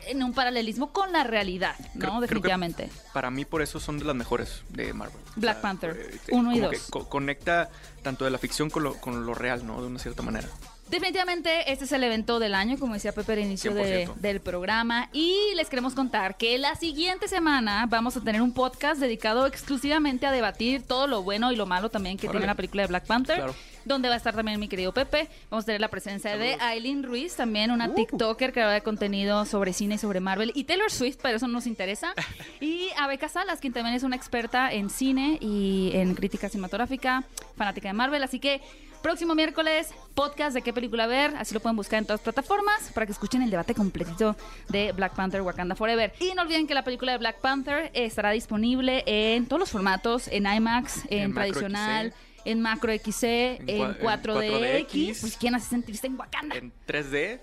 en 0.06 0.22
un 0.22 0.32
paralelismo 0.32 0.92
con 0.92 1.12
la 1.12 1.24
realidad, 1.24 1.74
¿no? 1.78 1.84
Creo- 1.84 2.00
creo 2.00 2.14
que 2.14 2.26
Definitivamente. 2.26 2.90
para 3.12 3.30
mí 3.30 3.44
por 3.44 3.62
eso 3.62 3.80
son 3.80 3.98
de 3.98 4.04
las 4.04 4.14
mejores 4.16 4.62
de 4.70 4.92
Marvel. 4.92 5.20
Black 5.36 5.60
Panther, 5.60 5.90
eh, 6.12 6.18
uno 6.30 6.52
y 6.52 6.58
como 6.58 6.70
que 6.70 6.76
dos. 6.78 6.86
co- 6.90 7.08
conecta 7.08 7.70
tanto 8.02 8.24
de 8.24 8.30
la 8.30 8.38
ficción 8.38 8.70
con 8.70 8.82
lo, 8.84 8.94
con 9.00 9.26
lo 9.26 9.34
real, 9.34 9.66
¿no? 9.66 9.80
De 9.80 9.86
una 9.86 9.98
cierta 9.98 10.22
manera. 10.22 10.48
Definitivamente 10.88 11.72
este 11.72 11.86
es 11.86 11.92
el 11.92 12.04
evento 12.04 12.38
del 12.38 12.54
año, 12.54 12.78
como 12.78 12.92
decía 12.94 13.12
Pepe 13.12 13.32
al 13.32 13.38
inicio 13.40 13.72
de- 13.74 14.06
100%. 14.06 14.14
del 14.16 14.40
programa. 14.40 15.08
Y 15.12 15.34
les 15.56 15.68
queremos 15.70 15.94
contar 15.94 16.36
que 16.36 16.58
la 16.58 16.74
siguiente 16.76 17.26
semana 17.26 17.86
vamos 17.88 18.16
a 18.16 18.20
tener 18.20 18.42
un 18.42 18.52
podcast 18.52 19.00
dedicado 19.00 19.46
exclusivamente 19.46 20.26
a 20.26 20.30
debatir 20.30 20.82
todo 20.86 21.06
lo 21.06 21.22
bueno 21.22 21.50
y 21.52 21.56
lo 21.56 21.64
malo 21.66 21.88
también 21.90 22.18
que 22.18 22.26
Órale. 22.26 22.40
tiene 22.40 22.46
la 22.52 22.54
película 22.54 22.82
de 22.82 22.88
Black 22.88 23.06
Panther. 23.06 23.36
Claro. 23.36 23.54
Donde 23.84 24.08
va 24.08 24.14
a 24.14 24.16
estar 24.16 24.34
también 24.34 24.58
mi 24.58 24.68
querido 24.68 24.92
Pepe. 24.92 25.28
Vamos 25.50 25.64
a 25.64 25.66
tener 25.66 25.80
la 25.80 25.88
presencia 25.88 26.36
de 26.36 26.56
Aileen 26.60 27.02
Ruiz, 27.02 27.36
también 27.36 27.70
una 27.70 27.88
Uh. 27.88 27.94
TikToker 27.94 28.52
creadora 28.52 28.74
de 28.74 28.82
contenido 28.82 29.44
sobre 29.44 29.72
cine 29.72 29.96
y 29.96 29.98
sobre 29.98 30.20
Marvel. 30.20 30.52
Y 30.54 30.64
Taylor 30.64 30.90
Swift, 30.90 31.18
pero 31.22 31.36
eso 31.36 31.46
no 31.46 31.54
nos 31.54 31.66
interesa. 31.66 32.14
Y 32.60 32.88
Abeca 32.98 33.28
Salas, 33.28 33.60
quien 33.60 33.72
también 33.72 33.94
es 33.94 34.02
una 34.04 34.16
experta 34.16 34.72
en 34.72 34.88
cine 34.88 35.38
y 35.40 35.90
en 35.94 36.14
crítica 36.14 36.48
cinematográfica, 36.48 37.24
fanática 37.56 37.88
de 37.88 37.92
Marvel. 37.94 38.22
Así 38.22 38.38
que 38.38 38.62
próximo 39.02 39.34
miércoles, 39.34 39.90
podcast 40.14 40.54
de 40.54 40.62
qué 40.62 40.72
película 40.72 41.06
ver. 41.06 41.34
Así 41.36 41.52
lo 41.52 41.60
pueden 41.60 41.76
buscar 41.76 41.98
en 41.98 42.06
todas 42.06 42.20
las 42.20 42.24
plataformas 42.24 42.90
para 42.94 43.04
que 43.04 43.12
escuchen 43.12 43.42
el 43.42 43.50
debate 43.50 43.74
completito 43.74 44.34
de 44.70 44.92
Black 44.92 45.14
Panther 45.14 45.42
Wakanda 45.42 45.74
Forever. 45.74 46.14
Y 46.20 46.32
no 46.34 46.40
olviden 46.42 46.66
que 46.66 46.72
la 46.72 46.84
película 46.84 47.12
de 47.12 47.18
Black 47.18 47.40
Panther 47.40 47.90
estará 47.92 48.30
disponible 48.30 49.02
en 49.06 49.46
todos 49.46 49.60
los 49.60 49.70
formatos, 49.70 50.28
en 50.28 50.46
IMAX, 50.46 51.02
en, 51.10 51.34
tradicional. 51.34 52.14
En 52.44 52.60
macro 52.60 52.92
XC, 52.92 53.24
En 53.24 53.68
en, 53.68 53.80
en 53.82 53.98
4DX, 53.98 54.88
4DX. 54.88 55.20
pues 55.20 55.36
quién 55.36 55.54
hace 55.54 55.68
sentirse 55.68 56.06
en 56.06 56.18
Wakanda. 56.18 56.56
En 56.56 56.72
3D. 56.86 57.40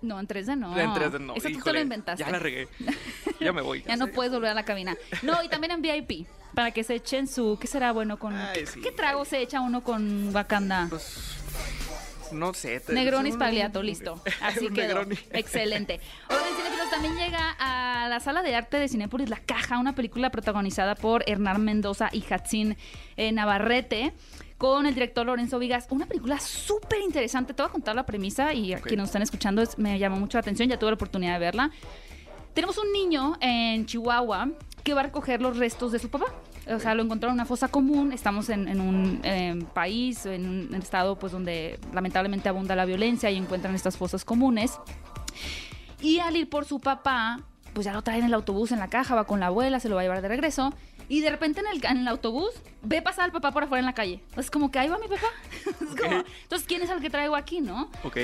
No, 0.00 0.20
en 0.20 0.28
3D 0.28 0.56
no. 0.56 0.78
En 0.78 0.90
3D 0.90 1.20
no. 1.20 1.34
Eso 1.34 1.48
tú 1.50 1.60
te 1.60 1.72
lo 1.72 1.80
inventaste. 1.80 2.22
Ya 2.22 2.30
la 2.30 2.38
regué. 2.38 2.68
ya 3.40 3.52
me 3.52 3.62
voy. 3.62 3.82
Ya 3.82 3.96
no 3.96 4.08
puedes 4.08 4.32
volver 4.32 4.50
a 4.50 4.54
la 4.54 4.64
cabina. 4.64 4.96
No, 5.22 5.42
y 5.42 5.48
también 5.48 5.72
en 5.72 5.82
VIP. 5.82 6.26
Para 6.54 6.70
que 6.70 6.82
se 6.84 6.94
echen 6.94 7.26
su. 7.26 7.58
¿Qué 7.60 7.66
será 7.66 7.92
bueno 7.92 8.18
con.? 8.18 8.34
Ay, 8.34 8.60
¿qué, 8.60 8.66
sí. 8.66 8.80
qué 8.80 8.92
trago 8.92 9.24
se 9.24 9.40
echa 9.40 9.60
uno 9.60 9.82
con 9.82 10.34
Wakanda? 10.34 10.86
Pues, 10.88 11.36
no 12.32 12.54
sé. 12.54 12.80
te- 12.80 12.92
Negroni 12.92 13.32
Spagliato, 13.32 13.82
listo. 13.82 14.22
Así 14.42 14.68
quedó. 14.70 15.02
Excelente. 15.32 16.00
Cinefilos 16.28 16.90
también 16.90 17.16
llega 17.16 17.56
a 17.58 18.08
la 18.08 18.20
sala 18.20 18.42
de 18.42 18.54
arte 18.54 18.78
de 18.78 18.88
Cinépolis 18.88 19.28
La 19.30 19.38
Caja, 19.38 19.78
una 19.78 19.94
película 19.94 20.30
protagonizada 20.30 20.94
por 20.94 21.24
Hernán 21.28 21.64
Mendoza 21.64 22.08
y 22.12 22.24
Hatzin 22.32 22.76
eh, 23.16 23.32
Navarrete. 23.32 24.12
Con 24.58 24.86
el 24.86 24.94
director 24.94 25.24
Lorenzo 25.24 25.60
Vigas. 25.60 25.86
Una 25.90 26.06
película 26.06 26.40
súper 26.40 26.98
interesante. 27.00 27.54
Te 27.54 27.62
voy 27.62 27.68
a 27.68 27.72
contar 27.72 27.94
la 27.94 28.04
premisa 28.04 28.52
y 28.52 28.72
a 28.72 28.80
quienes 28.80 28.98
nos 28.98 29.08
están 29.10 29.22
escuchando 29.22 29.62
es- 29.62 29.78
me 29.78 29.98
llamó 30.00 30.16
mucho 30.18 30.36
la 30.36 30.40
atención. 30.40 30.68
Ya 30.68 30.78
tuve 30.80 30.90
la 30.90 30.94
oportunidad 30.96 31.34
de 31.34 31.38
verla. 31.38 31.70
Tenemos 32.54 32.76
un 32.76 32.90
niño 32.92 33.36
en 33.40 33.86
Chihuahua 33.86 34.48
que 34.88 34.94
va 34.94 35.00
a 35.00 35.04
recoger 35.04 35.42
los 35.42 35.58
restos 35.58 35.92
de 35.92 35.98
su 35.98 36.08
papá. 36.08 36.32
O 36.66 36.78
sea, 36.80 36.94
lo 36.94 37.02
encontraron 37.02 37.34
en 37.34 37.40
una 37.40 37.44
fosa 37.44 37.68
común. 37.68 38.10
Estamos 38.10 38.48
en, 38.48 38.68
en 38.68 38.80
un 38.80 39.20
eh, 39.22 39.62
país, 39.74 40.24
en 40.24 40.48
un 40.48 40.74
estado 40.76 41.18
pues 41.18 41.30
donde 41.30 41.78
lamentablemente 41.92 42.48
abunda 42.48 42.74
la 42.74 42.86
violencia 42.86 43.30
y 43.30 43.36
encuentran 43.36 43.74
estas 43.74 43.98
fosas 43.98 44.24
comunes. 44.24 44.78
Y 46.00 46.20
al 46.20 46.36
ir 46.36 46.48
por 46.48 46.64
su 46.64 46.80
papá, 46.80 47.40
pues 47.74 47.84
ya 47.84 47.92
lo 47.92 48.00
trae 48.00 48.18
en 48.18 48.24
el 48.24 48.32
autobús 48.32 48.72
en 48.72 48.78
la 48.78 48.88
caja, 48.88 49.14
va 49.14 49.24
con 49.24 49.40
la 49.40 49.48
abuela, 49.48 49.78
se 49.78 49.90
lo 49.90 49.96
va 49.96 50.00
a 50.00 50.04
llevar 50.04 50.22
de 50.22 50.28
regreso. 50.28 50.72
Y 51.06 51.20
de 51.20 51.28
repente 51.28 51.60
en 51.60 51.66
el, 51.66 51.84
en 51.84 51.98
el 51.98 52.08
autobús 52.08 52.50
ve 52.82 53.02
pasar 53.02 53.26
al 53.26 53.32
papá 53.32 53.52
por 53.52 53.64
afuera 53.64 53.80
en 53.80 53.86
la 53.86 53.94
calle. 53.94 54.22
Es 54.38 54.50
como 54.50 54.70
que 54.70 54.78
ahí 54.78 54.88
va 54.88 54.96
mi 54.96 55.08
papá. 55.08 55.28
Es 55.84 56.00
como, 56.00 56.24
entonces, 56.42 56.66
¿quién 56.66 56.80
es 56.80 56.88
el 56.88 57.02
que 57.02 57.10
traigo 57.10 57.36
aquí, 57.36 57.60
no? 57.60 57.90
Ok. 58.04 58.16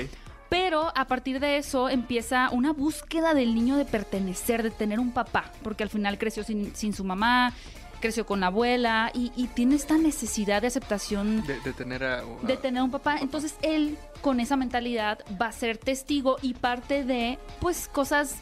Pero 0.49 0.91
a 0.95 1.05
partir 1.07 1.39
de 1.39 1.57
eso 1.57 1.89
empieza 1.89 2.49
una 2.51 2.71
búsqueda 2.71 3.33
del 3.33 3.55
niño 3.55 3.77
de 3.77 3.85
pertenecer, 3.85 4.63
de 4.63 4.71
tener 4.71 4.99
un 4.99 5.11
papá, 5.11 5.51
porque 5.63 5.83
al 5.83 5.89
final 5.89 6.17
creció 6.17 6.43
sin, 6.43 6.75
sin 6.75 6.93
su 6.93 7.03
mamá, 7.03 7.51
creció 7.99 8.25
con 8.27 8.39
la 8.41 8.47
abuela 8.47 9.09
y, 9.13 9.31
y 9.35 9.47
tiene 9.47 9.75
esta 9.75 9.97
necesidad 9.97 10.61
de 10.61 10.67
aceptación 10.67 11.43
De, 11.47 11.59
de 11.61 11.73
tener 11.73 12.03
a. 12.03 12.19
a- 12.19 12.23
de 12.45 12.57
tener 12.57 12.83
un 12.83 12.91
papá. 12.91 13.17
Entonces 13.19 13.55
él, 13.63 13.97
con 14.21 14.39
esa 14.39 14.55
mentalidad, 14.55 15.19
va 15.41 15.47
a 15.47 15.51
ser 15.51 15.77
testigo 15.77 16.37
y 16.43 16.53
parte 16.53 17.03
de, 17.03 17.39
pues, 17.59 17.87
cosas, 17.87 18.35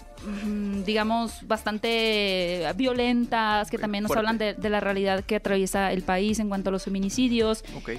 mm, 0.46 0.84
digamos, 0.84 1.48
bastante 1.48 2.66
violentas, 2.76 3.70
que 3.70 3.78
también 3.78 4.04
nos 4.04 4.10
Fuerte. 4.10 4.20
hablan 4.28 4.38
de, 4.38 4.54
de 4.56 4.70
la 4.70 4.80
realidad 4.82 5.24
que 5.24 5.38
atraviesa 5.38 5.94
el 5.94 6.02
país 6.04 6.40
en 6.40 6.50
cuanto 6.50 6.70
a 6.70 6.72
los 6.74 6.84
feminicidios. 6.84 7.64
Ok. 7.78 7.92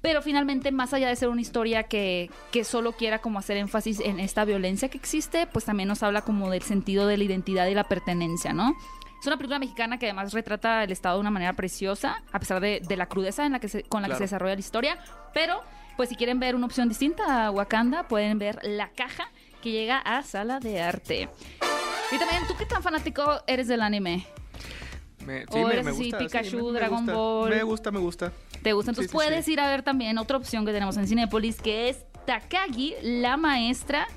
Pero 0.00 0.22
finalmente, 0.22 0.70
más 0.72 0.94
allá 0.94 1.08
de 1.08 1.16
ser 1.16 1.28
una 1.28 1.40
historia 1.40 1.84
que, 1.84 2.30
que 2.52 2.62
solo 2.64 2.92
quiera 2.92 3.18
como 3.20 3.38
hacer 3.38 3.56
énfasis 3.56 4.00
en 4.00 4.20
esta 4.20 4.44
violencia 4.44 4.88
que 4.88 4.96
existe, 4.98 5.46
pues 5.48 5.64
también 5.64 5.88
nos 5.88 6.02
habla 6.02 6.22
como 6.22 6.50
del 6.50 6.62
sentido 6.62 7.06
de 7.06 7.16
la 7.16 7.24
identidad 7.24 7.66
y 7.66 7.74
la 7.74 7.84
pertenencia, 7.84 8.52
¿no? 8.52 8.74
Es 9.20 9.26
una 9.26 9.36
película 9.36 9.58
mexicana 9.58 9.98
que 9.98 10.06
además 10.06 10.32
retrata 10.32 10.84
el 10.84 10.92
estado 10.92 11.16
de 11.16 11.22
una 11.22 11.32
manera 11.32 11.52
preciosa, 11.54 12.22
a 12.30 12.38
pesar 12.38 12.60
de, 12.60 12.80
de 12.86 12.96
la 12.96 13.06
crudeza 13.06 13.44
en 13.44 13.50
la 13.52 13.58
que 13.58 13.68
se- 13.68 13.82
con 13.82 14.02
la 14.02 14.08
que 14.08 14.14
se 14.14 14.24
desarrolla 14.24 14.54
la 14.54 14.60
historia. 14.60 14.98
Pero, 15.34 15.60
pues 15.96 16.08
si 16.08 16.14
quieren 16.14 16.38
ver 16.38 16.54
una 16.54 16.66
opción 16.66 16.88
distinta 16.88 17.46
a 17.46 17.50
Wakanda, 17.50 18.06
pueden 18.06 18.38
ver 18.38 18.60
La 18.62 18.90
Caja, 18.90 19.28
que 19.60 19.72
llega 19.72 19.98
a 19.98 20.22
Sala 20.22 20.60
de 20.60 20.80
Arte. 20.80 21.28
Y 22.12 22.18
también, 22.18 22.46
¿tú 22.46 22.54
qué 22.56 22.64
tan 22.66 22.80
fanático 22.84 23.42
eres 23.48 23.66
del 23.66 23.82
anime? 23.82 24.24
Me, 25.28 25.44
O 25.50 25.68
eres 25.70 25.86
así, 25.86 26.10
Pikachu, 26.18 26.72
Dragon 26.72 27.00
gusta, 27.00 27.12
Ball. 27.12 27.50
Me 27.50 27.62
gusta, 27.62 27.90
me 27.90 27.98
gusta. 27.98 28.32
¿Te 28.62 28.72
gusta? 28.72 28.92
Sí, 28.92 28.92
Entonces 28.92 29.10
sí, 29.10 29.14
puedes 29.14 29.44
sí. 29.44 29.52
ir 29.52 29.60
a 29.60 29.68
ver 29.68 29.82
también 29.82 30.16
otra 30.16 30.38
opción 30.38 30.64
que 30.64 30.72
tenemos 30.72 30.96
en 30.96 31.06
Cinepolis, 31.06 31.60
que 31.60 31.90
es 31.90 32.04
Takagi, 32.24 32.94
la 33.02 33.36
maestra 33.36 34.08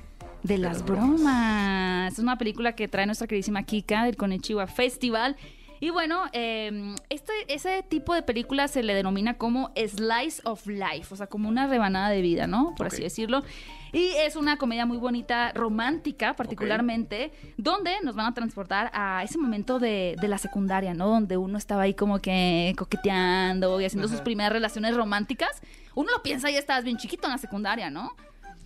de 0.42 0.56
las 0.56 0.84
bromas. 0.84 2.14
Es 2.14 2.18
una 2.18 2.38
película 2.38 2.74
que 2.74 2.88
trae 2.88 3.04
nuestra 3.04 3.26
queridísima 3.26 3.62
Kika 3.62 4.04
del 4.04 4.16
Konichiwa 4.16 4.66
Festival. 4.66 5.36
Y 5.82 5.90
bueno, 5.90 6.26
eh, 6.32 6.94
este, 7.08 7.32
ese 7.48 7.82
tipo 7.82 8.14
de 8.14 8.22
película 8.22 8.68
se 8.68 8.84
le 8.84 8.94
denomina 8.94 9.34
como 9.34 9.72
Slice 9.74 10.40
of 10.44 10.64
Life, 10.68 11.12
o 11.12 11.16
sea, 11.16 11.26
como 11.26 11.48
una 11.48 11.66
rebanada 11.66 12.08
de 12.10 12.22
vida, 12.22 12.46
¿no? 12.46 12.72
Por 12.76 12.86
así 12.86 13.02
decirlo. 13.02 13.42
Y 13.90 14.10
es 14.10 14.36
una 14.36 14.58
comedia 14.58 14.86
muy 14.86 14.98
bonita, 14.98 15.50
romántica 15.52 16.36
particularmente, 16.36 17.32
donde 17.56 17.96
nos 18.04 18.14
van 18.14 18.26
a 18.26 18.32
transportar 18.32 18.92
a 18.94 19.24
ese 19.24 19.38
momento 19.38 19.80
de, 19.80 20.14
de 20.20 20.28
la 20.28 20.38
secundaria, 20.38 20.94
¿no? 20.94 21.08
Donde 21.08 21.36
uno 21.36 21.58
estaba 21.58 21.82
ahí 21.82 21.94
como 21.94 22.20
que 22.20 22.76
coqueteando 22.78 23.80
y 23.80 23.84
haciendo 23.84 24.06
sus 24.06 24.20
primeras 24.20 24.52
relaciones 24.52 24.94
románticas. 24.94 25.62
Uno 25.96 26.12
lo 26.12 26.22
piensa 26.22 26.48
y 26.48 26.54
estabas 26.54 26.84
bien 26.84 26.96
chiquito 26.96 27.26
en 27.26 27.32
la 27.32 27.38
secundaria, 27.38 27.90
¿no? 27.90 28.14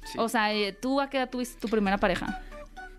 Sí. 0.05 0.19
O 0.19 0.29
sea, 0.29 0.53
eh, 0.53 0.75
¿tú 0.75 1.01
a 1.01 1.09
qué 1.09 1.17
edad 1.17 1.31
tuviste 1.31 1.59
tu 1.59 1.69
primera 1.69 1.97
pareja? 1.97 2.43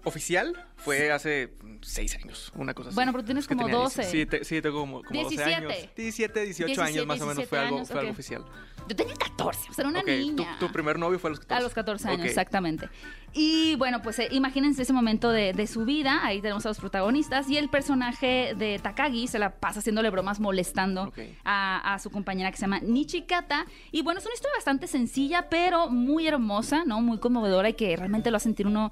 Oficial 0.03 0.56
fue 0.75 1.12
hace 1.12 1.53
mm, 1.77 1.83
seis 1.83 2.15
años, 2.15 2.51
una 2.55 2.73
cosa 2.73 2.89
así. 2.89 2.95
Bueno, 2.95 3.11
pero 3.11 3.23
tienes 3.23 3.47
como 3.47 3.61
tenía 3.65 3.75
12. 3.79 4.01
10. 4.01 4.11
Sí, 4.11 4.25
te- 4.25 4.43
sí, 4.45 4.61
tengo 4.61 4.81
como, 4.81 5.03
como 5.03 5.23
12 5.23 5.35
17. 5.35 5.55
años. 5.55 5.73
17, 5.95 6.41
18 6.45 6.81
años 6.81 7.05
más 7.05 7.17
o 7.21 7.25
menos 7.25 7.37
17 7.37 7.47
fue 7.49 7.59
algo, 7.59 7.85
fue 7.85 7.99
algo 7.99 8.11
ok. 8.11 8.13
oficial. 8.15 8.45
Yo 8.87 8.95
tenía 8.95 9.15
14, 9.15 9.69
o 9.69 9.73
sea, 9.73 9.81
era 9.81 9.89
una 9.89 9.99
Ok, 9.99 10.05
tu- 10.05 10.11
niña. 10.11 10.57
Tu, 10.59 10.71
primer 10.71 10.97
novio 10.97 11.19
fue 11.19 11.29
a 11.29 11.31
los 11.31 11.39
14. 11.39 11.59
A 11.59 11.63
los 11.63 11.73
14 11.73 12.07
años, 12.07 12.19
Ok. 12.21 12.25
exactamente. 12.27 12.89
Y 13.33 13.75
bueno, 13.75 14.01
pues 14.01 14.17
eh, 14.19 14.29
imagínense 14.31 14.81
ese 14.83 14.93
momento 14.93 15.29
de, 15.29 15.51
de 15.51 15.67
su 15.67 15.83
vida. 15.83 16.21
Ahí 16.25 16.41
tenemos 16.41 16.65
a 16.65 16.69
los 16.69 16.79
protagonistas. 16.79 17.49
Y 17.49 17.57
el 17.57 17.69
personaje 17.69 18.53
de 18.55 18.79
Takagi 18.79 19.27
se 19.27 19.39
la 19.39 19.55
pasa 19.59 19.79
haciéndole 19.79 20.09
bromas, 20.09 20.39
molestando 20.39 21.11
a, 21.43 21.93
a 21.93 21.99
su 21.99 22.09
compañera 22.11 22.49
que 22.49 22.57
se 22.57 22.61
llama 22.61 22.79
Nichikata. 22.79 23.65
Y 23.91 24.03
bueno, 24.03 24.19
es 24.19 24.25
una 24.25 24.33
historia 24.35 24.55
bastante 24.55 24.87
sencilla, 24.87 25.49
pero 25.49 25.89
muy 25.89 26.25
hermosa, 26.25 26.83
¿no? 26.85 27.01
Muy 27.01 27.19
conmovedora 27.19 27.67
y 27.69 27.73
que 27.73 27.93
realmente 27.97 28.31
lo 28.31 28.37
hace 28.37 28.45
sentir 28.45 28.67
uno 28.67 28.89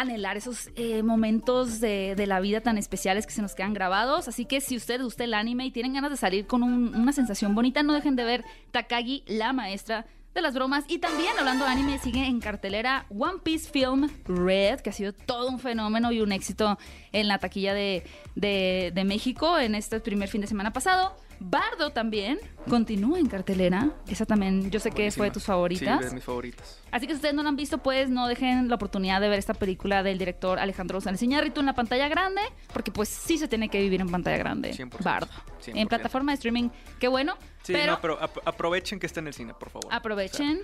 anhelar 0.00 0.36
esos 0.36 0.70
eh, 0.76 1.02
momentos 1.02 1.80
de, 1.80 2.14
la 2.26 2.40
vida 2.40 2.60
tan 2.60 2.78
especiales 2.78 3.26
que 3.26 3.32
se 3.32 3.42
nos 3.42 3.54
quedan 3.54 3.74
grabados. 3.74 4.28
Así 4.28 4.44
que 4.44 4.60
si 4.60 4.76
usted 4.76 5.02
gusta 5.02 5.24
el 5.24 5.34
anime 5.34 5.66
y 5.66 5.70
tienen 5.70 5.94
ganas 5.94 6.10
de 6.10 6.16
salir 6.16 6.46
con 6.46 6.62
un- 6.62 6.94
una 6.94 7.12
sensación 7.12 7.54
bonita, 7.54 7.82
no 7.82 7.92
dejen 7.92 8.16
de 8.16 8.24
ver 8.24 8.44
Takagi, 8.70 9.24
la 9.26 9.52
maestra 9.52 10.06
de 10.34 10.42
las 10.42 10.54
bromas. 10.54 10.84
Y 10.88 10.98
también, 10.98 11.32
hablando 11.38 11.64
de 11.64 11.70
anime, 11.72 11.98
sigue 11.98 12.24
en 12.26 12.38
cartelera 12.40 13.06
One 13.08 13.38
Piece 13.42 13.70
Film 13.70 14.08
Red, 14.26 14.80
que 14.80 14.90
ha 14.90 14.92
sido 14.92 15.12
todo 15.12 15.48
un 15.48 15.58
fenómeno 15.58 16.12
y 16.12 16.20
un 16.20 16.30
éxito 16.32 16.78
en 17.12 17.26
la 17.28 17.38
taquilla 17.38 17.74
de, 17.74 18.04
de- 18.36 18.92
de 18.94 19.04
México 19.04 19.58
en 19.58 19.74
este 19.74 19.98
primer 20.00 20.28
fin 20.28 20.40
de 20.42 20.46
semana 20.46 20.72
pasado. 20.72 21.16
Bardo 21.40 21.90
también 21.90 22.38
continúa 22.68 23.18
en 23.18 23.26
cartelera. 23.26 23.90
Esa 24.08 24.26
también, 24.26 24.70
yo 24.70 24.80
sé 24.80 24.90
que 24.90 25.10
fue 25.10 25.26
de 25.26 25.32
tus 25.32 25.44
favoritas. 25.44 26.00
Sí, 26.00 26.08
de 26.08 26.14
mis 26.14 26.24
favoritas. 26.24 26.80
Así 26.90 27.06
que 27.06 27.12
si 27.12 27.16
ustedes 27.16 27.34
no 27.34 27.42
la 27.42 27.50
han 27.50 27.56
visto, 27.56 27.78
pues 27.78 28.08
no 28.08 28.26
dejen 28.26 28.68
la 28.68 28.74
oportunidad 28.74 29.20
de 29.20 29.28
ver 29.28 29.38
esta 29.38 29.54
película 29.54 30.02
del 30.02 30.18
director 30.18 30.58
Alejandro 30.58 30.96
González 30.96 31.22
Iñárritu 31.22 31.60
en 31.60 31.66
la 31.66 31.74
pantalla 31.74 32.08
grande, 32.08 32.40
porque 32.72 32.90
pues 32.90 33.08
sí 33.08 33.38
se 33.38 33.48
tiene 33.48 33.68
que 33.68 33.80
vivir 33.80 34.00
en 34.00 34.10
pantalla 34.10 34.38
grande. 34.38 34.72
100%, 34.72 35.02
Bardo. 35.02 35.28
100%. 35.64 35.72
En 35.74 35.88
plataforma 35.88 36.32
de 36.32 36.36
streaming, 36.36 36.70
qué 36.98 37.08
bueno. 37.08 37.36
Sí, 37.68 37.72
pero 37.74 37.92
no, 37.92 38.00
pero 38.00 38.18
ap- 38.22 38.38
aprovechen 38.46 38.98
que 38.98 39.06
está 39.06 39.20
en 39.20 39.28
el 39.28 39.34
cine, 39.34 39.54
por 39.54 39.70
favor. 39.70 39.88
aprovechen. 39.92 40.60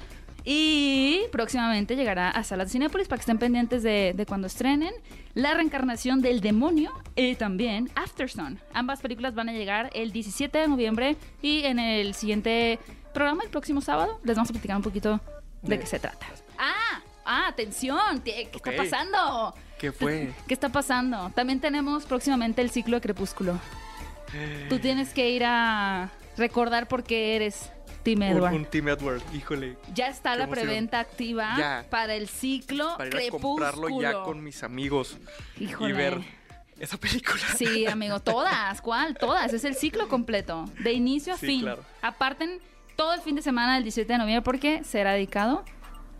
Y 0.46 1.20
próximamente 1.32 1.96
llegará 1.96 2.28
a 2.30 2.42
salas 2.44 2.68
de 2.68 2.72
Cinépolis 2.72 3.08
para 3.08 3.18
que 3.18 3.22
estén 3.22 3.38
pendientes 3.38 3.82
de, 3.82 4.12
de 4.14 4.26
cuando 4.26 4.46
estrenen 4.46 4.92
La 5.34 5.54
reencarnación 5.54 6.20
del 6.20 6.40
demonio 6.42 6.92
y 7.16 7.34
también 7.34 7.90
Aftersun. 7.94 8.58
Ambas 8.74 9.00
películas 9.00 9.34
van 9.34 9.48
a 9.48 9.52
llegar 9.52 9.90
el 9.94 10.12
17 10.12 10.58
de 10.58 10.68
noviembre 10.68 11.16
y 11.40 11.64
en 11.64 11.78
el 11.78 12.14
siguiente 12.14 12.78
programa, 13.14 13.42
el 13.44 13.48
próximo 13.50 13.80
sábado, 13.80 14.20
les 14.24 14.36
vamos 14.36 14.50
a 14.50 14.52
platicar 14.52 14.76
un 14.76 14.82
poquito 14.82 15.18
de 15.62 15.76
De- 15.76 15.78
qué 15.80 15.86
se 15.86 15.98
trata. 15.98 16.26
¡Ah! 16.58 17.00
¡Ah! 17.24 17.46
¡Atención! 17.48 18.20
¿Qué, 18.22 18.42
está 18.52 18.72
pasando? 18.76 19.54
¿Qué 19.78 19.92
fue? 19.92 20.30
¿Qué 20.46 20.52
está 20.54 20.68
pasando? 20.68 21.30
También 21.34 21.58
tenemos 21.60 22.04
próximamente 22.04 22.60
el 22.60 22.68
ciclo 22.70 22.96
de 22.96 23.00
Crepúsculo. 23.00 23.58
Tú 24.68 24.78
tienes 24.80 25.14
que 25.14 25.30
ir 25.30 25.44
a 25.46 26.10
recordar 26.36 26.88
por 26.88 27.02
qué 27.04 27.36
eres 27.36 27.70
un, 28.06 28.22
Edward. 28.22 28.54
un 28.54 28.64
Team 28.66 28.88
Edward, 28.88 29.22
híjole. 29.32 29.76
Ya 29.94 30.08
está 30.08 30.36
la 30.36 30.44
emoción. 30.44 30.66
preventa 30.66 31.00
activa 31.00 31.54
Ya. 31.56 31.86
para 31.88 32.14
el 32.14 32.28
ciclo 32.28 32.94
Para 32.98 33.08
ir 33.08 33.14
a 33.14 33.18
Crepúsculo. 33.18 33.48
comprarlo 33.48 34.00
ya 34.02 34.22
con 34.22 34.42
mis 34.44 34.62
amigos 34.62 35.16
Híjole. 35.58 35.90
y 35.90 35.92
ver 35.96 36.20
esa 36.78 36.98
película. 36.98 37.40
Sí, 37.56 37.86
amigo, 37.86 38.20
todas. 38.20 38.82
¿Cuál? 38.82 39.16
Todas. 39.16 39.52
Es 39.54 39.64
el 39.64 39.74
ciclo 39.74 40.08
completo, 40.08 40.66
de 40.80 40.92
inicio 40.92 41.32
a 41.32 41.38
Sí, 41.38 41.46
fin. 41.46 41.60
claro. 41.62 41.82
Aparten 42.02 42.60
todo 42.96 43.14
el 43.14 43.20
fin 43.22 43.36
de 43.36 43.42
semana 43.42 43.74
del 43.74 43.84
17 43.84 44.12
de 44.12 44.18
noviembre 44.18 44.42
porque 44.42 44.84
será 44.84 45.12
dedicado 45.12 45.64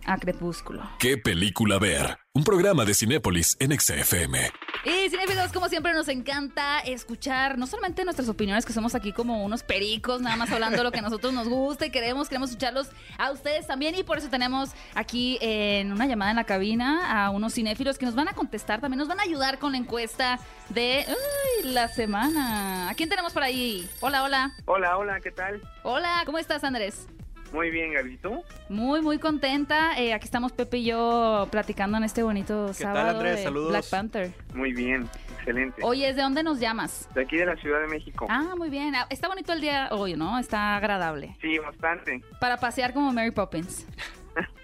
a 0.06 0.18
Crepúsculo. 0.18 0.82
¿Qué 0.98 1.18
película 1.18 1.78
ver? 1.78 2.18
Un 2.32 2.44
programa 2.44 2.84
de 2.84 2.94
Cinépolis 2.94 3.56
en 3.60 3.78
XFM. 3.78 4.50
Y 4.84 5.08
cinefilos, 5.08 5.52
como 5.52 5.68
siempre, 5.68 5.94
nos 5.94 6.08
encanta 6.08 6.80
escuchar 6.80 7.56
no 7.56 7.66
solamente 7.66 8.04
nuestras 8.04 8.28
opiniones, 8.28 8.66
que 8.66 8.72
somos 8.72 8.94
aquí 8.94 9.12
como 9.12 9.44
unos 9.44 9.62
pericos, 9.62 10.20
nada 10.20 10.36
más 10.36 10.50
hablando 10.50 10.82
lo 10.82 10.92
que 10.92 10.98
a 10.98 11.02
nosotros 11.02 11.32
nos 11.32 11.48
gusta 11.48 11.86
y 11.86 11.90
queremos, 11.90 12.28
queremos 12.28 12.50
escucharlos 12.50 12.88
a 13.16 13.30
ustedes 13.30 13.66
también. 13.66 13.94
Y 13.94 14.02
por 14.02 14.18
eso 14.18 14.28
tenemos 14.28 14.70
aquí 14.94 15.38
en 15.40 15.92
una 15.92 16.06
llamada 16.06 16.32
en 16.32 16.36
la 16.36 16.44
cabina 16.44 17.24
a 17.24 17.30
unos 17.30 17.54
cinéfilos 17.54 17.98
que 17.98 18.04
nos 18.04 18.14
van 18.14 18.28
a 18.28 18.34
contestar, 18.34 18.80
también 18.80 18.98
nos 18.98 19.08
van 19.08 19.20
a 19.20 19.22
ayudar 19.22 19.58
con 19.58 19.72
la 19.72 19.78
encuesta 19.78 20.38
de 20.70 21.06
uy, 21.08 21.70
la 21.72 21.88
semana. 21.88 22.90
¿A 22.90 22.94
quién 22.94 23.08
tenemos 23.08 23.32
por 23.32 23.42
ahí? 23.42 23.88
Hola, 24.00 24.24
hola. 24.24 24.54
Hola, 24.66 24.98
hola, 24.98 25.20
¿qué 25.20 25.30
tal? 25.30 25.62
Hola, 25.82 26.22
¿cómo 26.26 26.38
estás, 26.38 26.64
Andrés? 26.64 27.06
Muy 27.54 27.70
bien, 27.70 27.92
Gaby, 27.92 28.16
¿tú? 28.16 28.42
Muy, 28.68 29.00
muy 29.00 29.20
contenta. 29.20 29.96
Eh, 29.96 30.12
aquí 30.12 30.24
estamos 30.24 30.50
Pepe 30.50 30.78
y 30.78 30.86
yo 30.86 31.46
platicando 31.52 31.96
en 31.96 32.02
este 32.02 32.24
bonito 32.24 32.66
¿Qué 32.76 32.82
tal, 32.82 32.94
sábado 32.94 33.10
Andrés? 33.10 33.36
de 33.36 33.42
Saludos. 33.44 33.68
Black 33.68 33.88
Panther. 33.90 34.32
Muy 34.54 34.72
bien, 34.72 35.08
excelente. 35.38 35.80
Oye, 35.84 36.12
¿de 36.12 36.20
dónde 36.20 36.42
nos 36.42 36.58
llamas? 36.58 37.08
De 37.14 37.22
aquí 37.22 37.36
de 37.36 37.46
la 37.46 37.54
Ciudad 37.54 37.80
de 37.80 37.86
México. 37.86 38.26
Ah, 38.28 38.54
muy 38.58 38.70
bien. 38.70 38.96
Ah, 38.96 39.06
Está 39.08 39.28
bonito 39.28 39.52
el 39.52 39.60
día 39.60 39.88
hoy, 39.92 40.14
¿no? 40.14 40.36
Está 40.40 40.74
agradable. 40.76 41.36
Sí, 41.40 41.56
bastante. 41.60 42.22
Para 42.40 42.56
pasear 42.56 42.92
como 42.92 43.12
Mary 43.12 43.30
Poppins. 43.30 43.86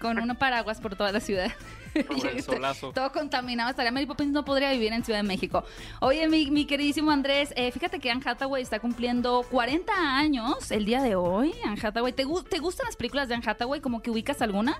Con 0.01 0.19
unos 0.19 0.37
paraguas 0.37 0.81
por 0.81 0.95
toda 0.95 1.11
la 1.11 1.19
ciudad. 1.19 1.51
El 1.93 2.41
solazo. 2.41 2.91
Todo 2.93 3.11
contaminado. 3.11 3.69
Estaría 3.69 3.91
Mary 3.91 4.05
Poppins 4.05 4.31
no 4.31 4.43
podría 4.45 4.71
vivir 4.71 4.93
en 4.93 5.03
Ciudad 5.03 5.19
de 5.19 5.27
México. 5.27 5.63
Oye, 5.99 6.27
mi, 6.29 6.49
mi 6.49 6.65
queridísimo 6.65 7.11
Andrés, 7.11 7.53
eh, 7.55 7.71
fíjate 7.71 7.99
que 7.99 8.09
Anne 8.09 8.21
Hathaway 8.25 8.63
está 8.63 8.79
cumpliendo 8.79 9.45
40 9.51 9.91
años 10.17 10.71
el 10.71 10.85
día 10.85 11.01
de 11.03 11.15
hoy. 11.15 11.53
Anne 11.65 11.79
Hathaway, 11.81 12.13
¿te, 12.13 12.25
gu- 12.25 12.47
¿te 12.47 12.59
gustan 12.59 12.85
las 12.85 12.95
películas 12.95 13.27
de 13.27 13.35
Anne 13.35 13.43
Hathaway? 13.45 13.81
¿Como 13.81 14.01
que 14.01 14.09
ubicas 14.09 14.41
alguna? 14.41 14.77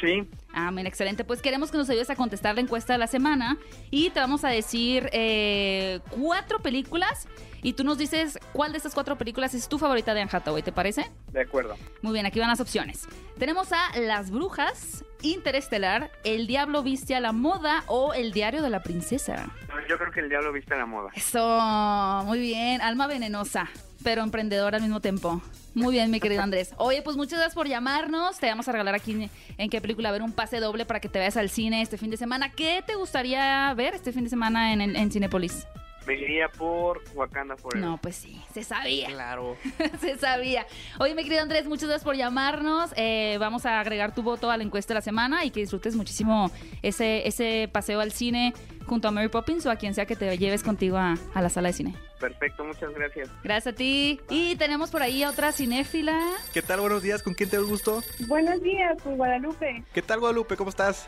Sí, 0.00 0.28
Ah, 0.54 0.70
mira, 0.70 0.88
excelente. 0.88 1.24
Pues 1.24 1.40
queremos 1.42 1.70
que 1.70 1.76
nos 1.78 1.88
ayudes 1.90 2.10
a 2.10 2.16
contestar 2.16 2.54
la 2.54 2.60
encuesta 2.60 2.92
de 2.94 2.98
la 2.98 3.06
semana 3.06 3.58
y 3.90 4.10
te 4.10 4.18
vamos 4.18 4.44
a 4.44 4.48
decir 4.48 5.08
eh, 5.12 6.00
cuatro 6.10 6.58
películas 6.60 7.28
y 7.62 7.74
tú 7.74 7.84
nos 7.84 7.98
dices 7.98 8.38
cuál 8.52 8.72
de 8.72 8.78
estas 8.78 8.94
cuatro 8.94 9.16
películas 9.18 9.54
es 9.54 9.68
tu 9.68 9.78
favorita 9.78 10.14
de 10.14 10.22
Anne 10.22 10.30
Hathaway, 10.32 10.62
¿te 10.62 10.72
parece? 10.72 11.10
de 11.32 11.42
acuerdo. 11.42 11.76
Muy 12.02 12.12
bien, 12.12 12.26
aquí 12.26 12.40
van 12.40 12.48
las 12.48 12.60
opciones. 12.60 13.06
Tenemos 13.38 13.72
a 13.72 13.96
Las 14.00 14.30
Brujas, 14.30 15.04
Interestelar, 15.22 16.10
El 16.24 16.46
Diablo 16.46 16.82
Viste 16.82 17.14
a 17.14 17.20
la 17.20 17.32
Moda 17.32 17.84
o 17.86 18.14
El 18.14 18.32
Diario 18.32 18.62
de 18.62 18.70
la 18.70 18.82
Princesa. 18.82 19.50
Yo 19.88 19.96
creo 19.98 20.10
que 20.12 20.20
el 20.20 20.28
diablo 20.28 20.52
viste 20.52 20.74
a 20.74 20.78
la 20.78 20.86
moda. 20.86 21.10
Eso, 21.14 22.22
muy 22.24 22.38
bien. 22.38 22.82
Alma 22.82 23.06
venenosa, 23.06 23.68
pero 24.02 24.22
emprendedora 24.22 24.76
al 24.76 24.82
mismo 24.82 25.00
tiempo. 25.00 25.40
Muy 25.74 25.94
bien, 25.94 26.10
mi 26.10 26.20
querido 26.20 26.42
Andrés. 26.42 26.74
Oye, 26.76 27.00
pues 27.02 27.16
muchas 27.16 27.38
gracias 27.38 27.54
por 27.54 27.68
llamarnos. 27.68 28.38
Te 28.38 28.48
vamos 28.48 28.68
a 28.68 28.72
regalar 28.72 28.94
aquí 28.94 29.12
en, 29.12 29.30
en 29.56 29.70
qué 29.70 29.80
película 29.80 30.10
ver 30.10 30.22
un 30.22 30.32
pase 30.32 30.60
doble 30.60 30.84
para 30.84 31.00
que 31.00 31.08
te 31.08 31.18
vayas 31.18 31.36
al 31.36 31.48
cine 31.48 31.80
este 31.80 31.96
fin 31.96 32.10
de 32.10 32.16
semana. 32.16 32.50
¿Qué 32.52 32.82
te 32.86 32.96
gustaría 32.96 33.72
ver 33.74 33.94
este 33.94 34.12
fin 34.12 34.24
de 34.24 34.30
semana 34.30 34.72
en, 34.72 34.80
en, 34.80 34.96
en 34.96 35.10
Cinépolis? 35.10 35.66
Me 36.08 36.14
iría 36.14 36.48
por 36.48 37.02
Wakanda 37.14 37.54
Forever. 37.58 37.86
No, 37.86 37.98
pues 37.98 38.16
sí, 38.16 38.42
se 38.54 38.64
sabía. 38.64 39.08
Claro. 39.08 39.58
Se 40.00 40.16
sabía. 40.16 40.66
Oye, 40.98 41.14
mi 41.14 41.22
querido 41.22 41.42
Andrés, 41.42 41.66
muchas 41.66 41.86
gracias 41.86 42.02
por 42.04 42.16
llamarnos. 42.16 42.94
Eh, 42.96 43.36
vamos 43.38 43.66
a 43.66 43.78
agregar 43.78 44.14
tu 44.14 44.22
voto 44.22 44.50
a 44.50 44.56
la 44.56 44.62
encuesta 44.62 44.94
de 44.94 45.00
la 45.00 45.02
semana 45.02 45.44
y 45.44 45.50
que 45.50 45.60
disfrutes 45.60 45.94
muchísimo 45.96 46.50
ese, 46.80 47.28
ese 47.28 47.68
paseo 47.70 48.00
al 48.00 48.10
cine 48.12 48.54
junto 48.86 49.06
a 49.06 49.10
Mary 49.10 49.28
Poppins 49.28 49.66
o 49.66 49.70
a 49.70 49.76
quien 49.76 49.92
sea 49.92 50.06
que 50.06 50.16
te 50.16 50.38
lleves 50.38 50.62
contigo 50.62 50.96
a, 50.96 51.14
a 51.34 51.42
la 51.42 51.50
sala 51.50 51.68
de 51.68 51.72
cine. 51.74 51.94
Perfecto, 52.18 52.64
muchas 52.64 52.90
gracias. 52.94 53.28
Gracias 53.44 53.74
a 53.74 53.76
ti. 53.76 54.18
Y 54.30 54.56
tenemos 54.56 54.90
por 54.90 55.02
ahí 55.02 55.22
a 55.22 55.28
otra 55.28 55.52
cinéfila. 55.52 56.18
¿Qué 56.54 56.62
tal? 56.62 56.80
Buenos 56.80 57.02
días. 57.02 57.22
¿Con 57.22 57.34
quién 57.34 57.50
te 57.50 57.58
gusto? 57.58 58.02
Buenos 58.26 58.62
días, 58.62 58.96
pues 59.04 59.14
Guadalupe. 59.14 59.84
¿Qué 59.92 60.00
tal, 60.00 60.20
Guadalupe? 60.20 60.56
¿Cómo 60.56 60.70
estás? 60.70 61.06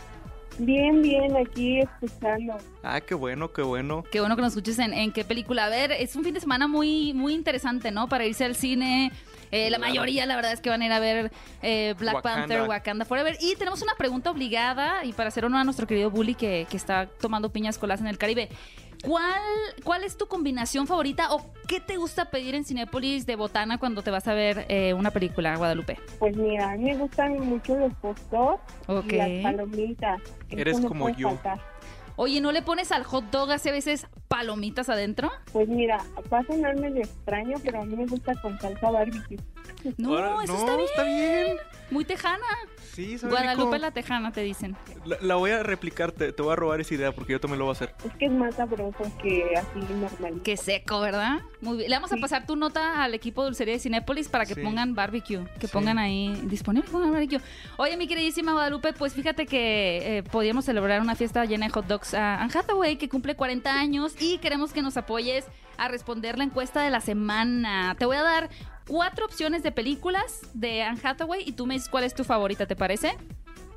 Bien, 0.62 1.00
bien, 1.00 1.34
aquí 1.36 1.80
escuchando. 1.80 2.58
Ah, 2.82 3.00
qué 3.00 3.14
bueno, 3.14 3.50
qué 3.50 3.62
bueno. 3.62 4.04
Qué 4.12 4.20
bueno 4.20 4.36
que 4.36 4.42
nos 4.42 4.52
escuches 4.52 4.78
en, 4.78 4.92
en 4.92 5.10
qué 5.10 5.24
película. 5.24 5.64
A 5.64 5.68
ver, 5.70 5.90
es 5.92 6.14
un 6.16 6.22
fin 6.22 6.34
de 6.34 6.40
semana 6.40 6.68
muy, 6.68 7.14
muy 7.14 7.32
interesante, 7.32 7.90
¿no? 7.90 8.08
Para 8.08 8.26
irse 8.26 8.44
al 8.44 8.54
cine. 8.54 9.10
Eh, 9.52 9.70
la 9.70 9.78
Claro. 9.78 9.90
mayoría, 9.94 10.26
la 10.26 10.36
verdad, 10.36 10.52
es 10.52 10.60
que 10.60 10.68
van 10.68 10.82
a 10.82 10.86
ir 10.86 10.92
a 10.92 11.00
ver 11.00 11.32
eh, 11.62 11.94
Black 11.98 12.16
Wakanda. 12.16 12.40
Panther, 12.40 12.68
Wakanda 12.68 13.04
Forever. 13.06 13.36
Y 13.40 13.56
tenemos 13.56 13.80
una 13.82 13.94
pregunta 13.94 14.30
obligada, 14.30 15.04
y 15.04 15.12
para 15.14 15.28
hacer 15.28 15.44
honor 15.46 15.60
a 15.60 15.64
nuestro 15.64 15.86
querido 15.86 16.10
Bully, 16.10 16.34
que, 16.34 16.66
que 16.70 16.76
está 16.76 17.06
tomando 17.20 17.50
piñas 17.50 17.78
colas 17.78 18.00
en 18.00 18.06
el 18.06 18.18
Caribe. 18.18 18.48
¿Cuál, 19.04 19.40
¿Cuál 19.82 20.04
es 20.04 20.16
tu 20.16 20.26
combinación 20.26 20.86
favorita 20.86 21.32
o 21.32 21.40
qué 21.66 21.80
te 21.80 21.96
gusta 21.96 22.30
pedir 22.30 22.54
en 22.54 22.64
Cinépolis 22.64 23.24
de 23.26 23.36
botana 23.36 23.78
cuando 23.78 24.02
te 24.02 24.10
vas 24.10 24.28
a 24.28 24.34
ver 24.34 24.66
eh, 24.68 24.92
una 24.94 25.10
película, 25.10 25.56
Guadalupe? 25.56 25.98
Pues 26.18 26.36
mira, 26.36 26.72
a 26.72 26.76
mí 26.76 26.84
me 26.84 26.96
gustan 26.96 27.38
mucho 27.40 27.76
los 27.76 27.94
postos 27.94 28.60
y 29.06 29.16
las 29.16 29.28
palomitas. 29.42 30.20
Eso 30.48 30.58
Eres 30.60 30.80
no 30.80 30.88
como 30.88 31.08
yo. 31.10 31.28
faltar. 31.30 31.60
Oye, 32.16 32.42
¿no 32.42 32.52
le 32.52 32.60
pones 32.60 32.92
al 32.92 33.04
hot 33.04 33.24
dog 33.30 33.50
hace 33.50 33.70
veces 33.72 34.06
palomitas 34.28 34.90
adentro? 34.90 35.30
Pues 35.52 35.68
mira, 35.68 36.04
va 36.30 36.40
a 36.40 36.44
sonar 36.44 36.76
medio 36.76 37.00
extraño, 37.00 37.56
pero 37.64 37.80
a 37.80 37.84
mí 37.86 37.96
me 37.96 38.04
gusta 38.04 38.34
con 38.42 38.60
salsa 38.60 38.90
barbecue. 38.90 39.38
No, 39.96 40.16
Ahora- 40.16 40.44
eso 40.44 40.52
no, 40.52 40.58
está 40.60 40.76
bien. 40.76 40.88
está 40.88 41.02
bien. 41.04 41.56
Muy 41.90 42.04
tejana. 42.04 42.46
Sí, 42.92 43.18
sabe 43.18 43.32
Guadalupe 43.32 43.76
rico. 43.76 43.78
la 43.78 43.90
tejana, 43.92 44.32
te 44.32 44.42
dicen. 44.42 44.76
La, 45.04 45.16
la 45.20 45.34
voy 45.36 45.52
a 45.52 45.62
replicar, 45.62 46.12
te, 46.12 46.32
te 46.32 46.42
voy 46.42 46.52
a 46.52 46.56
robar 46.56 46.80
esa 46.80 46.94
idea 46.94 47.12
porque 47.12 47.32
yo 47.32 47.40
también 47.40 47.58
lo 47.60 47.64
voy 47.64 47.70
a 47.72 47.76
hacer. 47.76 47.94
Es 48.04 48.12
que 48.16 48.26
es 48.26 48.32
más 48.32 48.54
sabroso 48.56 48.98
que 49.22 49.54
así 49.56 49.78
normal. 49.94 50.40
Qué 50.44 50.56
seco, 50.56 51.00
¿verdad? 51.00 51.40
Muy 51.60 51.78
bien. 51.78 51.88
Le 51.90 51.96
vamos 51.96 52.12
a 52.12 52.16
pasar 52.16 52.46
tu 52.46 52.56
nota 52.56 53.02
al 53.02 53.14
equipo 53.14 53.42
de 53.42 53.46
Dulcería 53.48 53.74
de 53.74 53.80
Cinépolis 53.80 54.28
para 54.28 54.44
que 54.44 54.54
Sí. 54.54 54.60
pongan 54.60 54.94
barbecue, 54.94 55.44
que 55.60 55.66
Sí. 55.68 55.72
pongan 55.72 55.98
ahí 55.98 56.32
disponible 56.44 56.88
pongan 56.90 57.12
barbecue. 57.12 57.40
Oye, 57.76 57.96
mi 57.96 58.06
queridísima 58.06 58.52
Guadalupe, 58.52 58.92
pues 58.92 59.14
fíjate 59.14 59.46
que 59.46 60.18
eh, 60.18 60.22
podíamos 60.24 60.64
celebrar 60.64 61.00
una 61.00 61.14
fiesta 61.14 61.44
llena 61.44 61.66
de 61.66 61.72
hot 61.72 61.86
dogs 61.86 62.14
a 62.14 62.42
Anne 62.42 62.52
Hathaway, 62.54 62.96
que 62.96 63.08
cumple 63.08 63.34
40 63.36 63.72
años, 63.72 64.14
y 64.20 64.38
queremos 64.38 64.72
que 64.72 64.82
nos 64.82 64.96
apoyes 64.96 65.46
a 65.78 65.88
responder 65.88 66.36
la 66.38 66.44
encuesta 66.44 66.82
de 66.82 66.90
la 66.90 67.00
semana. 67.00 67.94
Te 67.98 68.04
voy 68.04 68.16
a 68.16 68.22
dar 68.22 68.50
cuatro 68.90 69.24
opciones 69.24 69.62
de 69.62 69.70
películas 69.70 70.40
de 70.52 70.82
Anne 70.82 70.98
Hathaway 71.00 71.44
y 71.46 71.52
tú 71.52 71.64
me 71.64 71.74
dices 71.74 71.88
cuál 71.88 72.02
es 72.02 72.12
tu 72.12 72.24
favorita, 72.24 72.66
¿te 72.66 72.74
parece? 72.74 73.16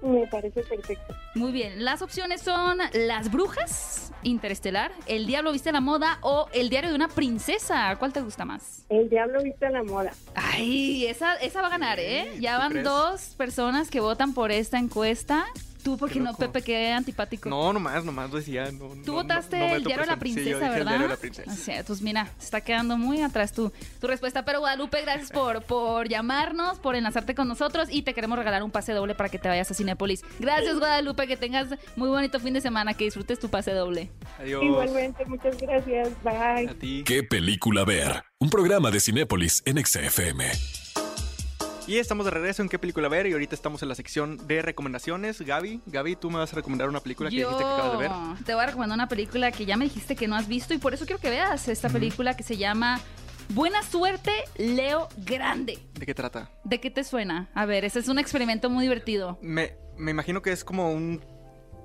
Me 0.01 0.25
parece 0.27 0.63
perfecto. 0.63 1.13
Muy 1.35 1.51
bien, 1.51 1.85
las 1.85 2.01
opciones 2.01 2.41
son 2.41 2.79
Las 2.93 3.31
Brujas, 3.31 4.11
Interestelar, 4.23 4.91
El 5.05 5.27
Diablo 5.27 5.51
Viste 5.51 5.71
la 5.71 5.81
Moda 5.81 6.17
o 6.21 6.47
El 6.51 6.69
Diario 6.69 6.89
de 6.89 6.95
una 6.95 7.09
Princesa. 7.09 7.95
¿Cuál 7.99 8.11
te 8.11 8.21
gusta 8.21 8.43
más? 8.43 8.85
El 8.89 9.07
diablo 9.07 9.41
viste 9.43 9.67
a 9.67 9.69
la 9.69 9.83
moda. 9.83 10.11
Ay, 10.33 11.05
esa, 11.05 11.35
esa 11.35 11.61
va 11.61 11.67
a 11.67 11.69
ganar, 11.69 11.99
¿eh? 11.99 12.33
Ya 12.39 12.55
¿tú 12.55 12.59
van 12.63 12.71
crees? 12.71 12.83
dos 12.85 13.21
personas 13.37 13.89
que 13.91 13.99
votan 13.99 14.33
por 14.33 14.51
esta 14.51 14.79
encuesta. 14.79 15.45
Tú, 15.83 15.97
porque 15.97 16.15
Qué 16.15 16.19
no. 16.21 16.33
Pepe, 16.33 16.61
qué 16.61 16.91
antipático. 16.91 17.49
No, 17.49 17.73
nomás, 17.73 18.05
nomás 18.05 18.31
decía. 18.31 18.71
No, 18.71 18.87
Tú 18.87 19.01
no, 19.07 19.13
votaste 19.13 19.59
no, 19.59 19.67
no 19.67 19.75
el 19.75 19.83
diario 19.83 20.05
de 20.05 20.11
la 20.11 20.17
presente. 20.17 20.43
Sí, 20.43 20.49
yo 20.49 20.57
princesa, 20.57 20.65
dije 20.65 20.65
el 20.65 20.85
¿verdad? 20.85 20.91
diario 20.91 21.07
de 21.07 21.13
la 21.13 21.19
princesa. 21.19 21.51
O 21.51 21.55
sea, 21.55 21.83
pues 21.83 22.01
mira, 22.01 22.29
se 22.37 22.45
está 22.45 22.61
quedando 22.61 22.97
muy 22.97 23.21
atrás 23.21 23.51
tu, 23.51 23.71
tu 23.99 24.07
respuesta. 24.07 24.45
Pero 24.45 24.59
Guadalupe, 24.59 25.01
gracias 25.01 25.31
por, 25.31 25.63
por 25.63 26.07
llamarnos, 26.07 26.79
por 26.79 26.95
enlazarte 26.95 27.35
con 27.35 27.47
nosotros 27.47 27.89
y 27.91 28.03
te 28.03 28.13
queremos 28.13 28.37
regalar 28.37 28.63
un 28.63 28.71
pase 28.71 28.93
doble 28.93 29.13
para 29.15 29.29
que 29.29 29.39
te 29.39 29.49
vayas 29.49 29.69
a 29.69 29.73
Cinépolis. 29.73 30.23
Gracias, 30.39 30.79
Guadalupe, 30.79 31.27
que 31.27 31.37
tengas 31.37 31.67
muy 31.95 32.09
bonito 32.09 32.39
fin 32.39 32.53
de 32.53 32.61
semana, 32.61 32.93
que 32.93 33.03
disfrutes 33.03 33.39
tu 33.39 33.49
pase 33.49 33.71
doble. 33.73 34.09
Adiós. 34.39 34.63
Igualmente, 34.63 35.25
muchas 35.25 35.57
gracias. 35.57 36.09
Bye. 36.23 36.69
A 36.69 36.73
ti. 36.79 37.03
¿Qué 37.05 37.23
película 37.23 37.83
ver? 37.83 38.23
Un 38.39 38.49
programa 38.49 38.89
de 38.91 38.99
Cinépolis 38.99 39.61
en 39.65 39.83
XFM. 39.85 40.82
Y 41.85 41.97
estamos 41.97 42.25
de 42.25 42.31
regreso 42.31 42.61
en 42.61 42.69
qué 42.69 42.79
película 42.79 43.09
ver 43.09 43.27
y 43.27 43.33
ahorita 43.33 43.55
estamos 43.55 43.83
en 43.83 43.89
la 43.89 43.95
sección 43.95 44.37
de 44.47 44.61
recomendaciones. 44.61 45.41
Gaby, 45.41 45.81
Gaby, 45.85 46.15
tú 46.15 46.29
me 46.29 46.37
vas 46.37 46.53
a 46.53 46.55
recomendar 46.55 46.87
una 46.87 47.01
película 47.01 47.29
que 47.29 47.35
dijiste 47.35 47.57
que 47.57 47.63
acabas 47.63 47.91
de 47.91 47.97
ver. 47.97 48.11
Te 48.45 48.53
voy 48.53 48.63
a 48.63 48.67
recomendar 48.67 48.95
una 48.95 49.07
película 49.09 49.51
que 49.51 49.65
ya 49.65 49.75
me 49.75 49.85
dijiste 49.85 50.15
que 50.15 50.27
no 50.27 50.35
has 50.35 50.47
visto 50.47 50.73
y 50.73 50.77
por 50.77 50.93
eso 50.93 51.05
quiero 51.05 51.19
que 51.21 51.29
veas 51.29 51.67
esta 51.67 51.89
película 51.89 52.37
que 52.37 52.43
se 52.43 52.55
llama 52.55 53.01
Buena 53.49 53.83
Suerte, 53.83 54.31
Leo 54.55 55.09
Grande. 55.17 55.77
¿De 55.93 56.05
qué 56.05 56.13
trata? 56.15 56.51
¿De 56.63 56.79
qué 56.79 56.89
te 56.89 57.03
suena? 57.03 57.49
A 57.53 57.65
ver, 57.65 57.83
ese 57.83 57.99
es 57.99 58.07
un 58.07 58.17
experimento 58.17 58.69
muy 58.69 58.83
divertido. 58.83 59.37
Me, 59.41 59.75
me 59.97 60.11
imagino 60.11 60.41
que 60.41 60.53
es 60.53 60.63
como 60.63 60.91
un 60.91 61.21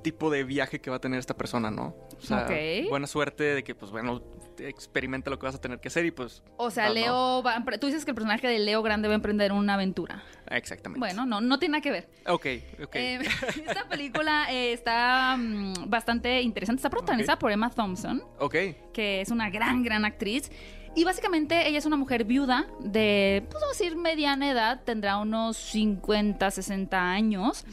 tipo 0.04 0.30
de 0.30 0.44
viaje 0.44 0.80
que 0.80 0.90
va 0.90 0.96
a 0.96 1.00
tener 1.00 1.18
esta 1.18 1.36
persona, 1.36 1.72
¿no? 1.72 1.96
O 2.16 2.20
sea, 2.20 2.46
buena 2.88 3.08
suerte 3.08 3.42
de 3.42 3.64
que, 3.64 3.74
pues 3.74 3.90
bueno, 3.90 4.22
experimenta 4.60 5.30
lo 5.30 5.38
que 5.38 5.46
vas 5.46 5.54
a 5.54 5.60
tener 5.60 5.80
que 5.80 5.88
hacer 5.88 6.06
y 6.06 6.10
pues... 6.10 6.42
O 6.56 6.70
sea. 6.70 6.90
Leo 6.90 7.42
va 7.42 7.62
tú 7.80 7.86
dices 7.86 8.04
que 8.04 8.10
el 8.10 8.14
personaje 8.14 8.48
de 8.48 8.58
Leo 8.58 8.82
Grande 8.82 9.08
va 9.08 9.14
a 9.14 9.16
emprender 9.16 9.52
una 9.52 9.74
aventura. 9.74 10.22
Exactamente. 10.50 10.98
Bueno, 10.98 11.26
no, 11.26 11.40
no 11.40 11.58
tiene 11.58 11.72
nada 11.72 11.82
que 11.82 11.90
ver. 11.90 12.08
Ok, 12.26 12.46
ok. 12.82 12.94
Eh, 12.94 13.20
esta 13.66 13.88
película 13.88 14.52
eh, 14.52 14.72
está 14.72 15.36
mm, 15.36 15.88
bastante 15.88 16.40
interesante. 16.40 16.80
Está 16.80 16.90
protagonizada 16.90 17.38
por 17.38 17.52
Emma 17.52 17.70
Thompson. 17.70 18.22
ok. 18.38 18.54
que 18.92 19.20
es 19.20 19.30
una 19.30 19.50
gran, 19.50 19.82
gran 19.82 20.04
actriz. 20.04 20.50
Y 20.98 21.04
básicamente 21.04 21.68
ella 21.68 21.78
es 21.78 21.86
una 21.86 21.96
mujer 21.96 22.24
viuda 22.24 22.66
de, 22.80 23.44
pues 23.48 23.62
vamos 23.62 23.76
a 23.76 23.78
decir, 23.78 23.96
mediana 23.96 24.50
edad, 24.50 24.82
tendrá 24.84 25.18
unos 25.18 25.56
50, 25.56 26.50
60 26.50 27.00
años. 27.00 27.64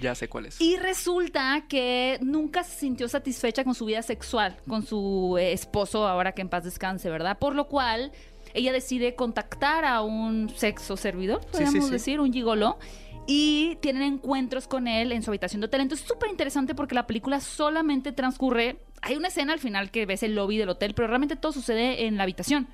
Ya 0.00 0.16
sé 0.16 0.28
cuál 0.28 0.46
es. 0.46 0.60
Y 0.60 0.76
resulta 0.78 1.64
que 1.68 2.18
nunca 2.22 2.64
se 2.64 2.80
sintió 2.80 3.08
satisfecha 3.08 3.62
con 3.62 3.76
su 3.76 3.84
vida 3.84 4.02
sexual, 4.02 4.56
con 4.66 4.84
su 4.84 5.36
eh, 5.38 5.52
esposo, 5.52 6.08
ahora 6.08 6.32
que 6.32 6.42
en 6.42 6.48
paz 6.48 6.64
descanse, 6.64 7.08
¿verdad? 7.08 7.38
Por 7.38 7.54
lo 7.54 7.68
cual 7.68 8.10
ella 8.52 8.72
decide 8.72 9.14
contactar 9.14 9.84
a 9.84 10.02
un 10.02 10.50
sexo 10.50 10.96
servidor, 10.96 11.40
podríamos 11.52 11.84
sí. 11.84 11.90
decir, 11.92 12.18
un 12.18 12.32
gigolo. 12.32 12.78
Y 13.26 13.76
tienen 13.80 14.02
encuentros 14.02 14.66
con 14.66 14.88
él 14.88 15.12
en 15.12 15.22
su 15.22 15.30
habitación 15.30 15.60
de 15.60 15.66
hotel. 15.66 15.82
Entonces 15.82 16.04
es 16.04 16.08
súper 16.08 16.30
interesante 16.30 16.74
porque 16.74 16.94
la 16.94 17.06
película 17.06 17.40
solamente 17.40 18.12
transcurre. 18.12 18.78
Hay 19.00 19.16
una 19.16 19.28
escena 19.28 19.52
al 19.52 19.60
final 19.60 19.90
que 19.90 20.06
ves 20.06 20.22
el 20.22 20.34
lobby 20.34 20.58
del 20.58 20.68
hotel, 20.68 20.94
pero 20.94 21.08
realmente 21.08 21.36
todo 21.36 21.52
sucede 21.52 22.06
en 22.06 22.16
la 22.16 22.24
habitación. 22.24 22.68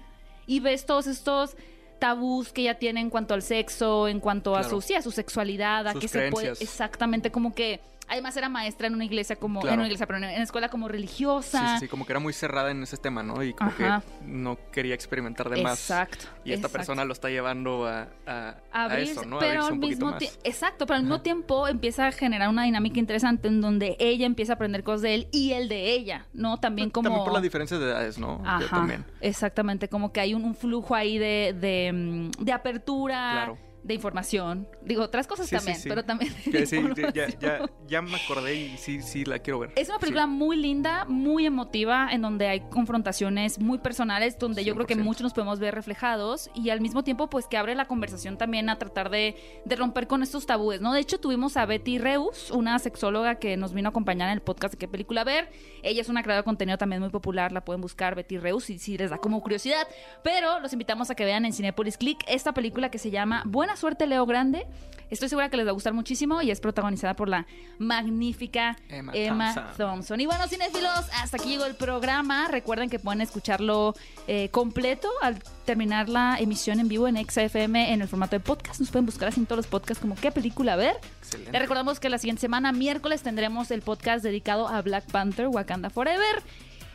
Y 0.47 0.61
ves 0.61 0.87
todos 0.87 1.07
estos 1.07 1.57
tabús 1.99 2.53
que 2.53 2.63
ella 2.63 2.79
tiene 2.79 3.01
en 3.01 3.11
cuanto 3.11 3.35
al 3.35 3.43
sexo, 3.43 4.09
en 4.09 4.21
cuanto 4.21 4.57
a 4.57 4.65
su, 4.65 4.81
sí, 4.81 4.95
a 4.95 5.03
su 5.03 5.11
sexualidad, 5.11 5.87
a 5.87 5.93
Sus 5.93 6.01
que 6.01 6.09
se 6.09 6.31
puede. 6.31 6.53
Exactamente, 6.61 7.31
como 7.31 7.55
que. 7.55 7.81
Además 8.09 8.37
era 8.37 8.49
maestra 8.49 8.87
en 8.87 8.95
una 8.95 9.05
iglesia 9.05 9.37
como. 9.37 9.61
Claro. 9.61 9.75
En 9.75 9.81
una 9.81 9.87
iglesia, 9.89 10.07
pero 10.07 10.19
en 10.19 10.25
una 10.25 10.43
escuela 10.43 10.69
como 10.69 10.89
religiosa. 10.89 11.75
sí, 11.75 11.81
sí, 11.81 11.89
como 11.89 12.07
que 12.07 12.13
era 12.13 12.21
muy 12.21 12.33
cerrada 12.33 12.71
en 12.71 12.83
ese 12.83 12.97
tema, 12.97 13.23
¿no? 13.23 13.43
Y 13.43 13.53
como 13.55 13.71
Ajá. 13.71 14.03
que 14.03 14.27
no 14.27 14.59
quería 14.73 14.95
experimentar 14.95 15.49
de 15.51 15.63
más. 15.63 15.79
Exacto. 15.81 16.27
Y 16.45 16.53
esta 16.53 16.67
exacto. 16.67 16.73
persona 16.73 17.05
lo 17.05 17.13
está 17.13 17.29
llevando 17.29 17.87
a, 17.87 18.09
a, 18.27 18.57
a 18.73 18.99
eso, 18.99 19.25
¿no? 19.25 19.37
A 19.37 19.41
pero 19.41 19.63
abrirse 19.65 19.69
al 19.69 19.73
un 19.75 19.79
mismo 19.81 20.07
más. 20.11 20.19
tiempo, 20.19 20.39
exacto, 20.45 20.87
pero 20.87 20.97
al 20.97 21.03
mismo 21.03 21.21
tiempo 21.21 21.69
empieza 21.69 22.07
a 22.07 22.13
generar 22.13 22.49
una 22.49 22.65
dinámica 22.65 22.99
interesante 22.99 23.49
en 23.49 23.61
donde 23.61 23.97
ella 23.99 24.27
empieza 24.27 24.53
a 24.53 24.57
aprender 24.57 24.83
cosas 24.85 25.03
de 25.03 25.15
él 25.15 25.29
y 25.33 25.53
él 25.53 25.69
de 25.69 25.93
ella, 25.93 26.27
¿no? 26.33 26.59
También 26.59 26.91
como 26.91 27.05
También 27.09 27.25
por 27.25 27.33
las 27.35 27.43
diferencias 27.43 27.79
de 27.81 27.87
edades, 27.87 28.19
¿no? 28.19 28.41
Ajá, 28.45 28.77
También. 28.77 29.05
exactamente, 29.21 29.89
como 29.89 30.13
que 30.13 30.21
hay 30.21 30.35
un, 30.35 30.45
un 30.45 30.55
flujo 30.55 30.95
ahí 30.95 31.19
de, 31.19 31.55
de, 31.59 31.93
mm, 31.93 32.45
de 32.45 32.53
apertura, 32.53 33.31
Claro. 33.33 33.59
De 33.83 33.95
información, 33.95 34.69
digo 34.83 35.03
otras 35.03 35.27
cosas 35.27 35.47
Sí, 35.47 35.51
sí, 35.51 35.57
también, 35.57 35.81
sí. 35.81 35.89
pero 35.89 36.05
también 36.05 36.35
de 36.45 37.13
ya, 37.15 37.29
ya, 37.39 37.71
ya 37.87 38.03
me 38.03 38.17
acordé 38.17 38.55
y 38.55 38.77
sí, 38.77 39.03
sí 39.03 39.25
la 39.25 39.39
quiero 39.39 39.61
ver. 39.61 39.73
Es 39.77 39.89
una 39.89 39.99
película 39.99 40.27
muy 40.27 40.57
linda, 40.57 41.05
muy 41.07 41.47
emotiva, 41.47 42.09
en 42.11 42.23
donde 42.23 42.49
hay 42.49 42.61
confrontaciones 42.69 43.59
muy 43.59 43.79
personales, 43.79 44.39
donde 44.39 44.65
yo 44.65 44.75
creo 44.75 44.87
que 44.87 44.97
100%. 44.97 45.03
muchos 45.03 45.23
nos 45.23 45.33
podemos 45.33 45.59
ver 45.59 45.75
reflejados 45.75 46.51
y 46.55 46.71
al 46.71 46.81
mismo 46.81 47.05
tiempo 47.05 47.31
pues 47.31 47.47
que 47.47 47.57
abre 47.57 47.75
la 47.75 47.87
conversación 47.87 48.37
también 48.37 48.69
a 48.69 48.79
tratar 48.79 49.11
de, 49.11 49.37
de 49.65 49.77
romper 49.77 50.07
con 50.07 50.23
estos 50.23 50.47
tabúes, 50.47 50.81
¿no? 50.81 50.93
De 50.93 51.01
hecho 51.01 51.19
tuvimos 51.19 51.57
a 51.57 51.67
Betty 51.67 51.99
Reus, 51.99 52.51
una 52.51 52.79
sexóloga 52.79 53.37
que 53.37 53.57
nos 53.57 53.73
vino 53.73 53.89
a 53.89 53.91
acompañar 53.91 54.29
en 54.29 54.35
el 54.35 54.43
podcast 54.43 54.75
de 54.75 54.79
qué 54.79 54.89
película 54.89 55.25
ver. 55.25 55.51
Ella 55.83 56.01
es 56.01 56.09
una 56.09 56.23
creadora 56.23 56.43
de 56.43 56.45
contenido 56.45 56.79
también 56.79 57.01
muy 57.01 57.11
popular, 57.11 57.53
la 57.53 57.65
pueden 57.65 57.81
buscar 57.81 58.15
Betty 58.15 58.39
Reus 58.39 58.65
si, 58.65 58.79
si 58.79 58.99
les 58.99 59.11
da 59.11 59.19
como 59.19 59.41
curiosidad, 59.41 59.87
pero 60.23 60.61
los 60.61 60.73
invitamos 60.73 61.11
a 61.11 61.15
que 61.15 61.25
vean 61.25 61.45
en 61.45 61.53
Cinepolis 61.53 61.97
Click 61.97 62.19
esta 62.27 62.53
película 62.53 62.91
que 62.91 62.99
se 62.99 63.11
llama 63.11 63.43
Buena 63.69 63.79
Suerte 63.79 64.07
Leo 64.07 64.25
Grande. 64.25 64.67
Estoy 65.11 65.29
segura 65.29 65.51
que 65.51 65.59
les 65.59 65.67
va 65.67 65.73
a 65.73 65.75
gustar 65.75 65.93
muchísimo 65.93 66.41
y 66.41 66.51
es 66.51 66.59
protagonizada 66.59 67.13
por 67.13 67.29
la 67.29 67.47
magnífica 67.77 68.79
Emma 68.89 69.13
Emma, 69.15 69.55
Thompson. 69.55 69.77
Thompson. 69.77 70.21
Y 70.23 70.25
bueno, 70.25 70.49
cinéfilos, 70.49 71.05
hasta 71.13 71.37
aquí 71.37 71.51
llegó 71.51 71.67
el 71.67 71.75
programa. 71.75 72.49
Recuerden 72.49 72.89
que 72.89 72.99
pueden 72.99 73.21
escucharlo 73.21 73.95
eh, 74.27 74.49
completo 74.49 75.11
al 75.21 75.39
terminar 75.67 76.09
la 76.09 76.39
emisión 76.41 76.81
en 76.81 76.89
vivo 76.89 77.09
en 77.09 77.23
XFM 77.23 77.93
en 77.93 78.01
el 78.01 78.09
formato 78.09 78.37
de 78.37 78.41
podcast. 78.41 78.81
Nos 78.81 78.91
pueden 78.91 79.05
buscar 79.05 79.29
así 79.29 79.39
en 79.39 79.45
todos 79.45 79.59
los 79.59 79.67
podcasts 79.67 80.01
como 80.01 80.15
qué 80.15 80.33
película 80.33 80.77
ver. 80.77 80.97
Excelente. 81.21 81.53
Les 81.53 81.61
recordamos 81.61 82.01
que 82.01 82.09
la 82.09 82.17
siguiente 82.17 82.41
semana, 82.41 82.73
miércoles, 82.73 83.21
tendremos 83.23 83.71
el 83.71 83.83
podcast 83.83 84.25
dedicado 84.25 84.67
a 84.67 84.81
Black 84.81 85.11
Panther 85.11 85.49
Wakanda 85.49 85.91
Forever. 85.91 86.43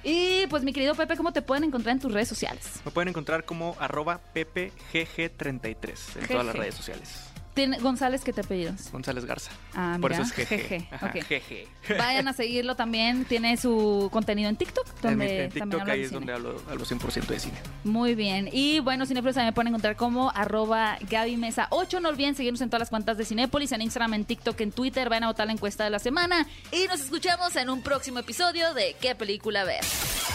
Y 0.04 0.48
pues 0.48 0.64
mi 0.64 0.74
querido 0.74 0.96
Pepe, 0.96 1.16
¿cómo 1.16 1.32
te 1.32 1.42
pueden 1.42 1.64
encontrar 1.64 1.96
en 1.96 2.02
tus 2.02 2.12
redes 2.12 2.28
sociales? 2.28 2.82
Me 2.86 2.92
pueden 2.92 3.10
encontrar 3.10 3.46
como 3.46 3.76
arroba 3.80 4.20
ppgg33 4.36 6.22
en 6.22 6.28
todas 6.28 6.46
las 6.46 6.56
redes 6.56 6.76
sociales. 6.76 7.33
González, 7.82 8.24
¿qué 8.24 8.34
te 8.34 8.42
apellidos? 8.42 8.92
González 8.92 9.26
Garza. 9.26 9.52
Ah, 9.76 9.98
Por 10.02 10.12
mira, 10.12 10.24
eso 10.24 10.32
es 10.32 10.48
jeje. 10.48 10.58
jeje, 10.58 10.88
Ajá, 10.92 11.06
ok. 11.08 11.24
jeje. 11.24 11.68
Vayan 11.98 12.28
a 12.28 12.34
seguirlo 12.34 12.76
también. 12.76 13.26
Tiene 13.26 13.58
su 13.58 14.10
contenido 14.12 14.50
en 14.50 14.56
TikTok, 14.56 14.86
donde 15.02 15.26
mi- 15.26 15.32
en 15.32 15.52
TikTok 15.52 15.82
habla 15.82 15.94
ahí 15.94 16.02
es 16.02 16.08
cine. 16.10 16.20
donde 16.20 16.34
hablo, 16.34 16.62
hablo 16.70 16.86
100% 16.86 17.34
de 17.34 17.40
cine. 17.40 17.54
Muy 17.84 18.16
bien. 18.16 18.50
Y 18.52 18.80
bueno, 18.80 19.06
Cinépolis 19.06 19.36
también 19.36 19.50
me 19.50 19.54
pueden 19.54 19.68
encontrar 19.68 19.96
como 19.96 20.32
arroba 20.32 20.98
Gaby 21.10 21.38
Mesa 21.38 21.68
8. 21.70 22.00
No 22.00 22.10
olviden 22.10 22.36
seguirnos 22.36 22.62
en 22.62 22.70
todas 22.70 22.80
las 22.82 22.90
cuentas 22.90 23.18
de 23.18 23.26
Cinépolis, 23.26 23.72
en 23.72 23.82
Instagram, 23.82 24.14
en 24.16 24.26
TikTok, 24.26 24.60
en 24.62 24.72
Twitter. 24.72 25.10
Vayan 25.10 25.26
a 25.26 25.28
votar 25.28 25.46
la 25.48 25.54
encuesta 25.54 25.84
de 25.84 25.90
la 25.90 26.00
semana. 26.00 26.48
Y 26.72 26.88
nos 26.88 27.02
escuchamos 27.02 27.56
en 27.56 27.70
un 27.70 27.82
próximo 27.82 28.20
episodio 28.20 28.74
de 28.74 28.96
¿Qué 29.00 29.16
película 29.16 29.64
ver? 29.64 29.82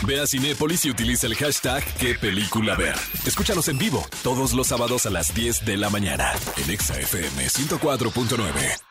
Ve 0.07 0.21
a 0.21 0.27
Cinépolis 0.27 0.85
y 0.85 0.91
utiliza 0.91 1.27
el 1.27 1.35
hashtag 1.35 1.83
qué 1.99 2.15
película 2.15 2.75
ver. 2.77 2.95
Escúchanos 3.27 3.67
en 3.69 3.79
vivo 3.79 4.07
todos 4.23 4.53
los 4.53 4.69
sábados 4.69 5.07
a 5.07 5.11
las 5.11 5.35
10 5.35 5.65
de 5.65 5.77
la 5.77 5.91
mañana 5.91 6.33
en 6.65 6.71
Exa 6.71 6.99
FM 7.09 7.41
104.9. 7.41 8.88